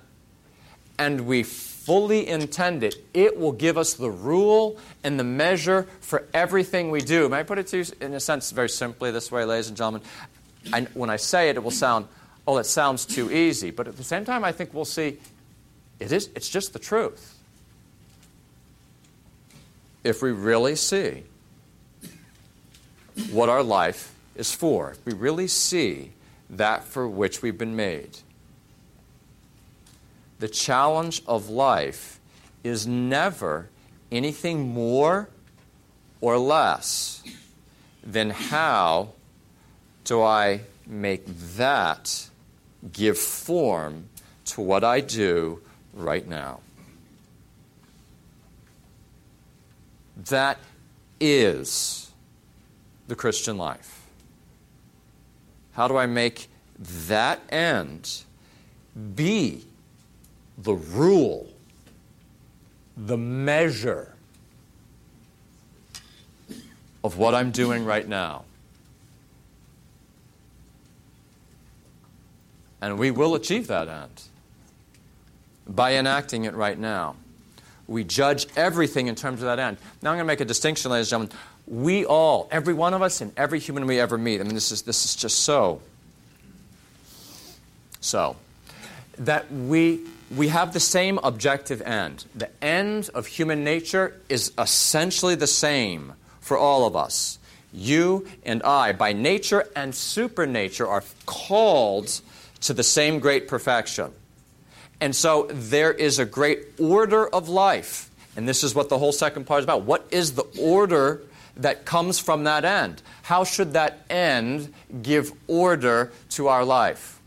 and 0.97 1.21
we 1.27 1.43
fully 1.43 2.27
intend 2.27 2.83
it, 2.83 2.95
it 3.13 3.37
will 3.37 3.51
give 3.51 3.77
us 3.77 3.93
the 3.93 4.09
rule 4.09 4.77
and 5.03 5.19
the 5.19 5.23
measure 5.23 5.87
for 6.01 6.27
everything 6.33 6.91
we 6.91 7.01
do. 7.01 7.27
May 7.27 7.39
I 7.39 7.43
put 7.43 7.57
it 7.57 7.67
to 7.67 7.77
you 7.77 7.85
in 7.99 8.13
a 8.13 8.19
sense 8.19 8.51
very 8.51 8.69
simply 8.69 9.11
this 9.11 9.31
way, 9.31 9.43
ladies 9.43 9.67
and 9.67 9.77
gentlemen? 9.77 10.01
I, 10.71 10.81
when 10.93 11.09
I 11.09 11.15
say 11.15 11.49
it, 11.49 11.57
it 11.57 11.63
will 11.63 11.71
sound, 11.71 12.07
oh, 12.47 12.57
it 12.57 12.65
sounds 12.65 13.05
too 13.05 13.31
easy. 13.31 13.71
But 13.71 13.87
at 13.87 13.97
the 13.97 14.03
same 14.03 14.23
time, 14.23 14.43
I 14.43 14.51
think 14.51 14.73
we'll 14.73 14.85
see 14.85 15.17
it 15.99 16.11
is, 16.11 16.29
it's 16.35 16.47
just 16.47 16.73
the 16.73 16.79
truth. 16.79 17.35
If 20.03 20.21
we 20.21 20.31
really 20.31 20.75
see 20.75 21.23
what 23.31 23.49
our 23.49 23.63
life 23.63 24.13
is 24.35 24.53
for, 24.53 24.91
if 24.91 25.05
we 25.05 25.13
really 25.13 25.47
see 25.47 26.11
that 26.49 26.83
for 26.83 27.07
which 27.07 27.41
we've 27.41 27.57
been 27.57 27.75
made, 27.75 28.19
the 30.39 30.47
challenge 30.47 31.21
of 31.27 31.49
life 31.49 32.19
is 32.63 32.87
never 32.87 33.69
anything 34.11 34.69
more 34.69 35.29
or 36.21 36.37
less 36.37 37.23
than 38.03 38.29
how 38.29 39.09
do 40.03 40.21
I 40.21 40.61
make 40.87 41.25
that 41.57 42.29
give 42.91 43.17
form 43.17 44.05
to 44.45 44.61
what 44.61 44.83
I 44.83 45.01
do 45.01 45.61
right 45.93 46.27
now. 46.27 46.61
That 50.29 50.57
is 51.19 52.11
the 53.07 53.15
Christian 53.15 53.57
life. 53.57 53.98
How 55.73 55.87
do 55.87 55.97
I 55.97 56.05
make 56.05 56.49
that 56.79 57.41
end 57.49 58.23
be 59.15 59.65
the 60.57 60.73
rule, 60.73 61.47
the 62.97 63.17
measure 63.17 64.13
of 67.03 67.17
what 67.17 67.33
I'm 67.33 67.51
doing 67.51 67.85
right 67.85 68.07
now. 68.07 68.43
And 72.81 72.97
we 72.97 73.11
will 73.11 73.35
achieve 73.35 73.67
that 73.67 73.87
end 73.87 74.23
by 75.67 75.95
enacting 75.95 76.45
it 76.45 76.53
right 76.53 76.77
now. 76.77 77.15
We 77.87 78.03
judge 78.03 78.47
everything 78.55 79.07
in 79.07 79.15
terms 79.15 79.41
of 79.41 79.45
that 79.45 79.59
end. 79.59 79.77
Now 80.01 80.11
I'm 80.11 80.17
going 80.17 80.25
to 80.25 80.27
make 80.27 80.41
a 80.41 80.45
distinction, 80.45 80.91
ladies 80.91 81.11
and 81.11 81.29
gentlemen. 81.29 81.48
We 81.69 82.03
all, 82.05 82.47
every 82.51 82.73
one 82.73 82.93
of 82.93 83.01
us, 83.01 83.21
and 83.21 83.31
every 83.37 83.59
human 83.59 83.85
we 83.85 83.99
ever 83.99 84.17
meet, 84.17 84.41
I 84.41 84.43
mean, 84.43 84.55
this 84.55 84.71
is, 84.71 84.81
this 84.81 85.05
is 85.05 85.15
just 85.15 85.39
so. 85.39 85.81
So, 88.01 88.35
that 89.19 89.51
we, 89.51 90.01
we 90.35 90.47
have 90.47 90.73
the 90.73 90.79
same 90.79 91.19
objective 91.19 91.81
end. 91.81 92.25
The 92.33 92.49
end 92.63 93.09
of 93.13 93.27
human 93.27 93.63
nature 93.63 94.19
is 94.29 94.51
essentially 94.57 95.35
the 95.35 95.47
same 95.47 96.13
for 96.41 96.57
all 96.57 96.87
of 96.87 96.95
us. 96.95 97.37
You 97.71 98.27
and 98.43 98.63
I, 98.63 98.93
by 98.93 99.13
nature 99.13 99.67
and 99.75 99.93
supernature, 99.93 100.87
are 100.87 101.03
called 101.27 102.21
to 102.61 102.73
the 102.73 102.83
same 102.83 103.19
great 103.19 103.47
perfection. 103.47 104.11
And 104.99 105.15
so 105.15 105.47
there 105.51 105.93
is 105.93 106.19
a 106.19 106.25
great 106.25 106.79
order 106.79 107.27
of 107.27 107.47
life. 107.47 108.09
And 108.35 108.47
this 108.47 108.63
is 108.63 108.73
what 108.73 108.89
the 108.89 108.97
whole 108.97 109.11
second 109.11 109.45
part 109.45 109.59
is 109.59 109.63
about. 109.65 109.83
What 109.83 110.07
is 110.11 110.33
the 110.33 110.45
order 110.59 111.21
that 111.59 111.85
comes 111.85 112.19
from 112.19 112.43
that 112.43 112.65
end? 112.65 113.01
How 113.23 113.43
should 113.43 113.73
that 113.73 114.05
end 114.09 114.73
give 115.01 115.31
order 115.47 116.11
to 116.31 116.47
our 116.47 116.63
life? 116.63 117.19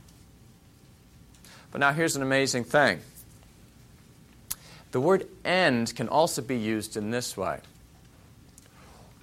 But 1.70 1.78
now 1.78 1.92
here's 1.92 2.16
an 2.16 2.22
amazing 2.22 2.64
thing 2.64 3.00
the 4.90 5.00
word 5.00 5.26
end 5.44 5.94
can 5.96 6.08
also 6.08 6.42
be 6.42 6.58
used 6.58 6.96
in 6.96 7.10
this 7.10 7.36
way. 7.36 7.60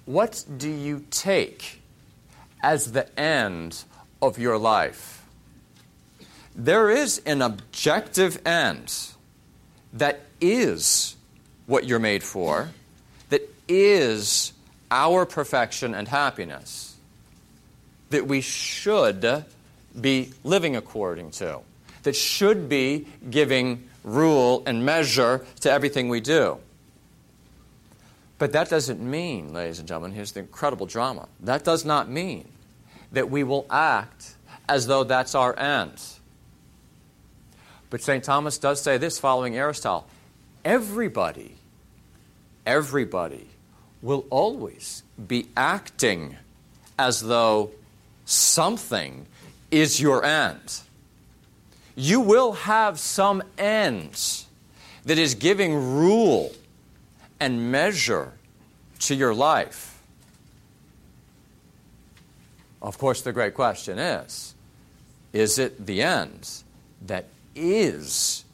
What 0.04 0.44
do 0.56 0.68
you 0.68 1.04
take 1.10 1.80
as 2.62 2.92
the 2.92 3.18
end 3.18 3.84
of 4.20 4.38
your 4.38 4.58
life? 4.58 5.20
there 6.54 6.90
is 6.90 7.22
an 7.26 7.42
objective 7.42 8.40
end 8.46 9.10
that 9.92 10.20
is 10.40 11.16
what 11.66 11.86
you're 11.86 11.98
made 11.98 12.22
for, 12.22 12.70
that 13.30 13.42
is 13.68 14.52
our 14.90 15.26
perfection 15.26 15.94
and 15.94 16.08
happiness, 16.08 16.96
that 18.10 18.26
we 18.26 18.40
should 18.40 19.44
be 19.98 20.30
living 20.44 20.76
according 20.76 21.30
to, 21.32 21.60
that 22.02 22.16
should 22.16 22.68
be 22.68 23.06
giving 23.28 23.88
rule 24.04 24.62
and 24.66 24.84
measure 24.84 25.44
to 25.60 25.70
everything 25.70 26.08
we 26.08 26.20
do. 26.20 26.58
But 28.38 28.52
that 28.52 28.70
doesn't 28.70 29.00
mean, 29.00 29.52
ladies 29.52 29.78
and 29.78 29.86
gentlemen, 29.86 30.12
here's 30.12 30.32
the 30.32 30.40
incredible 30.40 30.86
drama. 30.86 31.28
That 31.40 31.62
does 31.62 31.84
not 31.84 32.08
mean 32.08 32.48
that 33.12 33.30
we 33.30 33.44
will 33.44 33.66
act 33.68 34.34
as 34.68 34.86
though 34.86 35.04
that's 35.04 35.34
our 35.34 35.56
end. 35.58 36.00
But 37.90 38.02
St. 38.02 38.24
Thomas 38.24 38.56
does 38.56 38.80
say 38.80 38.96
this 38.96 39.18
following 39.18 39.56
Aristotle 39.56 40.06
everybody, 40.64 41.56
everybody 42.64 43.48
will 44.02 44.24
always 44.30 45.02
be 45.28 45.46
acting 45.56 46.36
as 46.98 47.20
though 47.20 47.70
something 48.24 49.26
is 49.70 50.00
your 50.00 50.24
end. 50.24 50.80
You 51.96 52.20
will 52.20 52.52
have 52.52 52.98
some 52.98 53.42
ends 53.58 54.46
that 55.04 55.18
is 55.18 55.34
giving 55.34 55.74
rule 55.74 56.52
and 57.38 57.70
measure 57.70 58.32
to 59.00 59.14
your 59.14 59.34
life. 59.34 60.00
Of 62.82 62.98
course, 62.98 63.22
the 63.22 63.32
great 63.32 63.54
question 63.54 63.98
is 63.98 64.54
is 65.32 65.58
it 65.58 65.86
the 65.86 66.02
end 66.02 66.48
that 67.06 67.26
is 67.54 68.44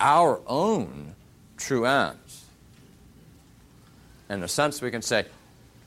our 0.00 0.40
own 0.46 1.14
true 1.56 1.84
ends. 1.84 2.27
In 4.28 4.42
a 4.42 4.48
sense, 4.48 4.82
we 4.82 4.90
can 4.90 5.02
say 5.02 5.26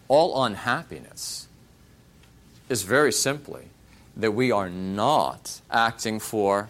all 0.08 0.44
unhappiness 0.44 1.48
is 2.70 2.84
very 2.84 3.12
simply 3.12 3.66
that 4.18 4.32
we 4.32 4.52
are 4.52 4.70
not 4.70 5.62
acting 5.70 6.20
for 6.20 6.70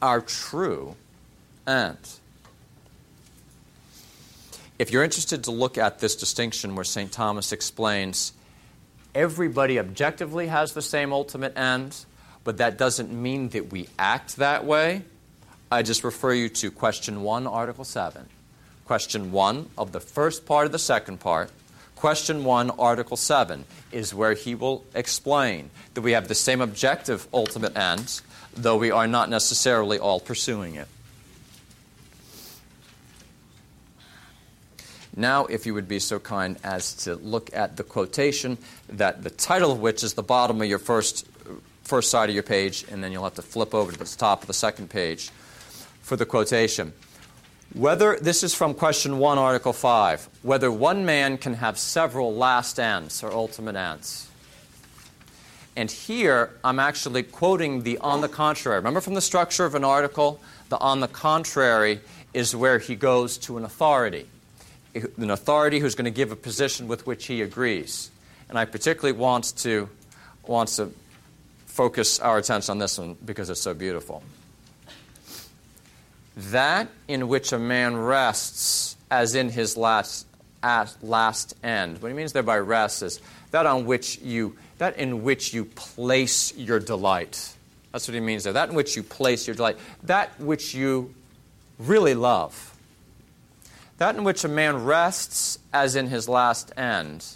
our 0.00 0.20
true 0.20 0.96
end. 1.66 1.98
If 4.78 4.90
you're 4.90 5.04
interested 5.04 5.44
to 5.44 5.50
look 5.50 5.76
at 5.76 5.98
this 5.98 6.16
distinction 6.16 6.74
where 6.74 6.84
St. 6.84 7.12
Thomas 7.12 7.52
explains 7.52 8.32
everybody 9.14 9.78
objectively 9.78 10.46
has 10.46 10.72
the 10.72 10.82
same 10.82 11.12
ultimate 11.12 11.56
end, 11.56 12.06
but 12.44 12.56
that 12.56 12.78
doesn't 12.78 13.12
mean 13.12 13.50
that 13.50 13.70
we 13.70 13.88
act 13.98 14.36
that 14.36 14.64
way, 14.64 15.02
I 15.70 15.82
just 15.82 16.02
refer 16.02 16.32
you 16.32 16.48
to 16.48 16.70
question 16.70 17.22
1, 17.22 17.46
article 17.46 17.84
7. 17.84 18.26
Question 18.90 19.30
1 19.30 19.70
of 19.78 19.92
the 19.92 20.00
first 20.00 20.44
part 20.46 20.66
of 20.66 20.72
the 20.72 20.78
second 20.80 21.20
part. 21.20 21.52
Question 21.94 22.42
1, 22.42 22.70
article 22.70 23.16
7 23.16 23.64
is 23.92 24.12
where 24.12 24.34
he 24.34 24.56
will 24.56 24.84
explain 24.96 25.70
that 25.94 26.00
we 26.00 26.10
have 26.10 26.26
the 26.26 26.34
same 26.34 26.60
objective 26.60 27.28
ultimate 27.32 27.76
ends, 27.76 28.20
though 28.52 28.76
we 28.76 28.90
are 28.90 29.06
not 29.06 29.30
necessarily 29.30 30.00
all 30.00 30.18
pursuing 30.18 30.74
it. 30.74 30.88
Now, 35.14 35.46
if 35.46 35.66
you 35.66 35.74
would 35.74 35.86
be 35.86 36.00
so 36.00 36.18
kind 36.18 36.56
as 36.64 36.92
to 37.04 37.14
look 37.14 37.48
at 37.54 37.76
the 37.76 37.84
quotation, 37.84 38.58
that 38.88 39.22
the 39.22 39.30
title 39.30 39.70
of 39.70 39.78
which 39.78 40.02
is 40.02 40.14
the 40.14 40.24
bottom 40.24 40.60
of 40.60 40.66
your 40.66 40.80
first, 40.80 41.28
first 41.84 42.10
side 42.10 42.28
of 42.28 42.34
your 42.34 42.42
page, 42.42 42.84
and 42.90 43.04
then 43.04 43.12
you'll 43.12 43.22
have 43.22 43.34
to 43.34 43.42
flip 43.42 43.72
over 43.72 43.92
to 43.92 43.98
the 44.00 44.04
top 44.04 44.40
of 44.40 44.48
the 44.48 44.52
second 44.52 44.90
page 44.90 45.30
for 46.02 46.16
the 46.16 46.26
quotation. 46.26 46.92
Whether, 47.74 48.18
this 48.20 48.42
is 48.42 48.52
from 48.52 48.74
question 48.74 49.20
1, 49.20 49.38
article 49.38 49.72
5, 49.72 50.28
whether 50.42 50.72
one 50.72 51.06
man 51.06 51.38
can 51.38 51.54
have 51.54 51.78
several 51.78 52.34
last 52.34 52.80
ends 52.80 53.22
or 53.22 53.30
ultimate 53.30 53.76
ends. 53.76 54.28
And 55.76 55.88
here, 55.88 56.50
I'm 56.64 56.80
actually 56.80 57.22
quoting 57.22 57.84
the 57.84 57.98
on 57.98 58.22
the 58.22 58.28
contrary. 58.28 58.78
Remember 58.78 59.00
from 59.00 59.14
the 59.14 59.20
structure 59.20 59.64
of 59.64 59.76
an 59.76 59.84
article, 59.84 60.40
the 60.68 60.78
on 60.78 60.98
the 60.98 61.06
contrary 61.06 62.00
is 62.34 62.56
where 62.56 62.80
he 62.80 62.96
goes 62.96 63.38
to 63.38 63.56
an 63.56 63.64
authority, 63.64 64.26
an 64.94 65.30
authority 65.30 65.78
who's 65.78 65.94
going 65.94 66.06
to 66.06 66.10
give 66.10 66.32
a 66.32 66.36
position 66.36 66.88
with 66.88 67.06
which 67.06 67.26
he 67.26 67.40
agrees. 67.40 68.10
And 68.48 68.58
I 68.58 68.64
particularly 68.64 69.16
want 69.16 69.56
to, 69.58 69.88
want 70.44 70.70
to 70.70 70.92
focus 71.66 72.18
our 72.18 72.38
attention 72.38 72.72
on 72.72 72.78
this 72.78 72.98
one 72.98 73.16
because 73.24 73.48
it's 73.48 73.60
so 73.60 73.74
beautiful 73.74 74.24
that 76.50 76.88
in 77.08 77.28
which 77.28 77.52
a 77.52 77.58
man 77.58 77.96
rests 77.96 78.96
as 79.10 79.34
in 79.34 79.48
his 79.48 79.76
last, 79.76 80.26
at 80.62 80.94
last 81.02 81.54
end. 81.62 82.00
What 82.00 82.08
he 82.08 82.14
means 82.14 82.32
there 82.32 82.42
by 82.42 82.58
rest 82.58 83.02
is 83.02 83.20
that 83.50 83.66
on 83.66 83.86
which 83.86 84.18
you 84.18 84.56
that 84.78 84.96
in 84.96 85.22
which 85.22 85.52
you 85.52 85.66
place 85.66 86.56
your 86.56 86.80
delight. 86.80 87.54
That's 87.92 88.08
what 88.08 88.14
he 88.14 88.20
means 88.20 88.44
there. 88.44 88.54
That 88.54 88.70
in 88.70 88.74
which 88.74 88.96
you 88.96 89.02
place 89.02 89.46
your 89.46 89.54
delight. 89.54 89.76
That 90.04 90.40
which 90.40 90.74
you 90.74 91.14
really 91.78 92.14
love. 92.14 92.74
That 93.98 94.16
in 94.16 94.24
which 94.24 94.42
a 94.42 94.48
man 94.48 94.84
rests 94.84 95.58
as 95.70 95.96
in 95.96 96.06
his 96.06 96.30
last 96.30 96.72
end 96.78 97.26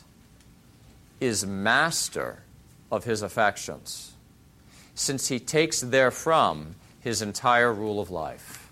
is 1.21 1.45
master 1.45 2.43
of 2.91 3.05
his 3.05 3.21
affections, 3.21 4.13
since 4.95 5.29
he 5.29 5.39
takes 5.39 5.83
therefrom 5.83 6.77
his 7.01 7.21
entire 7.21 7.73
rule 7.73 8.01
of 8.01 8.11
life. 8.11 8.64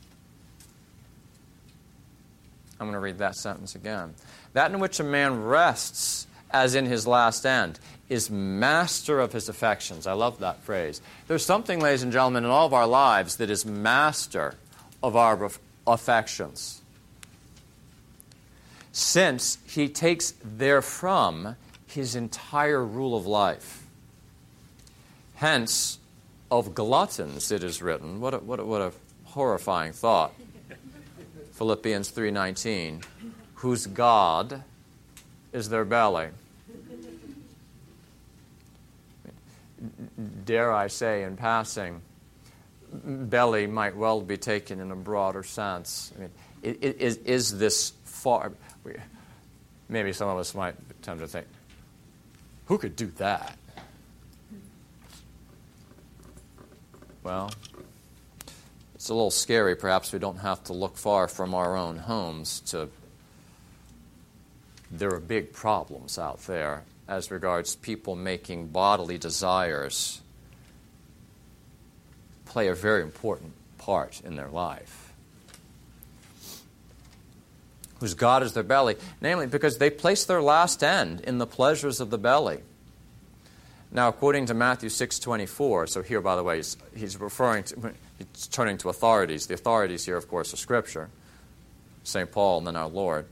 I'm 2.82 2.88
going 2.88 2.94
to 2.94 3.00
read 3.00 3.18
that 3.18 3.36
sentence 3.36 3.76
again. 3.76 4.14
That 4.54 4.72
in 4.72 4.80
which 4.80 4.98
a 4.98 5.04
man 5.04 5.44
rests 5.44 6.26
as 6.50 6.74
in 6.74 6.86
his 6.86 7.06
last 7.06 7.46
end 7.46 7.78
is 8.08 8.28
master 8.28 9.20
of 9.20 9.32
his 9.32 9.48
affections. 9.48 10.06
I 10.06 10.14
love 10.14 10.40
that 10.40 10.60
phrase. 10.62 11.00
There's 11.28 11.44
something, 11.44 11.80
ladies 11.80 12.02
and 12.02 12.12
gentlemen, 12.12 12.44
in 12.44 12.50
all 12.50 12.66
of 12.66 12.74
our 12.74 12.86
lives 12.86 13.36
that 13.36 13.50
is 13.50 13.64
master 13.64 14.56
of 15.00 15.14
our 15.14 15.50
affections. 15.86 16.82
Since 18.90 19.58
he 19.66 19.88
takes 19.88 20.32
therefrom 20.32 21.56
his 21.86 22.16
entire 22.16 22.84
rule 22.84 23.16
of 23.16 23.26
life. 23.26 23.86
Hence, 25.36 25.98
of 26.50 26.74
gluttons 26.74 27.50
it 27.50 27.62
is 27.62 27.80
written. 27.80 28.20
What 28.20 28.34
a, 28.34 28.38
what 28.38 28.60
a, 28.60 28.64
what 28.64 28.82
a 28.82 28.92
horrifying 29.24 29.92
thought. 29.92 30.34
Philippians 31.52 32.10
3:19, 32.10 33.02
whose 33.56 33.86
God 33.86 34.64
is 35.52 35.68
their 35.68 35.84
belly. 35.84 36.28
Dare 40.44 40.72
I 40.72 40.86
say 40.88 41.24
in 41.24 41.36
passing, 41.36 42.00
belly 42.92 43.66
might 43.66 43.96
well 43.96 44.20
be 44.20 44.36
taken 44.36 44.80
in 44.80 44.90
a 44.90 44.96
broader 44.96 45.42
sense. 45.42 46.12
I 46.16 46.20
mean, 46.20 46.30
is, 46.62 47.16
is 47.18 47.58
this 47.58 47.92
far? 48.04 48.52
Maybe 49.88 50.12
some 50.12 50.28
of 50.28 50.38
us 50.38 50.54
might 50.54 50.74
tend 51.02 51.20
to 51.20 51.26
think, 51.26 51.46
who 52.66 52.78
could 52.78 52.96
do 52.96 53.06
that? 53.18 53.58
Well, 57.22 57.52
It's 59.02 59.08
a 59.08 59.14
little 59.14 59.32
scary. 59.32 59.74
Perhaps 59.74 60.12
we 60.12 60.20
don't 60.20 60.36
have 60.36 60.62
to 60.62 60.72
look 60.72 60.96
far 60.96 61.26
from 61.26 61.54
our 61.54 61.76
own 61.76 61.96
homes 61.96 62.60
to. 62.66 62.88
There 64.92 65.12
are 65.12 65.18
big 65.18 65.52
problems 65.52 66.20
out 66.20 66.38
there 66.46 66.84
as 67.08 67.28
regards 67.28 67.74
people 67.74 68.14
making 68.14 68.68
bodily 68.68 69.18
desires 69.18 70.20
play 72.44 72.68
a 72.68 72.76
very 72.76 73.02
important 73.02 73.54
part 73.76 74.20
in 74.24 74.36
their 74.36 74.50
life. 74.50 75.12
Whose 77.98 78.14
God 78.14 78.44
is 78.44 78.52
their 78.52 78.62
belly, 78.62 78.94
namely 79.20 79.48
because 79.48 79.78
they 79.78 79.90
place 79.90 80.24
their 80.26 80.40
last 80.40 80.84
end 80.84 81.22
in 81.22 81.38
the 81.38 81.46
pleasures 81.48 81.98
of 81.98 82.10
the 82.10 82.18
belly. 82.18 82.60
Now, 83.90 84.06
according 84.06 84.46
to 84.46 84.54
Matthew 84.54 84.90
6.24, 84.90 85.88
so 85.88 86.02
here, 86.02 86.20
by 86.20 86.36
the 86.36 86.44
way, 86.44 86.58
he's, 86.58 86.76
he's 86.94 87.18
referring 87.18 87.64
to, 87.64 87.94
he's 88.34 88.46
turning 88.48 88.78
to 88.78 88.88
authorities. 88.88 89.46
The 89.46 89.54
authorities 89.54 90.04
here, 90.04 90.16
of 90.16 90.28
course, 90.28 90.52
are 90.52 90.56
Scripture, 90.56 91.08
St. 92.04 92.30
Paul, 92.30 92.58
and 92.58 92.66
then 92.66 92.76
our 92.76 92.88
Lord. 92.88 93.26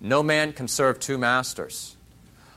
No 0.00 0.22
man 0.22 0.52
can 0.52 0.68
serve 0.68 0.98
two 0.98 1.18
masters, 1.18 1.96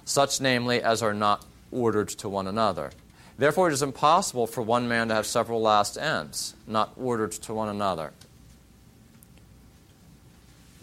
such 0.04 0.42
namely 0.42 0.82
as 0.82 1.02
are 1.04 1.14
not 1.14 1.46
ordered 1.72 2.10
to 2.10 2.30
one 2.30 2.48
another. 2.48 2.92
Therefore, 3.38 3.70
it 3.70 3.74
is 3.74 3.82
impossible 3.82 4.48
for 4.48 4.62
one 4.62 4.88
man 4.88 5.10
to 5.10 5.16
have 5.16 5.26
several 5.26 5.62
last 5.62 5.98
ends, 5.98 6.56
not 6.66 6.94
ordered 6.98 7.34
to 7.34 7.54
one 7.54 7.68
another. 7.68 8.14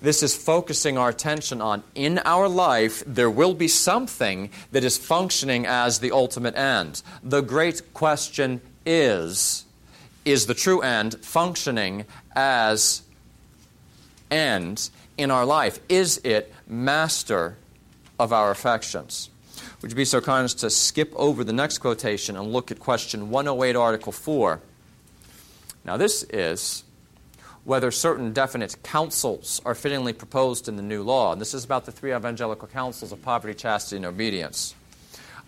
This 0.02 0.22
is 0.22 0.36
focusing 0.36 0.98
our 0.98 1.10
attention 1.10 1.60
on 1.60 1.84
in 1.94 2.18
our 2.24 2.48
life, 2.48 3.04
there 3.06 3.30
will 3.30 3.54
be 3.54 3.68
something 3.68 4.50
that 4.72 4.82
is 4.82 4.98
functioning 4.98 5.64
as 5.64 6.00
the 6.00 6.10
ultimate 6.10 6.56
end. 6.56 7.02
The 7.22 7.40
great 7.40 7.94
question 7.94 8.60
is 8.84 9.64
is 10.24 10.46
the 10.46 10.54
true 10.54 10.80
end 10.80 11.14
functioning 11.24 12.04
as 12.34 13.02
end 14.30 14.90
in 15.18 15.30
our 15.30 15.44
life? 15.44 15.78
Is 15.88 16.18
it 16.24 16.52
master 16.66 17.56
of 18.18 18.32
our 18.32 18.50
affections? 18.50 19.30
Would 19.80 19.90
you 19.90 19.96
be 19.96 20.04
so 20.04 20.20
kind 20.20 20.44
as 20.44 20.54
to 20.54 20.70
skip 20.70 21.12
over 21.16 21.42
the 21.42 21.52
next 21.52 21.78
quotation 21.78 22.36
and 22.36 22.52
look 22.52 22.70
at 22.70 22.78
question 22.78 23.30
108, 23.30 23.76
Article 23.76 24.12
4? 24.12 24.60
Now, 25.84 25.96
this 25.96 26.22
is 26.24 26.84
whether 27.64 27.90
certain 27.90 28.32
definite 28.32 28.76
counsels 28.82 29.60
are 29.64 29.74
fittingly 29.74 30.12
proposed 30.12 30.68
in 30.68 30.76
the 30.76 30.82
new 30.82 31.02
law. 31.02 31.32
And 31.32 31.40
this 31.40 31.54
is 31.54 31.64
about 31.64 31.84
the 31.84 31.92
three 31.92 32.14
evangelical 32.14 32.68
counsels 32.68 33.12
of 33.12 33.22
poverty, 33.22 33.54
chastity, 33.54 33.96
and 33.96 34.06
obedience. 34.06 34.74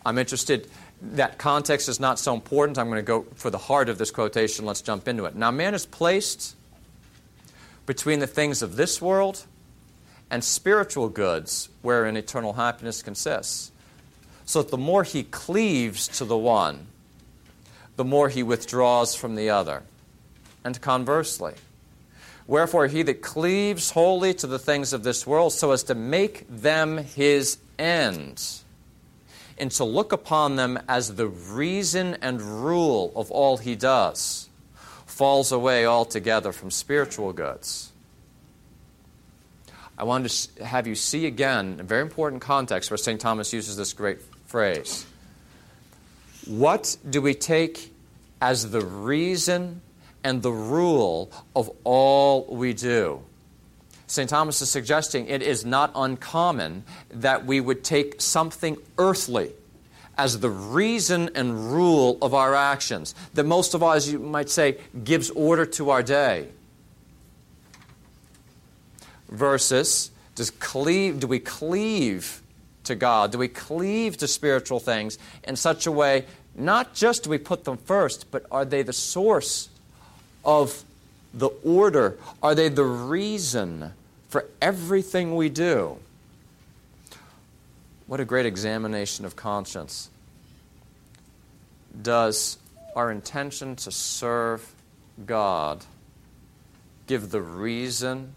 I'm 0.07 0.19
interested, 0.19 0.69
that 1.13 1.39
context 1.39 1.89
is 1.89 2.01
not 2.01 2.19
so 2.19 2.35
important. 2.35 2.79
I'm 2.79 2.89
going 2.89 2.99
to 2.99 3.03
go 3.03 3.27
for 3.35 3.51
the 3.51 3.59
heart 3.59 3.89
of 3.89 3.99
this 3.99 4.11
quotation. 4.11 4.65
Let's 4.65 4.81
jump 4.81 5.07
into 5.07 5.25
it. 5.27 5.35
Now, 5.37 5.51
man 5.51 5.75
is 5.75 5.87
placed 5.87 6.57
between 7.87 8.19
the 8.19 8.27
things 8.27 8.63
of 8.63 8.77
this 8.77 9.01
world 9.01 9.45
and 10.31 10.43
spiritual 10.43 11.09
goods 11.09 11.69
wherein 11.83 12.17
eternal 12.17 12.55
happiness 12.55 13.03
consists. 13.03 13.71
So 14.47 14.63
that 14.63 14.71
the 14.71 14.79
more 14.79 15.05
he 15.05 15.23
cleaves 15.23 16.09
to 16.09 16.25
the 16.25 16.37
one, 16.37 16.87
the 17.97 18.05
more 18.05 18.29
he 18.29 18.43
withdraws 18.43 19.15
from 19.15 19.37
the 19.37 19.51
other. 19.51 19.83
And 20.65 20.81
conversely, 20.81 21.55
wherefore 22.47 22.87
he 22.87 23.03
that 23.03 23.23
cleaves 23.23 23.91
wholly 23.91 24.35
to 24.35 24.47
the 24.47 24.59
things 24.59 24.93
of 24.93 25.03
this 25.03 25.27
world 25.27 25.53
so 25.53 25.73
as 25.73 25.83
to 25.85 25.95
make 25.95 26.47
them 26.49 26.99
his 26.99 27.59
end, 27.79 28.43
and 29.59 29.71
to 29.73 29.85
look 29.85 30.13
upon 30.13 30.57
them 30.57 30.79
as 30.89 31.15
the 31.15 31.29
reason 31.29 32.17
and 32.21 32.41
rule 32.41 33.13
of 33.15 33.31
all 33.31 33.57
he 33.57 33.75
does, 33.75 34.49
falls 35.07 35.53
away 35.53 35.87
altogether 35.87 36.53
from 36.53 36.71
spiritual 36.71 37.33
goods. 37.33 37.93
I 39.97 40.03
want 40.05 40.29
to 40.29 40.65
have 40.65 40.87
you 40.89 40.97
see 40.97 41.27
again 41.27 41.79
a 41.79 41.85
very 41.85 42.03
important 42.03 42.43
context 42.43 42.91
where 42.91 42.99
St. 42.99 43.21
Thomas 43.21 43.53
uses 43.53 43.77
this 43.77 43.93
great 43.93 44.19
phrase. 44.47 45.07
What 46.47 46.97
do 47.09 47.23
we 47.23 47.35
take 47.35 47.93
as 48.41 48.71
the 48.71 48.81
reason 48.81 49.81
and 50.25 50.43
the 50.43 50.53
rule 50.53 51.31
of 51.55 51.71
all 51.85 52.47
we 52.47 52.73
do? 52.73 53.23
St. 54.07 54.29
Thomas 54.29 54.61
is 54.61 54.71
suggesting 54.71 55.27
it 55.27 55.43
is 55.43 55.65
not 55.65 55.91
uncommon 55.95 56.85
that 57.11 57.47
we 57.47 57.61
would 57.61 57.83
take 57.83 58.21
something 58.21 58.77
earthly 58.99 59.53
as 60.17 60.41
the 60.41 60.51
reason 60.51 61.31
and 61.35 61.73
rule 61.73 62.19
of 62.23 62.35
our 62.35 62.55
actions, 62.55 63.15
that 63.35 63.45
most 63.45 63.75
of 63.75 63.83
us, 63.83 64.07
you 64.07 64.19
might 64.19 64.49
say, 64.49 64.79
gives 65.03 65.31
order 65.31 65.67
to 65.67 65.91
our 65.91 66.03
day. 66.03 66.49
Versus, 69.29 70.11
does 70.35 70.51
cleave, 70.51 71.21
do 71.21 71.27
we 71.27 71.41
cleave 71.41 72.43
to 72.85 72.95
God? 72.95 73.33
Do 73.33 73.39
we 73.39 73.49
cleave 73.49 74.17
to 74.19 74.29
spiritual 74.29 74.79
things 74.79 75.19
in 75.43 75.57
such 75.57 75.87
a 75.87 75.93
way, 75.93 76.27
not 76.55 76.95
just 76.95 77.25
do 77.25 77.31
we 77.31 77.39
put 77.39 77.65
them 77.65 77.79
first, 77.79 78.31
but 78.31 78.47
are 78.51 78.65
they 78.65 78.83
the 78.83 78.93
source 78.93 79.69
of 80.45 80.85
the 81.35 81.49
order? 81.65 82.19
Are 82.43 82.55
they 82.55 82.69
the 82.69 82.85
reason 82.85 83.93
for 84.29 84.47
everything 84.63 85.37
we 85.37 85.49
do? 85.49 85.99
What 88.07 88.21
a 88.21 88.25
great 88.25 88.47
examination 88.47 89.25
of 89.25 89.37
conscience. 89.37 90.11
Does 92.01 92.59
our 92.97 93.11
intention 93.11 93.77
to 93.77 93.91
serve 93.91 94.73
God 95.27 95.85
give 97.07 97.31
the 97.31 97.41
reason 97.41 98.35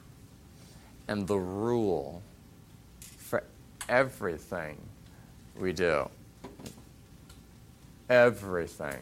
and 1.08 1.28
the 1.28 1.38
rule 1.38 2.22
for 3.00 3.44
everything 3.88 4.78
we 5.58 5.74
do. 5.74 6.10
Everything. 8.10 9.00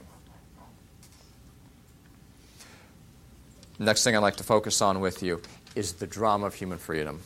Next 3.80 4.04
thing 4.04 4.16
I'd 4.16 4.20
like 4.20 4.38
to 4.38 4.44
focus 4.44 4.82
on 4.82 5.02
with 5.02 5.22
you 5.22 5.42
is 5.76 5.94
the 5.94 6.08
drama 6.08 6.48
of 6.48 6.54
human 6.54 6.78
freedom. 6.78 7.20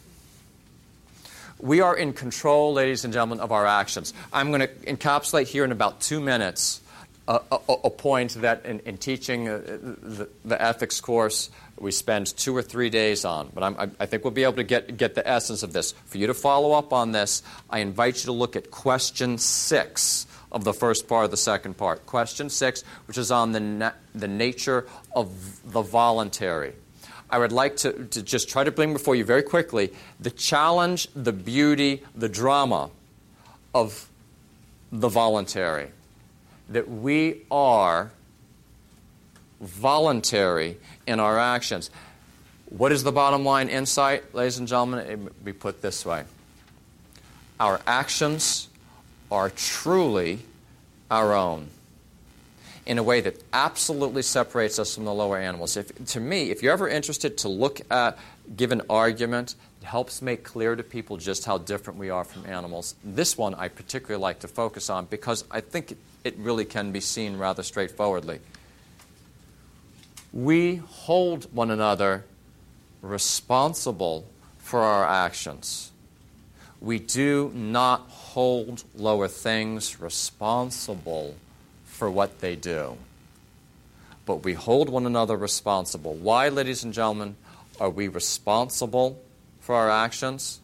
We 1.59 1.81
are 1.81 1.95
in 1.95 2.13
control, 2.13 2.73
ladies 2.73 3.03
and 3.03 3.13
gentlemen, 3.13 3.39
of 3.39 3.51
our 3.51 3.65
actions. 3.65 4.13
I'm 4.31 4.49
going 4.49 4.61
to 4.61 4.67
encapsulate 4.67 5.47
here 5.47 5.65
in 5.65 5.71
about 5.71 6.01
two 6.01 6.19
minutes 6.19 6.81
a, 7.27 7.41
a, 7.51 7.73
a 7.85 7.89
point 7.91 8.33
that 8.41 8.65
in, 8.65 8.79
in 8.79 8.97
teaching 8.97 9.47
uh, 9.47 9.61
the, 9.63 10.27
the, 10.43 10.59
ethics 10.59 10.99
course 10.99 11.51
we 11.77 11.91
spend 11.91 12.25
two 12.35 12.57
or 12.57 12.63
three 12.63 12.89
days 12.89 13.23
on. 13.23 13.51
But 13.53 13.63
I'm, 13.63 13.95
i 13.99 14.07
think 14.07 14.23
we'll 14.23 14.31
be 14.31 14.43
able 14.43 14.55
to 14.55 14.63
get, 14.63 14.97
get 14.97 15.13
the 15.13 15.27
essence 15.27 15.61
of 15.61 15.71
this. 15.71 15.91
For 15.91 16.17
you 16.17 16.25
to 16.27 16.33
follow 16.33 16.71
up 16.71 16.91
on 16.91 17.11
this, 17.11 17.43
I 17.69 17.79
invite 17.79 18.15
you 18.17 18.25
to 18.25 18.31
look 18.31 18.55
at 18.55 18.71
question 18.71 19.37
six 19.37 20.25
of 20.51 20.63
the 20.63 20.73
first 20.73 21.07
part 21.07 21.25
of 21.25 21.31
the 21.31 21.37
second 21.37 21.77
part. 21.77 22.05
Question 22.05 22.49
six, 22.49 22.83
which 23.07 23.17
is 23.17 23.31
on 23.31 23.51
the, 23.51 23.59
na- 23.59 23.91
the 24.15 24.27
nature 24.27 24.87
of 25.15 25.71
the 25.71 25.81
voluntary. 25.81 26.73
I 27.29 27.37
would 27.37 27.51
like 27.51 27.77
to, 27.77 28.05
to 28.05 28.23
just 28.23 28.49
try 28.49 28.63
to 28.63 28.71
bring 28.71 28.93
before 28.93 29.15
you 29.15 29.23
very 29.23 29.43
quickly 29.43 29.93
the 30.19 30.31
challenge, 30.31 31.07
the 31.15 31.33
beauty, 31.33 32.03
the 32.15 32.29
drama 32.29 32.89
of 33.73 34.09
the 34.91 35.09
voluntary 35.09 35.89
that 36.69 36.89
we 36.89 37.41
are 37.51 38.11
voluntary 39.61 40.77
in 41.05 41.19
our 41.19 41.37
actions. 41.37 41.91
What 42.69 42.91
is 42.91 43.03
the 43.03 43.11
bottom 43.11 43.43
line 43.43 43.69
insight, 43.69 44.33
ladies 44.33 44.57
and 44.57 44.67
gentlemen? 44.67 45.29
Be 45.43 45.53
put 45.53 45.81
this 45.81 46.05
way 46.05 46.23
Our 47.59 47.81
actions 47.85 48.68
are 49.31 49.49
truly 49.49 50.39
our 51.09 51.33
own 51.33 51.69
in 52.85 52.97
a 52.97 53.03
way 53.03 53.21
that 53.21 53.35
absolutely 53.53 54.23
separates 54.23 54.79
us 54.79 54.95
from 54.95 55.05
the 55.05 55.13
lower 55.13 55.37
animals. 55.37 55.77
If, 55.77 55.93
to 56.07 56.19
me, 56.19 56.49
if 56.49 56.63
you're 56.63 56.73
ever 56.73 56.87
interested 56.87 57.37
to 57.39 57.47
look 57.47 57.81
at, 57.91 58.17
give 58.57 58.71
an 58.71 58.81
argument, 58.89 59.53
it 59.81 59.85
helps 59.85 60.23
make 60.23 60.43
clear 60.43 60.75
to 60.75 60.81
people 60.81 61.17
just 61.17 61.45
how 61.45 61.59
different 61.59 61.99
we 61.99 62.09
are 62.09 62.23
from 62.23 62.47
animals. 62.47 62.95
This 63.03 63.37
one 63.37 63.53
I 63.53 63.67
particularly 63.67 64.19
like 64.19 64.39
to 64.39 64.47
focus 64.47 64.89
on 64.89 65.05
because 65.05 65.43
I 65.51 65.61
think 65.61 65.95
it 66.23 66.35
really 66.37 66.65
can 66.65 66.91
be 66.91 66.99
seen 66.99 67.37
rather 67.37 67.61
straightforwardly. 67.61 68.39
We 70.33 70.77
hold 70.77 71.53
one 71.53 71.69
another 71.69 72.25
responsible 73.03 74.25
for 74.57 74.81
our 74.81 75.05
actions. 75.05 75.91
We 76.81 76.97
do 76.97 77.51
not 77.53 78.09
hold 78.39 78.85
lower 78.95 79.27
things 79.27 79.99
responsible 79.99 81.35
for 81.83 82.09
what 82.09 82.39
they 82.39 82.55
do. 82.55 82.95
But 84.25 84.45
we 84.45 84.53
hold 84.53 84.87
one 84.87 85.05
another 85.05 85.35
responsible. 85.35 86.13
Why, 86.13 86.47
ladies 86.47 86.85
and 86.85 86.93
gentlemen, 86.93 87.35
are 87.81 87.89
we 87.89 88.07
responsible 88.07 89.21
for 89.59 89.75
our 89.75 89.89
actions? 89.89 90.61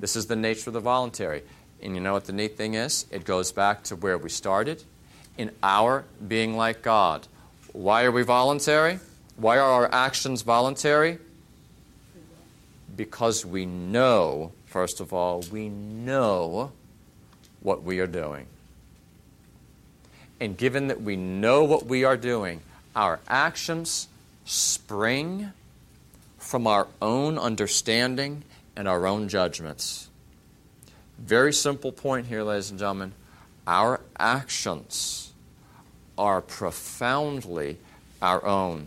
This 0.00 0.16
is 0.16 0.26
the 0.26 0.34
nature 0.34 0.70
of 0.70 0.74
the 0.74 0.80
voluntary. 0.80 1.42
And 1.80 1.94
you 1.94 2.00
know 2.00 2.14
what 2.14 2.24
the 2.24 2.32
neat 2.32 2.56
thing 2.56 2.74
is? 2.74 3.06
It 3.12 3.24
goes 3.24 3.52
back 3.52 3.84
to 3.84 3.94
where 3.94 4.18
we 4.18 4.28
started 4.28 4.82
in 5.36 5.52
our 5.62 6.04
being 6.26 6.56
like 6.56 6.82
God. 6.82 7.28
Why 7.72 8.02
are 8.06 8.10
we 8.10 8.24
voluntary? 8.24 8.98
Why 9.36 9.58
are 9.58 9.70
our 9.70 9.94
actions 9.94 10.42
voluntary? 10.42 11.18
Because 12.96 13.46
we 13.46 13.66
know, 13.66 14.50
first 14.66 14.98
of 14.98 15.12
all, 15.12 15.44
we 15.52 15.68
know 15.68 16.72
what 17.60 17.82
we 17.82 18.00
are 18.00 18.06
doing. 18.06 18.46
And 20.40 20.56
given 20.56 20.88
that 20.88 21.02
we 21.02 21.16
know 21.16 21.64
what 21.64 21.86
we 21.86 22.04
are 22.04 22.16
doing, 22.16 22.60
our 22.94 23.20
actions 23.28 24.08
spring 24.44 25.52
from 26.38 26.66
our 26.66 26.86
own 27.02 27.38
understanding 27.38 28.42
and 28.76 28.86
our 28.86 29.06
own 29.06 29.28
judgments. 29.28 30.08
Very 31.18 31.52
simple 31.52 31.90
point 31.90 32.26
here, 32.26 32.42
ladies 32.42 32.70
and 32.70 32.78
gentlemen. 32.78 33.12
Our 33.66 34.00
actions 34.18 35.32
are 36.16 36.40
profoundly 36.40 37.76
our 38.22 38.44
own 38.44 38.86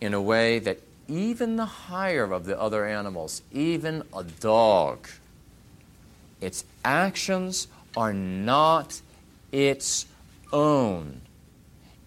in 0.00 0.14
a 0.14 0.20
way 0.20 0.58
that 0.58 0.78
even 1.08 1.56
the 1.56 1.66
higher 1.66 2.32
of 2.32 2.44
the 2.44 2.58
other 2.58 2.86
animals, 2.86 3.42
even 3.52 4.02
a 4.16 4.22
dog, 4.24 5.06
its 6.44 6.64
actions 6.84 7.68
are 7.96 8.12
not 8.12 9.00
its 9.50 10.06
own 10.52 11.20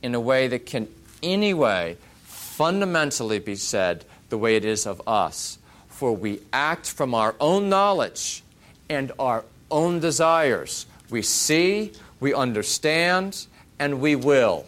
in 0.01 0.13
a 0.13 0.19
way 0.19 0.47
that 0.47 0.65
can, 0.65 0.87
anyway, 1.23 1.97
fundamentally 2.23 3.39
be 3.39 3.55
said 3.55 4.05
the 4.29 4.37
way 4.37 4.55
it 4.55 4.65
is 4.65 4.85
of 4.85 5.01
us. 5.07 5.57
For 5.87 6.15
we 6.15 6.41
act 6.53 6.89
from 6.89 7.15
our 7.15 7.35
own 7.39 7.69
knowledge 7.69 8.43
and 8.89 9.11
our 9.17 9.43
own 9.71 9.99
desires. 9.99 10.85
We 11.09 11.21
see, 11.23 11.93
we 12.19 12.33
understand, 12.33 13.47
and 13.79 13.99
we 13.99 14.15
will. 14.15 14.65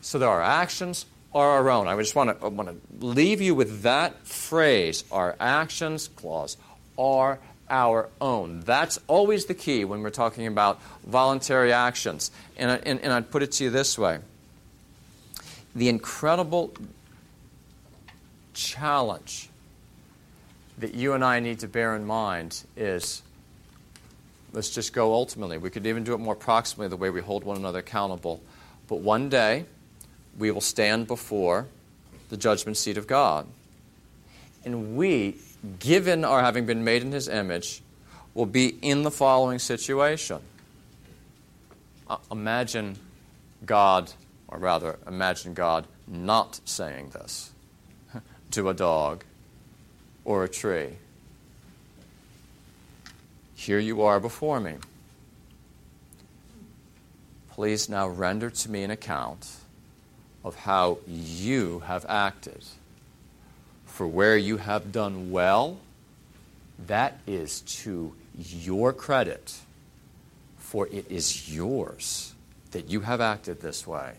So 0.00 0.18
that 0.18 0.26
our 0.26 0.42
actions 0.42 1.06
are 1.34 1.50
our 1.50 1.70
own. 1.70 1.88
I 1.88 1.96
just 1.96 2.14
want 2.14 2.40
to, 2.40 2.48
want 2.48 2.68
to 2.68 3.06
leave 3.06 3.40
you 3.40 3.54
with 3.54 3.82
that 3.82 4.26
phrase. 4.26 5.04
Our 5.12 5.36
actions, 5.38 6.08
clause, 6.08 6.56
are 6.98 7.38
our 7.72 8.10
own. 8.20 8.60
That's 8.60 9.00
always 9.08 9.46
the 9.46 9.54
key 9.54 9.84
when 9.84 10.02
we're 10.02 10.10
talking 10.10 10.46
about 10.46 10.80
voluntary 11.04 11.72
actions. 11.72 12.30
And, 12.56 12.70
and, 12.86 13.00
and 13.00 13.12
I'd 13.12 13.30
put 13.30 13.42
it 13.42 13.50
to 13.52 13.64
you 13.64 13.70
this 13.70 13.98
way 13.98 14.20
the 15.74 15.88
incredible 15.88 16.74
challenge 18.52 19.48
that 20.78 20.94
you 20.94 21.14
and 21.14 21.24
I 21.24 21.40
need 21.40 21.60
to 21.60 21.68
bear 21.68 21.96
in 21.96 22.04
mind 22.04 22.62
is 22.76 23.22
let's 24.52 24.68
just 24.68 24.92
go 24.92 25.14
ultimately. 25.14 25.56
We 25.56 25.70
could 25.70 25.86
even 25.86 26.04
do 26.04 26.12
it 26.12 26.18
more 26.18 26.36
proximately, 26.36 26.88
the 26.88 26.96
way 26.96 27.08
we 27.08 27.22
hold 27.22 27.44
one 27.44 27.56
another 27.56 27.78
accountable. 27.78 28.42
But 28.86 28.96
one 28.96 29.30
day, 29.30 29.64
we 30.38 30.50
will 30.50 30.60
stand 30.60 31.06
before 31.06 31.66
the 32.28 32.36
judgment 32.36 32.76
seat 32.76 32.98
of 32.98 33.06
God. 33.06 33.46
And 34.64 34.96
we, 34.96 35.36
given 35.78 36.24
our 36.24 36.40
having 36.40 36.66
been 36.66 36.84
made 36.84 37.02
in 37.02 37.12
His 37.12 37.28
image, 37.28 37.82
will 38.34 38.46
be 38.46 38.78
in 38.82 39.02
the 39.02 39.10
following 39.10 39.58
situation. 39.58 40.40
Uh, 42.08 42.16
imagine 42.30 42.98
God, 43.64 44.12
or 44.48 44.58
rather, 44.58 44.98
imagine 45.06 45.54
God 45.54 45.86
not 46.06 46.60
saying 46.64 47.10
this 47.10 47.52
to 48.52 48.68
a 48.68 48.74
dog 48.74 49.24
or 50.24 50.44
a 50.44 50.48
tree. 50.48 50.90
Here 53.54 53.78
you 53.78 54.02
are 54.02 54.18
before 54.18 54.60
me. 54.60 54.74
Please 57.50 57.88
now 57.88 58.08
render 58.08 58.50
to 58.50 58.70
me 58.70 58.82
an 58.82 58.90
account 58.90 59.56
of 60.44 60.56
how 60.56 60.98
you 61.06 61.80
have 61.80 62.04
acted. 62.08 62.64
For 63.92 64.06
where 64.06 64.38
you 64.38 64.56
have 64.56 64.90
done 64.90 65.30
well, 65.30 65.76
that 66.86 67.20
is 67.26 67.60
to 67.60 68.14
your 68.34 68.94
credit, 68.94 69.58
for 70.56 70.86
it 70.86 71.10
is 71.10 71.54
yours 71.54 72.32
that 72.70 72.88
you 72.88 73.00
have 73.00 73.20
acted 73.20 73.60
this 73.60 73.86
way. 73.86 74.14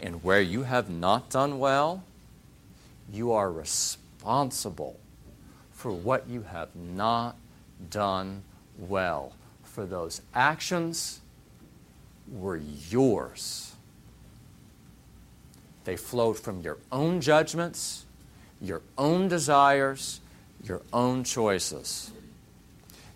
And 0.00 0.24
where 0.24 0.40
you 0.40 0.62
have 0.62 0.88
not 0.88 1.28
done 1.28 1.58
well, 1.58 2.02
you 3.12 3.30
are 3.32 3.52
responsible 3.52 4.98
for 5.72 5.92
what 5.92 6.26
you 6.26 6.46
have 6.50 6.74
not 6.74 7.36
done 7.90 8.42
well. 8.78 9.34
For 9.64 9.84
those 9.84 10.22
actions 10.34 11.20
were 12.32 12.56
yours. 12.56 13.74
They 15.84 15.96
flowed 15.96 16.38
from 16.38 16.62
your 16.62 16.78
own 16.90 17.20
judgments, 17.20 18.06
your 18.66 18.82
own 18.96 19.28
desires, 19.28 20.20
your 20.62 20.82
own 20.92 21.24
choices. 21.24 22.10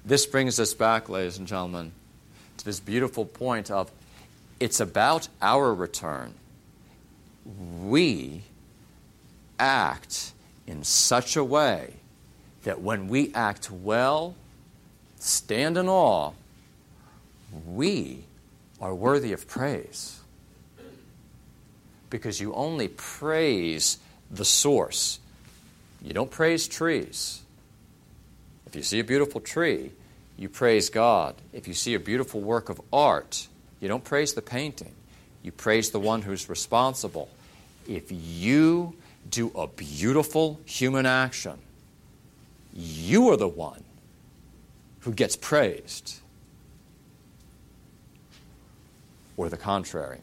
This 0.04 0.26
brings 0.26 0.58
us 0.60 0.74
back, 0.74 1.08
ladies 1.08 1.38
and 1.38 1.46
gentlemen, 1.46 1.92
to 2.58 2.64
this 2.64 2.80
beautiful 2.80 3.24
point 3.24 3.70
of 3.70 3.90
it's 4.60 4.80
about 4.80 5.28
our 5.40 5.72
return. 5.72 6.34
We 7.84 8.42
act 9.58 10.32
in 10.66 10.84
such 10.84 11.36
a 11.36 11.44
way 11.44 11.94
that 12.64 12.80
when 12.80 13.08
we 13.08 13.32
act 13.34 13.70
well, 13.70 14.34
stand 15.18 15.76
in 15.76 15.88
awe, 15.88 16.32
we 17.66 18.24
are 18.80 18.94
worthy 18.94 19.32
of 19.32 19.48
praise. 19.48 20.20
Because 22.10 22.40
you 22.40 22.54
only 22.54 22.88
praise 22.88 23.98
the 24.30 24.44
source, 24.44 25.20
you 26.02 26.12
don't 26.12 26.30
praise 26.30 26.68
trees. 26.68 27.42
If 28.66 28.76
you 28.76 28.82
see 28.82 29.00
a 29.00 29.04
beautiful 29.04 29.40
tree, 29.40 29.92
you 30.36 30.48
praise 30.48 30.90
God. 30.90 31.34
If 31.52 31.66
you 31.66 31.74
see 31.74 31.94
a 31.94 32.00
beautiful 32.00 32.40
work 32.40 32.68
of 32.68 32.80
art, 32.92 33.48
you 33.80 33.88
don't 33.88 34.04
praise 34.04 34.34
the 34.34 34.42
painting, 34.42 34.94
you 35.42 35.52
praise 35.52 35.90
the 35.90 36.00
one 36.00 36.22
who's 36.22 36.48
responsible. 36.48 37.28
If 37.88 38.06
you 38.10 38.94
do 39.28 39.50
a 39.54 39.66
beautiful 39.66 40.60
human 40.64 41.06
action, 41.06 41.58
you 42.74 43.30
are 43.30 43.36
the 43.36 43.48
one 43.48 43.84
who 45.00 45.12
gets 45.12 45.36
praised, 45.36 46.20
or 49.36 49.48
the 49.48 49.56
contrary. 49.56 50.18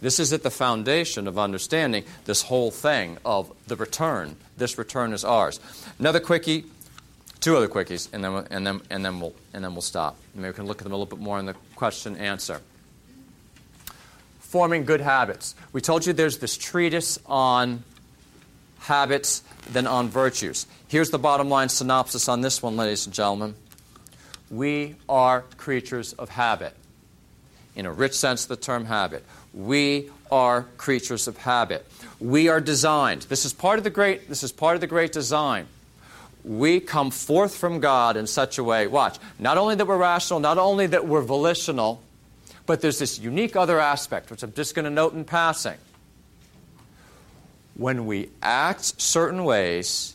This 0.00 0.18
is 0.18 0.32
at 0.32 0.42
the 0.42 0.50
foundation 0.50 1.28
of 1.28 1.38
understanding 1.38 2.04
this 2.24 2.42
whole 2.42 2.70
thing 2.70 3.18
of 3.24 3.52
the 3.66 3.76
return. 3.76 4.36
This 4.56 4.78
return 4.78 5.12
is 5.12 5.24
ours. 5.24 5.60
Another 5.98 6.20
quickie, 6.20 6.64
two 7.40 7.56
other 7.56 7.68
quickies, 7.68 8.08
and 8.12 8.24
then, 8.24 8.46
and 8.50 8.66
then, 8.66 8.80
and 8.90 9.04
then, 9.04 9.20
we'll, 9.20 9.34
and 9.52 9.62
then 9.62 9.72
we'll 9.72 9.82
stop. 9.82 10.16
Maybe 10.34 10.48
we 10.48 10.54
can 10.54 10.66
look 10.66 10.78
at 10.78 10.84
them 10.84 10.92
a 10.92 10.96
little 10.96 11.16
bit 11.16 11.22
more 11.22 11.38
in 11.38 11.46
the 11.46 11.54
question 11.76 12.16
answer. 12.16 12.60
Forming 14.40 14.84
good 14.84 15.00
habits. 15.00 15.54
We 15.72 15.80
told 15.80 16.06
you 16.06 16.12
there's 16.12 16.38
this 16.38 16.56
treatise 16.56 17.18
on 17.26 17.84
habits 18.80 19.42
than 19.70 19.86
on 19.86 20.08
virtues. 20.08 20.66
Here's 20.88 21.10
the 21.10 21.18
bottom 21.18 21.48
line 21.48 21.68
synopsis 21.68 22.28
on 22.28 22.40
this 22.40 22.62
one, 22.62 22.76
ladies 22.76 23.06
and 23.06 23.14
gentlemen. 23.14 23.54
We 24.50 24.96
are 25.08 25.42
creatures 25.58 26.14
of 26.14 26.30
habit. 26.30 26.74
In 27.80 27.86
a 27.86 27.92
rich 27.92 28.12
sense 28.12 28.42
of 28.42 28.48
the 28.48 28.56
term 28.56 28.84
habit. 28.84 29.24
We 29.54 30.10
are 30.30 30.66
creatures 30.76 31.26
of 31.26 31.38
habit. 31.38 31.86
We 32.20 32.48
are 32.48 32.60
designed. 32.60 33.22
This 33.22 33.46
is 33.46 33.52
part 33.52 33.78
of 33.78 33.84
the 33.84 33.90
great, 33.90 34.28
this 34.28 34.42
is 34.42 34.52
part 34.52 34.74
of 34.74 34.82
the 34.82 34.86
great 34.86 35.12
design. 35.12 35.66
We 36.44 36.80
come 36.80 37.10
forth 37.10 37.56
from 37.56 37.80
God 37.80 38.16
in 38.18 38.26
such 38.26 38.58
a 38.58 38.64
way, 38.64 38.86
watch, 38.86 39.18
not 39.38 39.56
only 39.56 39.76
that 39.76 39.86
we're 39.86 39.96
rational, 39.96 40.40
not 40.40 40.58
only 40.58 40.88
that 40.88 41.06
we're 41.06 41.22
volitional, 41.22 42.02
but 42.66 42.82
there's 42.82 42.98
this 42.98 43.18
unique 43.18 43.56
other 43.56 43.80
aspect, 43.80 44.30
which 44.30 44.42
I'm 44.42 44.52
just 44.52 44.74
going 44.74 44.84
to 44.84 44.90
note 44.90 45.14
in 45.14 45.24
passing 45.24 45.78
when 47.80 48.04
we 48.04 48.28
act 48.42 49.00
certain 49.00 49.42
ways, 49.42 50.14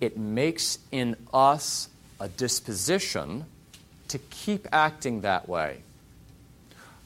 it 0.00 0.16
makes 0.16 0.78
in 0.90 1.16
us 1.34 1.90
a 2.18 2.28
disposition 2.28 3.44
to 4.08 4.18
keep 4.30 4.66
acting 4.72 5.20
that 5.20 5.46
way. 5.46 5.82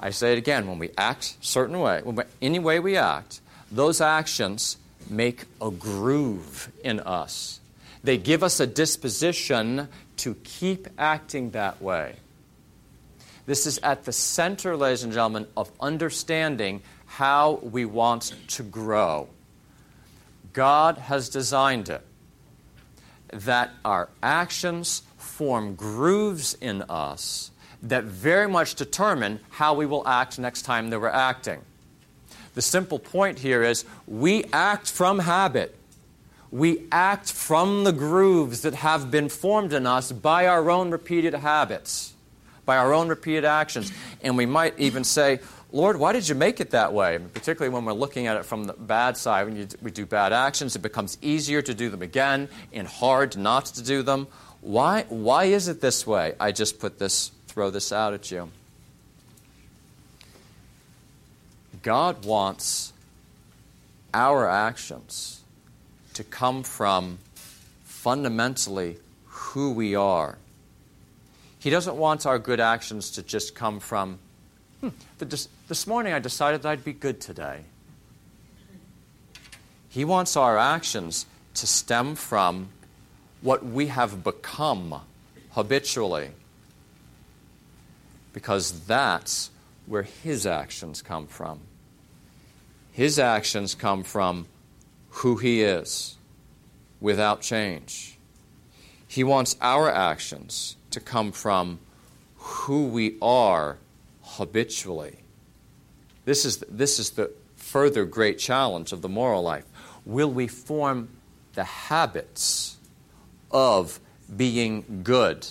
I 0.03 0.11
say 0.11 0.33
it 0.33 0.39
again 0.39 0.67
when 0.67 0.81
we 0.81 0.91
act 0.99 1.37
certain 1.41 1.79
way, 1.79 2.03
any 2.43 2.59
way 2.59 2.81
we 2.81 2.97
act, 2.97 3.41
those 3.71 4.01
actions 4.01 4.77
make 5.09 5.45
a 5.61 5.71
groove 5.71 6.73
in 6.83 6.99
us. 6.99 7.61
They 8.03 8.19
give 8.19 8.43
us 8.43 8.59
a 8.59 8.67
disposition 8.67 9.89
to 10.19 10.35
keep 10.43 10.89
acting 10.99 11.53
that 11.53 11.81
way. 11.81 12.17
This 13.47 13.65
is 13.65 13.79
at 13.79 14.05
the 14.05 14.13
center, 14.13 14.77
ladies 14.77 15.05
and 15.05 15.13
gentlemen, 15.13 15.47
of 15.57 15.71
understanding 15.81 16.83
how 17.07 17.61
we 17.63 17.85
want 17.85 18.35
to 18.49 18.65
grow. 18.65 19.29
God 20.53 20.99
has 20.99 21.29
designed 21.29 21.89
it 21.89 22.05
that 23.33 23.71
our 23.85 24.09
actions 24.21 25.03
form 25.17 25.77
grooves 25.77 26.55
in 26.61 26.83
us 26.83 27.52
that 27.83 28.05
very 28.05 28.49
much 28.49 28.75
determine 28.75 29.41
how 29.51 29.75
we 29.75 29.87
will 29.87 30.07
act 30.07 30.39
next 30.39 30.63
time 30.63 30.91
that 30.91 31.01
we're 31.01 31.09
acting. 31.09 31.61
The 32.55 32.63
simple 32.63 32.99
point 32.99 33.39
here 33.39 33.63
is 33.63 33.85
we 34.07 34.45
act 34.53 34.91
from 34.91 35.21
habit. 35.21 35.77
We 36.51 36.83
act 36.93 37.33
from 37.33 37.85
the 37.85 37.93
grooves 37.93 38.61
that 38.63 38.75
have 38.75 39.11
been 39.11 39.31
formed 39.31 39.73
in 39.73 39.87
us 39.87 40.13
by 40.13 40.47
our 40.47 40.71
own 40.71 40.91
repeated 40.91 41.33
habits, 41.33 42.13
by 42.67 42.77
our 42.77 42.93
own 42.93 43.09
repeated 43.09 43.47
actions. 43.47 43.91
And 44.21 44.37
we 44.37 44.45
might 44.45 44.79
even 44.79 45.03
say, 45.03 45.41
Lord, 45.73 45.97
why 45.97 46.13
did 46.13 46.29
you 46.29 46.35
make 46.35 46.61
it 46.61 46.71
that 46.71 46.93
way? 46.93 47.19
particularly 47.33 47.75
when 47.75 47.87
we're 47.87 47.95
looking 47.95 48.27
at 48.27 48.37
it 48.37 48.45
from 48.45 48.65
the 48.65 48.75
bad 48.75 49.17
side, 49.17 49.47
when 49.47 49.57
you, 49.57 49.67
we 49.81 49.91
do 49.91 50.05
bad 50.05 50.35
actions, 50.35 50.77
it 50.77 50.81
becomes 50.83 51.17
easier 51.23 51.63
to 51.63 51.73
do 51.73 51.89
them 51.89 52.03
again 52.03 52.51
and 52.75 52.87
hard 52.87 53.39
not 53.39 53.65
to 53.67 53.83
do 53.83 54.03
them. 54.03 54.27
Why, 54.61 55.07
why 55.09 55.45
is 55.45 55.69
it 55.69 55.81
this 55.81 56.07
way? 56.07 56.35
I 56.39 56.53
just 56.53 56.79
put 56.79 56.99
this, 56.99 57.33
throw 57.53 57.69
this 57.69 57.93
out 57.93 58.15
at 58.15 58.31
you. 58.31 58.49
God 61.83 62.25
wants 62.25 62.95
our 64.15 64.49
actions 64.49 65.43
to 66.15 66.25
come 66.25 66.63
from 66.63 67.19
fundamentally 67.85 68.97
who 69.27 69.73
we 69.73 69.95
are. 69.95 70.39
He 71.59 71.69
doesn't 71.69 71.97
want 71.97 72.25
our 72.25 72.39
good 72.39 72.59
actions 72.59 73.11
to 73.13 73.23
just 73.23 73.55
come 73.55 73.81
from, 73.81 74.19
hmm, 74.81 74.89
this, 75.19 75.47
this 75.69 75.87
morning 75.87 76.15
I 76.15 76.21
decided 76.21 76.63
that 76.63 76.71
I'd 76.71 76.85
be 76.85 76.95
good 76.95 77.21
today. 77.21 77.61
He 79.91 80.07
wants 80.07 80.39
our 80.39 80.57
actions 80.57 81.27
to 81.55 81.67
stem 81.67 82.15
from 82.15 82.71
what 83.43 83.63
we 83.63 83.89
have 83.89 84.25
become 84.25 85.03
habitually. 85.51 86.31
Because 88.33 88.87
that's 88.87 89.51
where 89.87 90.03
his 90.03 90.47
actions 90.47 91.03
come 91.03 91.27
from. 91.27 91.61
His 92.93 93.19
actions 93.19 93.75
come 93.75 94.03
from 94.03 94.47
who 95.11 95.37
he 95.37 95.63
is 95.63 96.17
without 97.01 97.41
change. 97.41 98.19
He 99.07 99.25
wants 99.25 99.57
our 99.61 99.91
actions 99.91 100.77
to 100.91 101.01
come 101.01 101.33
from 101.33 101.81
who 102.37 102.87
we 102.87 103.17
are 103.21 103.79
habitually. 104.23 105.19
This 106.25 106.45
is, 106.45 106.59
this 106.69 106.99
is 106.99 107.11
the 107.11 107.33
further 107.57 108.05
great 108.05 108.39
challenge 108.39 108.93
of 108.93 109.03
the 109.03 109.09
moral 109.09 109.43
life. 109.43 109.65
Will 110.05 110.31
we 110.31 110.47
form 110.47 111.09
the 111.55 111.65
habits 111.65 112.77
of 113.51 114.01
being 114.35 115.03
good 115.03 115.47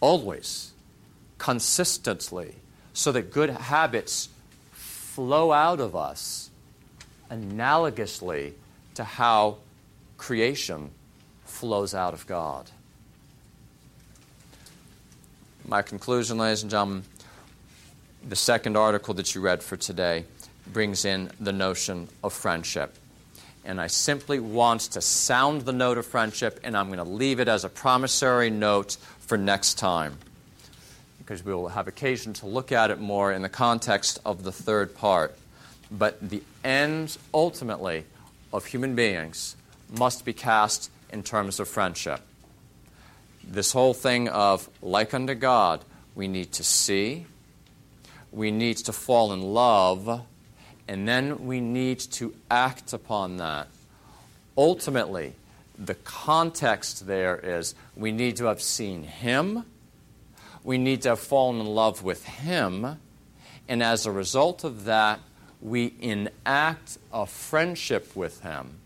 always, 0.00 0.72
consistently, 1.38 2.54
so 2.92 3.12
that 3.12 3.30
good 3.32 3.50
habits 3.50 4.28
flow 4.72 5.52
out 5.52 5.80
of 5.80 5.94
us 5.94 6.50
analogously 7.30 8.52
to 8.94 9.04
how 9.04 9.58
creation 10.16 10.90
flows 11.44 11.94
out 11.94 12.14
of 12.14 12.26
God. 12.26 12.70
My 15.66 15.82
conclusion, 15.82 16.38
ladies 16.38 16.62
and 16.62 16.70
gentlemen, 16.70 17.04
the 18.28 18.36
second 18.36 18.76
article 18.76 19.14
that 19.14 19.34
you 19.34 19.40
read 19.40 19.62
for 19.62 19.76
today 19.76 20.24
brings 20.72 21.04
in 21.04 21.30
the 21.40 21.52
notion 21.52 22.08
of 22.22 22.32
friendship. 22.32 22.94
And 23.64 23.80
I 23.80 23.88
simply 23.88 24.38
want 24.38 24.82
to 24.82 25.00
sound 25.00 25.62
the 25.62 25.72
note 25.72 25.98
of 25.98 26.06
friendship, 26.06 26.60
and 26.62 26.76
I'm 26.76 26.86
going 26.86 26.98
to 26.98 27.04
leave 27.04 27.40
it 27.40 27.48
as 27.48 27.64
a 27.64 27.68
promissory 27.68 28.50
note 28.50 28.96
for 29.20 29.36
next 29.36 29.74
time 29.74 30.18
because 31.26 31.44
we 31.44 31.52
will 31.52 31.66
have 31.66 31.88
occasion 31.88 32.32
to 32.32 32.46
look 32.46 32.70
at 32.70 32.92
it 32.92 33.00
more 33.00 33.32
in 33.32 33.42
the 33.42 33.48
context 33.48 34.20
of 34.24 34.44
the 34.44 34.52
third 34.52 34.94
part. 34.94 35.36
But 35.90 36.30
the 36.30 36.40
ends, 36.62 37.18
ultimately, 37.34 38.04
of 38.52 38.66
human 38.66 38.94
beings 38.94 39.56
must 39.98 40.24
be 40.24 40.32
cast 40.32 40.88
in 41.12 41.24
terms 41.24 41.58
of 41.58 41.66
friendship. 41.66 42.20
This 43.42 43.72
whole 43.72 43.92
thing 43.92 44.28
of 44.28 44.70
like 44.80 45.14
unto 45.14 45.34
God, 45.34 45.84
we 46.14 46.28
need 46.28 46.52
to 46.52 46.62
see, 46.62 47.26
we 48.30 48.52
need 48.52 48.76
to 48.78 48.92
fall 48.92 49.32
in 49.32 49.42
love, 49.42 50.22
and 50.86 51.08
then 51.08 51.44
we 51.44 51.60
need 51.60 51.98
to 51.98 52.36
act 52.48 52.92
upon 52.92 53.38
that. 53.38 53.66
Ultimately, 54.56 55.34
the 55.76 55.96
context 55.96 57.08
there 57.08 57.36
is 57.36 57.74
we 57.96 58.12
need 58.12 58.36
to 58.36 58.44
have 58.44 58.62
seen 58.62 59.02
Him 59.02 59.64
we 60.66 60.78
need 60.78 61.02
to 61.02 61.10
have 61.10 61.20
fallen 61.20 61.60
in 61.60 61.66
love 61.66 62.02
with 62.02 62.24
Him. 62.24 62.98
And 63.68 63.82
as 63.84 64.04
a 64.04 64.10
result 64.10 64.64
of 64.64 64.86
that, 64.86 65.20
we 65.62 65.94
enact 66.00 66.98
a 67.12 67.24
friendship 67.24 68.16
with 68.16 68.42
Him. 68.42 68.78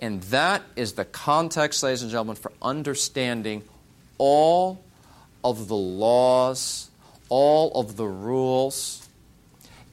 And 0.00 0.22
that 0.24 0.62
is 0.76 0.94
the 0.94 1.04
context, 1.04 1.82
ladies 1.82 2.00
and 2.00 2.10
gentlemen, 2.10 2.36
for 2.36 2.52
understanding 2.62 3.62
all 4.16 4.82
of 5.44 5.68
the 5.68 5.76
laws, 5.76 6.88
all 7.28 7.78
of 7.78 7.96
the 7.96 8.06
rules. 8.06 9.06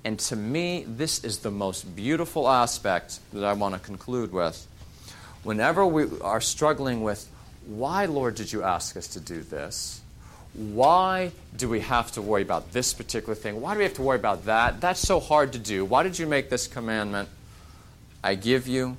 And 0.06 0.18
to 0.18 0.38
me, 0.38 0.86
this 0.88 1.26
is 1.26 1.40
the 1.40 1.52
most 1.52 1.94
beautiful 1.94 2.48
aspect 2.48 3.20
that 3.34 3.44
I 3.44 3.52
want 3.52 3.74
to 3.76 3.82
conclude 3.82 4.32
with. 4.32 4.66
Whenever 5.44 5.86
we 5.86 6.06
are 6.22 6.40
struggling 6.40 7.04
with, 7.04 7.28
why, 7.66 8.06
Lord, 8.06 8.36
did 8.36 8.54
you 8.54 8.64
ask 8.64 8.96
us 8.96 9.08
to 9.10 9.20
do 9.20 9.42
this? 9.42 10.01
Why 10.54 11.32
do 11.56 11.70
we 11.70 11.80
have 11.82 12.12
to 12.14 12.22
worry 12.22 12.42
about 12.42 12.74
this 12.74 12.94
particular 12.94 13.36
thing? 13.36 13.62
Why 13.62 13.74
do 13.74 13.78
we 13.78 13.84
have 13.86 13.94
to 13.96 14.02
worry 14.02 14.20
about 14.20 14.46
that? 14.46 14.82
That's 14.82 15.00
so 15.00 15.20
hard 15.20 15.54
to 15.54 15.60
do. 15.60 15.86
Why 15.86 16.04
did 16.04 16.20
you 16.20 16.28
make 16.28 16.50
this 16.50 16.68
commandment? 16.68 17.30
I 18.24 18.36
give 18.36 18.68
you 18.68 18.98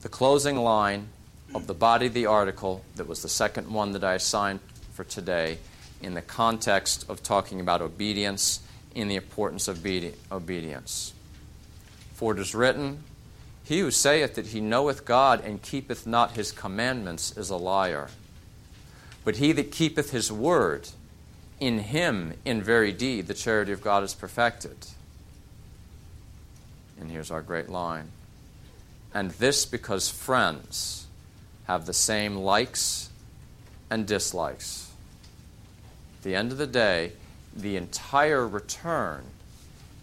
the 0.00 0.08
closing 0.08 0.56
line 0.56 1.08
of 1.54 1.66
the 1.66 1.74
body 1.74 2.06
of 2.06 2.14
the 2.14 2.26
article 2.26 2.84
that 2.96 3.08
was 3.08 3.22
the 3.22 3.28
second 3.28 3.72
one 3.72 3.92
that 3.92 4.04
I 4.04 4.14
assigned 4.14 4.60
for 4.92 5.04
today 5.04 5.58
in 6.00 6.14
the 6.14 6.22
context 6.22 7.04
of 7.08 7.22
talking 7.22 7.60
about 7.60 7.82
obedience 7.82 8.60
in 8.94 9.08
the 9.08 9.16
importance 9.16 9.68
of 9.68 9.84
obedience. 10.30 11.12
For 12.14 12.32
it 12.32 12.38
is 12.38 12.54
written, 12.54 13.02
He 13.64 13.80
who 13.80 13.90
saith 13.90 14.34
that 14.34 14.48
he 14.48 14.60
knoweth 14.60 15.04
God 15.04 15.44
and 15.44 15.60
keepeth 15.62 16.06
not 16.06 16.32
his 16.32 16.52
commandments 16.52 17.36
is 17.36 17.50
a 17.50 17.56
liar. 17.56 18.08
But 19.24 19.36
he 19.36 19.52
that 19.52 19.70
keepeth 19.70 20.10
his 20.10 20.32
word, 20.32 20.88
in 21.60 21.78
him, 21.78 22.34
in 22.44 22.62
very 22.62 22.92
deed, 22.92 23.28
the 23.28 23.34
charity 23.34 23.72
of 23.72 23.82
God 23.82 24.02
is 24.02 24.14
perfected. 24.14 24.88
And 27.00 27.10
here's 27.10 27.30
our 27.30 27.42
great 27.42 27.68
line. 27.68 28.08
And 29.14 29.30
this 29.32 29.64
because 29.64 30.08
friends 30.08 31.06
have 31.64 31.86
the 31.86 31.92
same 31.92 32.36
likes 32.36 33.10
and 33.90 34.06
dislikes. 34.06 34.90
At 36.18 36.24
the 36.24 36.34
end 36.34 36.50
of 36.50 36.58
the 36.58 36.66
day, 36.66 37.12
the 37.54 37.76
entire 37.76 38.46
return 38.46 39.24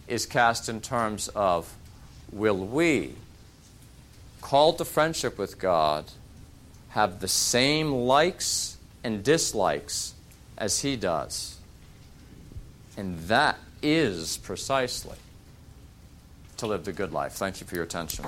is 0.07 0.26
cast 0.26 0.70
in 0.70 0.82
terms 0.82 1.28
of 1.30 1.74
will 2.32 2.57
we, 2.57 3.15
called 4.41 4.78
to 4.78 4.86
friendship 4.86 5.38
with 5.38 5.59
God, 5.59 6.05
have 6.89 7.20
the 7.20 7.28
same 7.28 7.91
likes 7.91 8.78
and 9.04 9.24
dislikes 9.24 10.14
as 10.58 10.82
he 10.82 10.95
does. 10.95 11.58
And 12.97 13.18
that 13.22 13.58
is 13.82 14.38
precisely 14.38 15.18
to 16.58 16.68
live 16.68 16.84
the 16.84 16.91
good 16.91 17.14
life. 17.14 17.34
Thank 17.34 17.62
you 17.62 17.68
for 17.68 17.76
your 17.76 17.86
attention. 17.86 18.26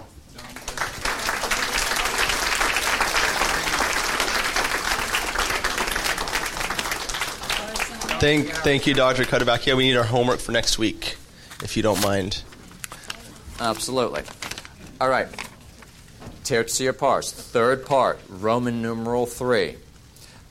Thank, 8.22 8.50
thank 8.50 8.86
you, 8.86 8.94
Dr. 8.94 9.24
Cuddeback. 9.24 9.66
Yeah, 9.66 9.74
we 9.74 9.84
need 9.84 9.98
our 9.98 10.04
homework 10.04 10.40
for 10.40 10.52
next 10.52 10.78
week, 10.78 11.18
if 11.64 11.76
you 11.76 11.82
don't 11.82 12.02
mind. 12.04 12.44
Absolutely. 13.60 14.22
All 15.02 15.10
right. 15.10 15.28
Tertia 16.44 16.96
pars, 16.96 17.32
third 17.32 17.84
part, 17.86 18.20
Roman 18.30 18.82
numeral 18.82 19.26
3. 19.26 19.76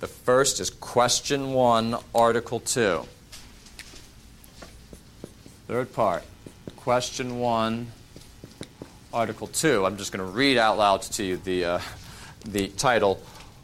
The 0.01 0.07
first 0.07 0.61
is 0.61 0.71
question 0.71 1.53
1, 1.53 1.95
article 2.15 2.61
2. 2.61 3.07
Third 5.69 5.93
part, 5.93 6.23
question 6.77 7.39
1, 7.39 7.87
article 9.13 9.47
2. 9.47 9.85
I'm 9.85 9.99
just 9.99 10.11
going 10.11 10.27
to 10.27 10.33
read 10.33 10.57
out 10.57 10.79
loud 10.79 11.03
to 11.03 11.23
you 11.23 11.37
the, 11.37 11.65
uh, 11.67 11.81
the 12.47 12.69
title. 12.69 13.23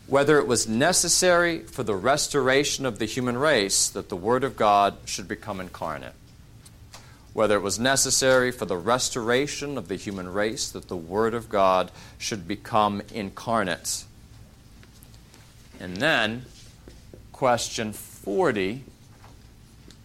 Whether 0.08 0.38
it 0.38 0.46
was 0.46 0.68
necessary 0.68 1.60
for 1.60 1.82
the 1.82 1.96
restoration 1.96 2.84
of 2.84 2.98
the 2.98 3.06
human 3.06 3.38
race 3.38 3.88
that 3.88 4.10
the 4.10 4.16
Word 4.16 4.44
of 4.44 4.56
God 4.56 4.98
should 5.06 5.26
become 5.26 5.58
incarnate. 5.58 6.12
Whether 7.32 7.56
it 7.56 7.62
was 7.62 7.78
necessary 7.78 8.50
for 8.50 8.66
the 8.66 8.76
restoration 8.76 9.78
of 9.78 9.88
the 9.88 9.96
human 9.96 10.30
race 10.30 10.68
that 10.68 10.88
the 10.88 10.98
Word 10.98 11.32
of 11.32 11.48
God 11.48 11.90
should 12.18 12.46
become 12.46 13.00
incarnate. 13.14 14.04
And 15.80 15.96
then, 15.98 16.46
question 17.32 17.92
40 17.92 18.84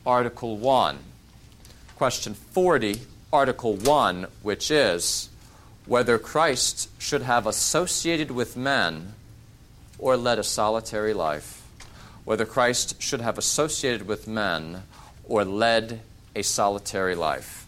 Article 0.06 0.58
1. 0.58 0.98
Question 1.96 2.34
40, 2.34 3.02
Article 3.32 3.76
1, 3.76 4.26
which 4.42 4.72
is 4.72 5.30
whether 5.86 6.18
Christ 6.18 6.90
should 7.00 7.22
have 7.22 7.46
associated 7.46 8.32
with 8.32 8.58
men 8.58 9.14
or 10.00 10.18
led 10.18 10.40
a 10.40 10.44
solitary 10.44 11.14
life. 11.14 11.62
Whether 12.26 12.48
Christ 12.48 13.00
should 13.00 13.22
have 13.22 13.38
associated 13.38 14.08
with 14.08 14.28
men 14.28 14.84
or 15.24 15.46
led 15.46 16.02
a 16.36 16.42
solitary 16.42 17.14
life. 17.14 17.68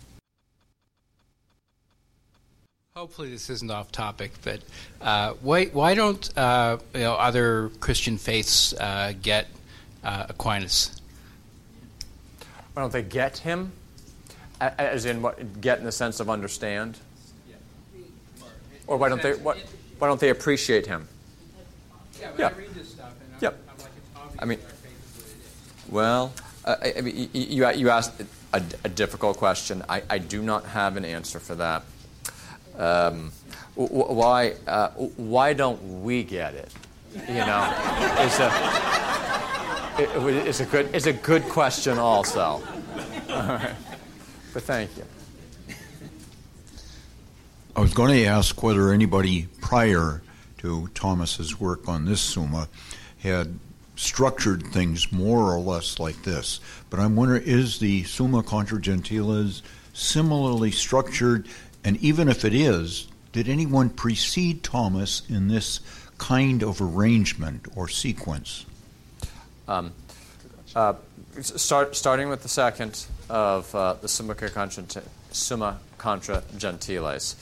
Hopefully, 2.95 3.31
this 3.31 3.49
isn't 3.49 3.71
off 3.71 3.91
topic, 3.91 4.31
but 4.43 4.59
uh, 5.01 5.33
why, 5.41 5.65
why 5.65 5.95
don't 5.95 6.29
uh, 6.37 6.77
you 6.93 6.99
know, 6.99 7.13
other 7.13 7.69
Christian 7.79 8.19
faiths 8.19 8.71
uh, 8.73 9.13
get 9.19 9.47
uh, 10.03 10.27
Aquinas? 10.29 11.01
Why 12.73 12.83
don't 12.83 12.93
they 12.93 13.01
get 13.01 13.39
him? 13.39 13.71
As 14.61 15.05
in, 15.05 15.23
what, 15.23 15.59
get 15.59 15.79
in 15.79 15.85
the 15.85 15.91
sense 15.91 16.19
of 16.19 16.29
understand? 16.29 16.99
Or 18.85 18.97
why 18.97 19.09
don't 19.09 19.23
they, 19.23 19.33
why, 19.33 19.59
why 19.97 20.07
don't 20.07 20.19
they 20.19 20.29
appreciate 20.29 20.85
him? 20.85 21.07
Yeah, 22.21 22.31
Yeah. 22.37 22.47
I 22.49 22.51
read 22.51 22.75
this 22.75 22.89
stuff, 22.89 23.11
and 23.33 23.41
Yep. 23.41 23.57
I'm 23.71 23.77
like, 23.79 23.87
it's 23.97 24.15
obvious 24.15 24.39
I 24.39 24.45
mean- 24.45 24.59
our 24.59 24.69
faith 24.69 25.17
is 25.17 25.23
what 25.23 25.29
it 25.31 25.85
is. 25.87 25.91
Well, 25.91 26.33
uh, 26.63 26.75
I, 26.79 26.93
I 26.97 27.01
mean, 27.01 27.15
y- 27.15 27.29
y- 27.33 27.39
you, 27.49 27.69
you 27.71 27.89
asked 27.89 28.21
a, 28.53 28.61
a 28.83 28.89
difficult 28.89 29.37
question. 29.37 29.81
I, 29.89 30.03
I 30.11 30.19
do 30.19 30.43
not 30.43 30.65
have 30.65 30.95
an 30.95 31.05
answer 31.05 31.39
for 31.39 31.55
that. 31.55 31.81
Um, 32.77 33.31
why, 33.75 34.53
uh, 34.67 34.89
why 34.89 35.53
don't 35.53 36.03
we 36.03 36.23
get 36.23 36.53
it? 36.53 36.71
You 37.27 37.45
know, 37.45 37.73
it's 38.19 38.39
a, 38.39 38.51
it, 39.99 40.47
it's 40.47 40.59
a 40.59 40.65
good, 40.65 40.93
it's 40.93 41.05
a 41.05 41.13
good 41.13 41.43
question 41.43 41.97
also. 41.97 42.61
But 43.27 44.63
thank 44.63 44.95
you. 44.97 45.03
I 47.75 47.81
was 47.81 47.93
going 47.93 48.11
to 48.11 48.25
ask 48.25 48.61
whether 48.61 48.91
anybody 48.91 49.47
prior 49.61 50.21
to 50.59 50.87
Thomas's 50.93 51.59
work 51.59 51.87
on 51.89 52.05
this 52.05 52.21
Summa 52.21 52.67
had 53.19 53.57
structured 53.95 54.67
things 54.67 55.11
more 55.11 55.51
or 55.51 55.59
less 55.59 55.99
like 55.99 56.21
this. 56.23 56.59
But 56.91 56.99
I'm 56.99 57.15
wondering, 57.15 57.43
is 57.43 57.79
the 57.79 58.03
Summa 58.03 58.43
Contra 58.43 58.79
Gentiles 58.79 59.63
similarly 59.93 60.69
structured? 60.71 61.47
And 61.83 61.97
even 61.97 62.29
if 62.29 62.45
it 62.45 62.53
is, 62.53 63.07
did 63.31 63.49
anyone 63.49 63.89
precede 63.89 64.63
Thomas 64.63 65.23
in 65.29 65.47
this 65.47 65.79
kind 66.17 66.63
of 66.63 66.81
arrangement 66.81 67.67
or 67.75 67.87
sequence? 67.87 68.65
Um, 69.67 69.91
uh, 70.75 70.93
start, 71.41 71.95
starting 71.95 72.29
with 72.29 72.43
the 72.43 72.49
second 72.49 73.05
of 73.29 73.73
uh, 73.75 73.93
the 73.95 74.07
Summa 74.07 74.35
Contra, 74.35 74.83
Summa 75.31 75.79
Contra 75.97 76.43
Gentiles. 76.57 77.35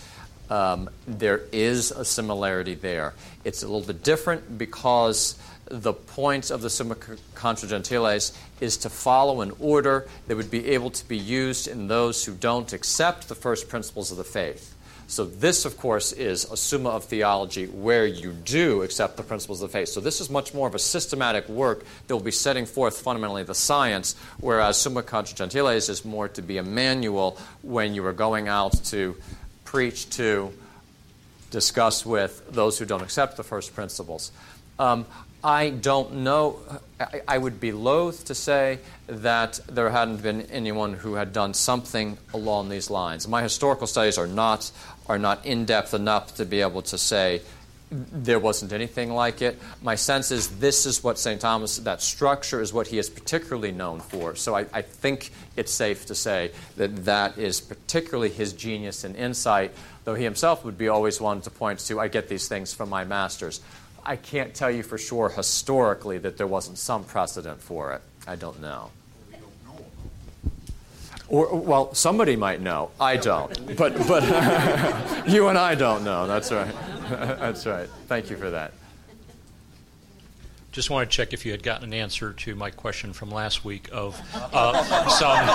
Um, 0.49 0.89
there 1.07 1.41
is 1.51 1.91
a 1.91 2.03
similarity 2.03 2.75
there. 2.75 3.13
It's 3.45 3.63
a 3.63 3.67
little 3.67 3.87
bit 3.87 4.03
different 4.03 4.57
because 4.57 5.35
the 5.71 5.93
point 5.93 6.51
of 6.51 6.61
the 6.61 6.69
Summa 6.69 6.95
Contra 7.33 7.67
Gentiles 7.67 8.37
is 8.59 8.77
to 8.77 8.89
follow 8.89 9.41
an 9.41 9.53
order 9.59 10.07
that 10.27 10.35
would 10.35 10.51
be 10.51 10.69
able 10.69 10.91
to 10.91 11.07
be 11.07 11.17
used 11.17 11.67
in 11.67 11.87
those 11.87 12.25
who 12.25 12.33
don't 12.33 12.73
accept 12.73 13.29
the 13.29 13.35
first 13.35 13.69
principles 13.69 14.11
of 14.11 14.17
the 14.17 14.23
faith. 14.23 14.75
So, 15.07 15.25
this, 15.25 15.65
of 15.65 15.77
course, 15.77 16.13
is 16.13 16.45
a 16.45 16.55
summa 16.55 16.89
of 16.89 17.03
theology 17.03 17.65
where 17.65 18.05
you 18.05 18.31
do 18.31 18.81
accept 18.81 19.17
the 19.17 19.23
principles 19.23 19.61
of 19.61 19.69
the 19.69 19.77
faith. 19.77 19.89
So, 19.89 19.99
this 19.99 20.21
is 20.21 20.29
much 20.29 20.53
more 20.53 20.67
of 20.67 20.75
a 20.75 20.79
systematic 20.79 21.49
work 21.49 21.83
that 22.07 22.15
will 22.15 22.23
be 22.23 22.31
setting 22.31 22.65
forth 22.65 22.97
fundamentally 22.97 23.43
the 23.43 23.55
science, 23.55 24.15
whereas 24.39 24.79
Summa 24.79 25.03
Contra 25.03 25.35
Gentiles 25.35 25.89
is 25.89 26.05
more 26.05 26.29
to 26.29 26.41
be 26.41 26.57
a 26.57 26.63
manual 26.63 27.37
when 27.61 27.93
you 27.93 28.05
are 28.05 28.13
going 28.13 28.47
out 28.47 28.83
to 28.85 29.17
preach 29.65 30.09
to, 30.11 30.53
discuss 31.51 32.05
with 32.05 32.43
those 32.49 32.79
who 32.79 32.85
don't 32.85 33.03
accept 33.03 33.37
the 33.37 33.43
first 33.43 33.75
principles. 33.75 34.31
Um, 34.79 35.05
I 35.43 35.69
don't 35.69 36.17
know. 36.17 36.59
I, 36.99 37.21
I 37.27 37.37
would 37.37 37.59
be 37.59 37.71
loath 37.71 38.25
to 38.25 38.35
say 38.35 38.79
that 39.07 39.59
there 39.67 39.89
hadn't 39.89 40.21
been 40.21 40.43
anyone 40.43 40.93
who 40.93 41.15
had 41.15 41.33
done 41.33 41.53
something 41.53 42.17
along 42.33 42.69
these 42.69 42.89
lines. 42.89 43.27
My 43.27 43.41
historical 43.41 43.87
studies 43.87 44.17
are 44.17 44.27
not 44.27 44.71
are 45.07 45.17
not 45.17 45.45
in 45.45 45.65
depth 45.65 45.93
enough 45.93 46.35
to 46.35 46.45
be 46.45 46.61
able 46.61 46.83
to 46.83 46.97
say 46.97 47.41
there 47.91 48.39
wasn't 48.39 48.71
anything 48.71 49.11
like 49.11 49.41
it. 49.41 49.59
My 49.81 49.95
sense 49.95 50.31
is 50.31 50.59
this 50.59 50.85
is 50.85 51.03
what 51.03 51.19
St. 51.19 51.41
Thomas, 51.41 51.77
that 51.79 52.01
structure 52.01 52.61
is 52.61 52.71
what 52.71 52.87
he 52.87 52.97
is 52.97 53.09
particularly 53.09 53.73
known 53.73 53.99
for. 53.99 54.35
So 54.35 54.55
I, 54.55 54.65
I 54.71 54.81
think 54.81 55.31
it's 55.57 55.73
safe 55.73 56.05
to 56.05 56.15
say 56.15 56.51
that 56.77 57.03
that 57.05 57.37
is 57.37 57.59
particularly 57.59 58.29
his 58.29 58.53
genius 58.53 59.03
and 59.03 59.13
insight, 59.17 59.73
though 60.05 60.15
he 60.15 60.23
himself 60.23 60.63
would 60.63 60.77
be 60.77 60.87
always 60.87 61.19
one 61.19 61.41
to 61.41 61.49
point 61.49 61.79
to, 61.79 61.99
I 61.99 62.07
get 62.07 62.29
these 62.29 62.47
things 62.47 62.73
from 62.73 62.87
my 62.87 63.03
masters. 63.03 63.59
I 64.05 64.15
can't 64.15 64.53
tell 64.53 64.71
you 64.71 64.83
for 64.83 64.97
sure 64.97 65.29
historically 65.29 66.17
that 66.19 66.37
there 66.37 66.47
wasn't 66.47 66.77
some 66.77 67.03
precedent 67.03 67.61
for 67.61 67.93
it. 67.93 68.01
I 68.27 68.35
don't 68.35 68.59
know. 68.61 68.91
Or, 71.27 71.55
well, 71.55 71.93
somebody 71.93 72.35
might 72.35 72.59
know. 72.59 72.91
I 72.99 73.15
don't. 73.15 73.77
But, 73.77 73.95
but 74.07 74.23
you 75.27 75.47
and 75.47 75.57
I 75.57 75.75
don't 75.75 76.03
know. 76.03 76.27
That's 76.27 76.51
right. 76.51 76.73
That's 77.09 77.65
right. 77.65 77.87
Thank 78.07 78.29
you 78.29 78.37
for 78.37 78.49
that. 78.49 78.73
Just 80.71 80.89
want 80.89 81.09
to 81.09 81.15
check 81.15 81.33
if 81.33 81.45
you 81.45 81.51
had 81.51 81.63
gotten 81.63 81.83
an 81.83 81.93
answer 81.93 82.31
to 82.31 82.55
my 82.55 82.71
question 82.71 83.11
from 83.11 83.29
last 83.29 83.65
week 83.65 83.89
of 83.91 84.17
uh, 84.33 84.83
some 85.09 85.45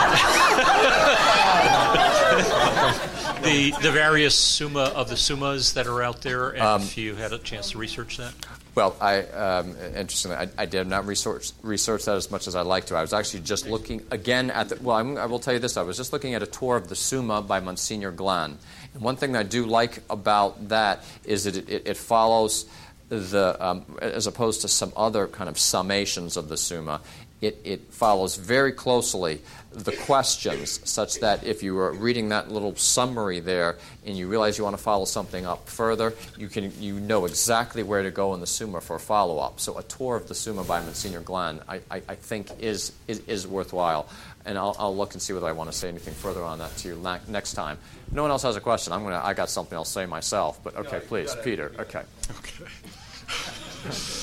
the 3.42 3.74
the 3.80 3.90
various 3.90 4.34
summa 4.34 4.92
of 4.94 5.08
the 5.08 5.14
summas 5.14 5.72
that 5.72 5.86
are 5.86 6.02
out 6.02 6.20
there, 6.20 6.50
and 6.50 6.82
if 6.82 6.98
you 6.98 7.14
had 7.14 7.32
a 7.32 7.38
chance 7.38 7.70
to 7.70 7.78
research 7.78 8.18
that. 8.18 8.34
Well, 8.74 8.94
I 9.00 9.22
um, 9.22 9.74
interestingly, 9.96 10.36
I, 10.36 10.48
I, 10.58 10.66
did 10.66 10.86
not 10.86 11.06
research 11.06 11.52
research 11.62 12.04
that 12.04 12.16
as 12.16 12.30
much 12.30 12.46
as 12.46 12.54
I'd 12.54 12.66
like 12.66 12.84
to. 12.86 12.94
I 12.94 13.00
was 13.00 13.14
actually 13.14 13.40
just 13.40 13.66
looking 13.66 14.02
again 14.10 14.50
at 14.50 14.68
the. 14.68 14.76
Well, 14.82 14.96
I'm, 14.96 15.16
I 15.16 15.24
will 15.24 15.38
tell 15.38 15.54
you 15.54 15.60
this: 15.60 15.78
I 15.78 15.82
was 15.82 15.96
just 15.96 16.12
looking 16.12 16.34
at 16.34 16.42
a 16.42 16.46
tour 16.46 16.76
of 16.76 16.90
the 16.90 16.96
Summa 16.96 17.40
by 17.40 17.60
Monsignor 17.60 18.10
Glenn. 18.10 18.58
And 18.92 19.02
one 19.02 19.16
thing 19.16 19.32
that 19.32 19.38
I 19.38 19.42
do 19.44 19.64
like 19.64 20.02
about 20.10 20.68
that 20.68 21.04
is 21.24 21.44
that 21.44 21.56
it, 21.56 21.70
it, 21.70 21.82
it 21.86 21.96
follows 21.96 22.66
the, 23.08 23.56
um, 23.60 23.84
as 24.00 24.26
opposed 24.26 24.62
to 24.62 24.68
some 24.68 24.92
other 24.96 25.26
kind 25.26 25.48
of 25.48 25.56
summations 25.56 26.36
of 26.36 26.48
the 26.48 26.56
Summa, 26.56 27.00
it, 27.40 27.58
it 27.64 27.92
follows 27.92 28.36
very 28.36 28.72
closely 28.72 29.40
the 29.70 29.92
questions, 29.92 30.80
such 30.88 31.20
that 31.20 31.44
if 31.44 31.62
you 31.62 31.74
were 31.74 31.92
reading 31.92 32.30
that 32.30 32.50
little 32.50 32.74
summary 32.76 33.40
there 33.40 33.76
and 34.06 34.16
you 34.16 34.26
realize 34.26 34.56
you 34.56 34.64
want 34.64 34.76
to 34.76 34.82
follow 34.82 35.04
something 35.04 35.44
up 35.44 35.68
further, 35.68 36.14
you 36.38 36.48
can 36.48 36.72
you 36.80 36.98
know 36.98 37.26
exactly 37.26 37.82
where 37.82 38.02
to 38.02 38.10
go 38.10 38.32
in 38.32 38.40
the 38.40 38.46
Summa 38.46 38.80
for 38.80 38.96
a 38.96 39.00
follow 39.00 39.38
up. 39.38 39.60
So 39.60 39.76
a 39.76 39.82
tour 39.82 40.16
of 40.16 40.28
the 40.28 40.34
Summa 40.34 40.64
by 40.64 40.80
Monsignor 40.80 41.20
Glenn, 41.20 41.60
I, 41.68 41.80
I, 41.90 42.02
I 42.08 42.14
think, 42.14 42.48
is, 42.58 42.92
is, 43.06 43.20
is 43.26 43.46
worthwhile. 43.46 44.08
And 44.46 44.56
I'll, 44.56 44.76
I'll, 44.78 44.96
look 44.96 45.12
and 45.12 45.20
see 45.20 45.32
whether 45.32 45.48
I 45.48 45.52
want 45.52 45.70
to 45.70 45.76
say 45.76 45.88
anything 45.88 46.14
further 46.14 46.42
on 46.42 46.60
that 46.60 46.74
to 46.78 46.88
you 46.88 46.94
la- 46.94 47.18
next 47.28 47.54
time. 47.54 47.78
If 48.06 48.12
no 48.14 48.22
one 48.22 48.30
else 48.30 48.44
has 48.44 48.54
a 48.54 48.60
question. 48.60 48.92
I'm 48.92 49.02
gonna. 49.02 49.20
I 49.22 49.34
got 49.34 49.50
something 49.50 49.76
I'll 49.76 49.84
say 49.84 50.06
myself. 50.06 50.62
But 50.62 50.76
okay, 50.76 51.00
please, 51.00 51.34
Peter. 51.42 51.72
Okay. 51.80 52.02
Okay. 52.38 52.64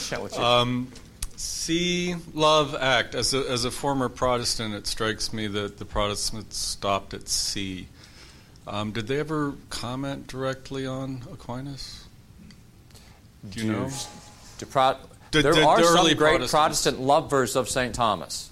Chat 0.07 0.37
um, 0.37 0.91
see, 1.35 2.15
love, 2.33 2.75
act. 2.75 3.15
As 3.15 3.33
a, 3.33 3.39
as 3.49 3.65
a 3.65 3.71
former 3.71 4.09
Protestant, 4.09 4.73
it 4.73 4.87
strikes 4.87 5.33
me 5.33 5.47
that 5.47 5.77
the 5.77 5.85
Protestants 5.85 6.57
stopped 6.57 7.13
at 7.13 7.29
C. 7.29 7.87
Um, 8.67 8.91
did 8.91 9.07
they 9.07 9.19
ever 9.19 9.55
comment 9.69 10.27
directly 10.27 10.85
on 10.85 11.21
Aquinas? 11.31 12.05
Do 13.49 13.65
you 13.65 13.71
know? 13.71 13.89
Do 14.57 14.65
pro- 14.65 14.97
Did- 15.31 15.45
there 15.45 15.53
did 15.53 15.63
are 15.63 15.77
the 15.77 15.83
some 15.83 16.17
great 16.17 16.49
Protestant 16.49 16.99
lovers 16.99 17.55
of 17.55 17.69
St. 17.69 17.93
Thomas. 17.93 18.49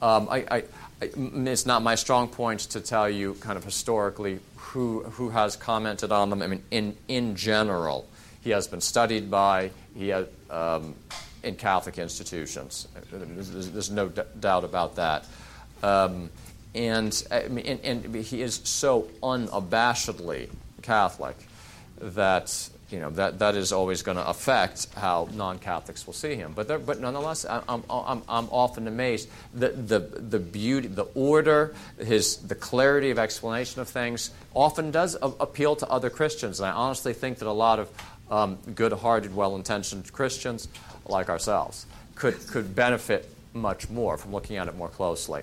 Um, 0.00 0.28
I, 0.30 0.38
I, 0.50 0.56
I, 1.02 1.10
it's 1.14 1.66
not 1.66 1.82
my 1.82 1.94
strong 1.94 2.28
point 2.28 2.60
to 2.60 2.80
tell 2.80 3.08
you 3.08 3.34
kind 3.34 3.56
of 3.56 3.64
historically 3.64 4.40
who, 4.56 5.02
who 5.04 5.30
has 5.30 5.56
commented 5.56 6.12
on 6.12 6.30
them. 6.30 6.42
I 6.42 6.46
mean, 6.46 6.62
in, 6.70 6.96
in 7.08 7.36
general, 7.36 8.08
he 8.48 8.52
has 8.54 8.66
been 8.66 8.80
studied 8.80 9.30
by, 9.30 9.70
he 9.94 10.10
um, 10.10 10.94
in 11.42 11.54
Catholic 11.54 11.98
institutions. 11.98 12.88
There's, 13.12 13.70
there's 13.70 13.90
no 13.90 14.08
d- 14.08 14.22
doubt 14.40 14.64
about 14.64 14.96
that. 14.96 15.26
Um, 15.82 16.30
and, 16.74 17.22
and, 17.30 17.80
and 17.84 18.14
he 18.14 18.40
is 18.40 18.62
so 18.64 19.02
unabashedly 19.22 20.48
Catholic 20.80 21.36
that 22.00 22.70
you 22.90 23.00
know 23.00 23.10
that, 23.10 23.40
that 23.40 23.54
is 23.54 23.70
always 23.70 24.02
going 24.02 24.16
to 24.16 24.26
affect 24.26 24.86
how 24.94 25.28
non-Catholics 25.34 26.06
will 26.06 26.14
see 26.14 26.36
him. 26.36 26.52
But 26.54 26.68
there, 26.68 26.78
but 26.78 27.00
nonetheless, 27.00 27.44
I'm, 27.44 27.84
I'm, 27.90 28.22
I'm 28.28 28.48
often 28.50 28.88
amazed 28.88 29.28
that 29.54 29.88
the 29.88 29.98
the 29.98 30.38
beauty, 30.38 30.88
the 30.88 31.04
order, 31.14 31.74
his 31.98 32.38
the 32.38 32.54
clarity 32.54 33.10
of 33.10 33.18
explanation 33.18 33.82
of 33.82 33.88
things 33.88 34.30
often 34.54 34.90
does 34.90 35.16
appeal 35.20 35.76
to 35.76 35.90
other 35.90 36.08
Christians. 36.08 36.60
And 36.60 36.68
I 36.68 36.72
honestly 36.72 37.12
think 37.12 37.38
that 37.38 37.48
a 37.48 37.52
lot 37.52 37.78
of 37.78 37.90
um, 38.30 38.58
good-hearted, 38.74 39.34
well-intentioned 39.34 40.12
Christians 40.12 40.68
like 41.06 41.28
ourselves 41.28 41.86
could 42.18 42.46
could 42.48 42.74
benefit 42.74 43.30
much 43.54 43.88
more 43.88 44.18
from 44.18 44.32
looking 44.32 44.56
at 44.56 44.68
it 44.68 44.76
more 44.76 44.88
closely. 44.88 45.42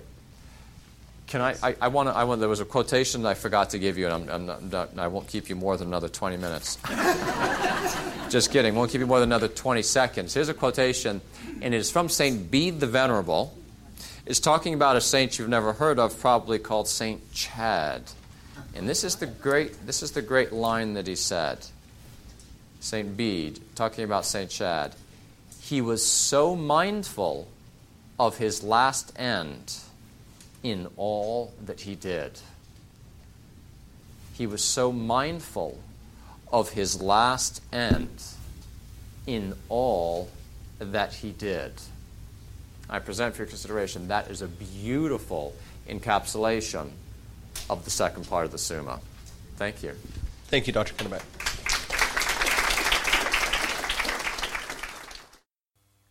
Can 1.28 1.42
I? 1.42 1.56
I, 1.64 1.76
I 1.82 1.88
want. 1.88 2.10
I 2.10 2.24
want. 2.26 2.40
There 2.40 2.50
was 2.50 2.60
a 2.60 2.66
quotation 2.66 3.24
that 3.24 3.30
I 3.30 3.34
forgot 3.34 3.72
to 3.72 3.80
give 3.80 3.98
you, 3.98 4.08
and 4.08 4.30
I'm, 4.30 4.50
I'm 4.52 4.70
not, 4.70 4.98
I 4.98 5.08
won't 5.08 5.28
keep 5.28 5.50
you 5.50 5.56
more 5.56 5.76
than 5.76 5.88
another 5.88 6.08
20 6.08 6.38
minutes. 6.38 6.78
Just 8.30 8.52
kidding. 8.52 8.76
Won't 8.76 8.92
keep 8.92 9.00
you 9.00 9.08
more 9.08 9.20
than 9.20 9.30
another 9.30 9.48
20 9.48 9.82
seconds. 9.82 10.34
Here's 10.34 10.50
a 10.50 10.54
quotation, 10.54 11.22
and 11.62 11.74
it 11.74 11.78
is 11.78 11.90
from 11.90 12.10
Saint 12.10 12.52
Bede 12.52 12.80
the 12.80 12.88
Venerable. 12.88 13.58
It's 14.28 14.40
talking 14.40 14.74
about 14.74 14.96
a 14.96 15.02
saint 15.02 15.38
you've 15.38 15.50
never 15.50 15.74
heard 15.74 16.00
of, 16.00 16.20
probably 16.20 16.58
called 16.60 16.88
Saint 16.88 17.32
Chad. 17.32 18.04
And 18.76 18.90
this 18.90 19.04
is 19.04 19.16
the 19.16 19.28
great. 19.28 19.86
This 19.88 20.04
is 20.04 20.12
the 20.12 20.22
great 20.22 20.52
line 20.52 20.94
that 20.94 21.08
he 21.08 21.16
said. 21.16 21.66
Saint 22.86 23.18
Bede 23.18 23.60
talking 23.74 24.04
about 24.04 24.28
Saint 24.28 24.52
Chad. 24.52 24.94
He 25.60 25.82
was 25.82 26.06
so 26.06 26.56
mindful 26.56 27.48
of 28.20 28.38
his 28.38 28.62
last 28.62 29.12
end 29.18 29.78
in 30.62 30.88
all 30.96 31.52
that 31.66 31.82
he 31.82 31.96
did. 31.96 32.40
He 34.34 34.46
was 34.46 34.64
so 34.64 34.92
mindful 34.92 35.80
of 36.54 36.70
his 36.70 37.02
last 37.02 37.60
end 37.74 38.24
in 39.26 39.56
all 39.68 40.30
that 40.78 41.12
he 41.12 41.32
did. 41.32 41.72
I 42.88 43.00
present 43.00 43.34
for 43.34 43.42
your 43.42 43.48
consideration 43.48 44.10
that 44.10 44.30
is 44.30 44.44
a 44.44 44.48
beautiful 44.48 45.56
encapsulation 45.90 46.92
of 47.68 47.84
the 47.84 47.90
second 47.90 48.30
part 48.30 48.46
of 48.46 48.52
the 48.52 48.60
Summa. 48.60 49.00
Thank 49.56 49.82
you. 49.82 49.94
Thank 50.50 50.68
you, 50.68 50.74
Dr. 50.74 50.94
Cuddeback. 50.94 51.55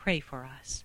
pray 0.00 0.18
for 0.18 0.48
us. 0.60 0.84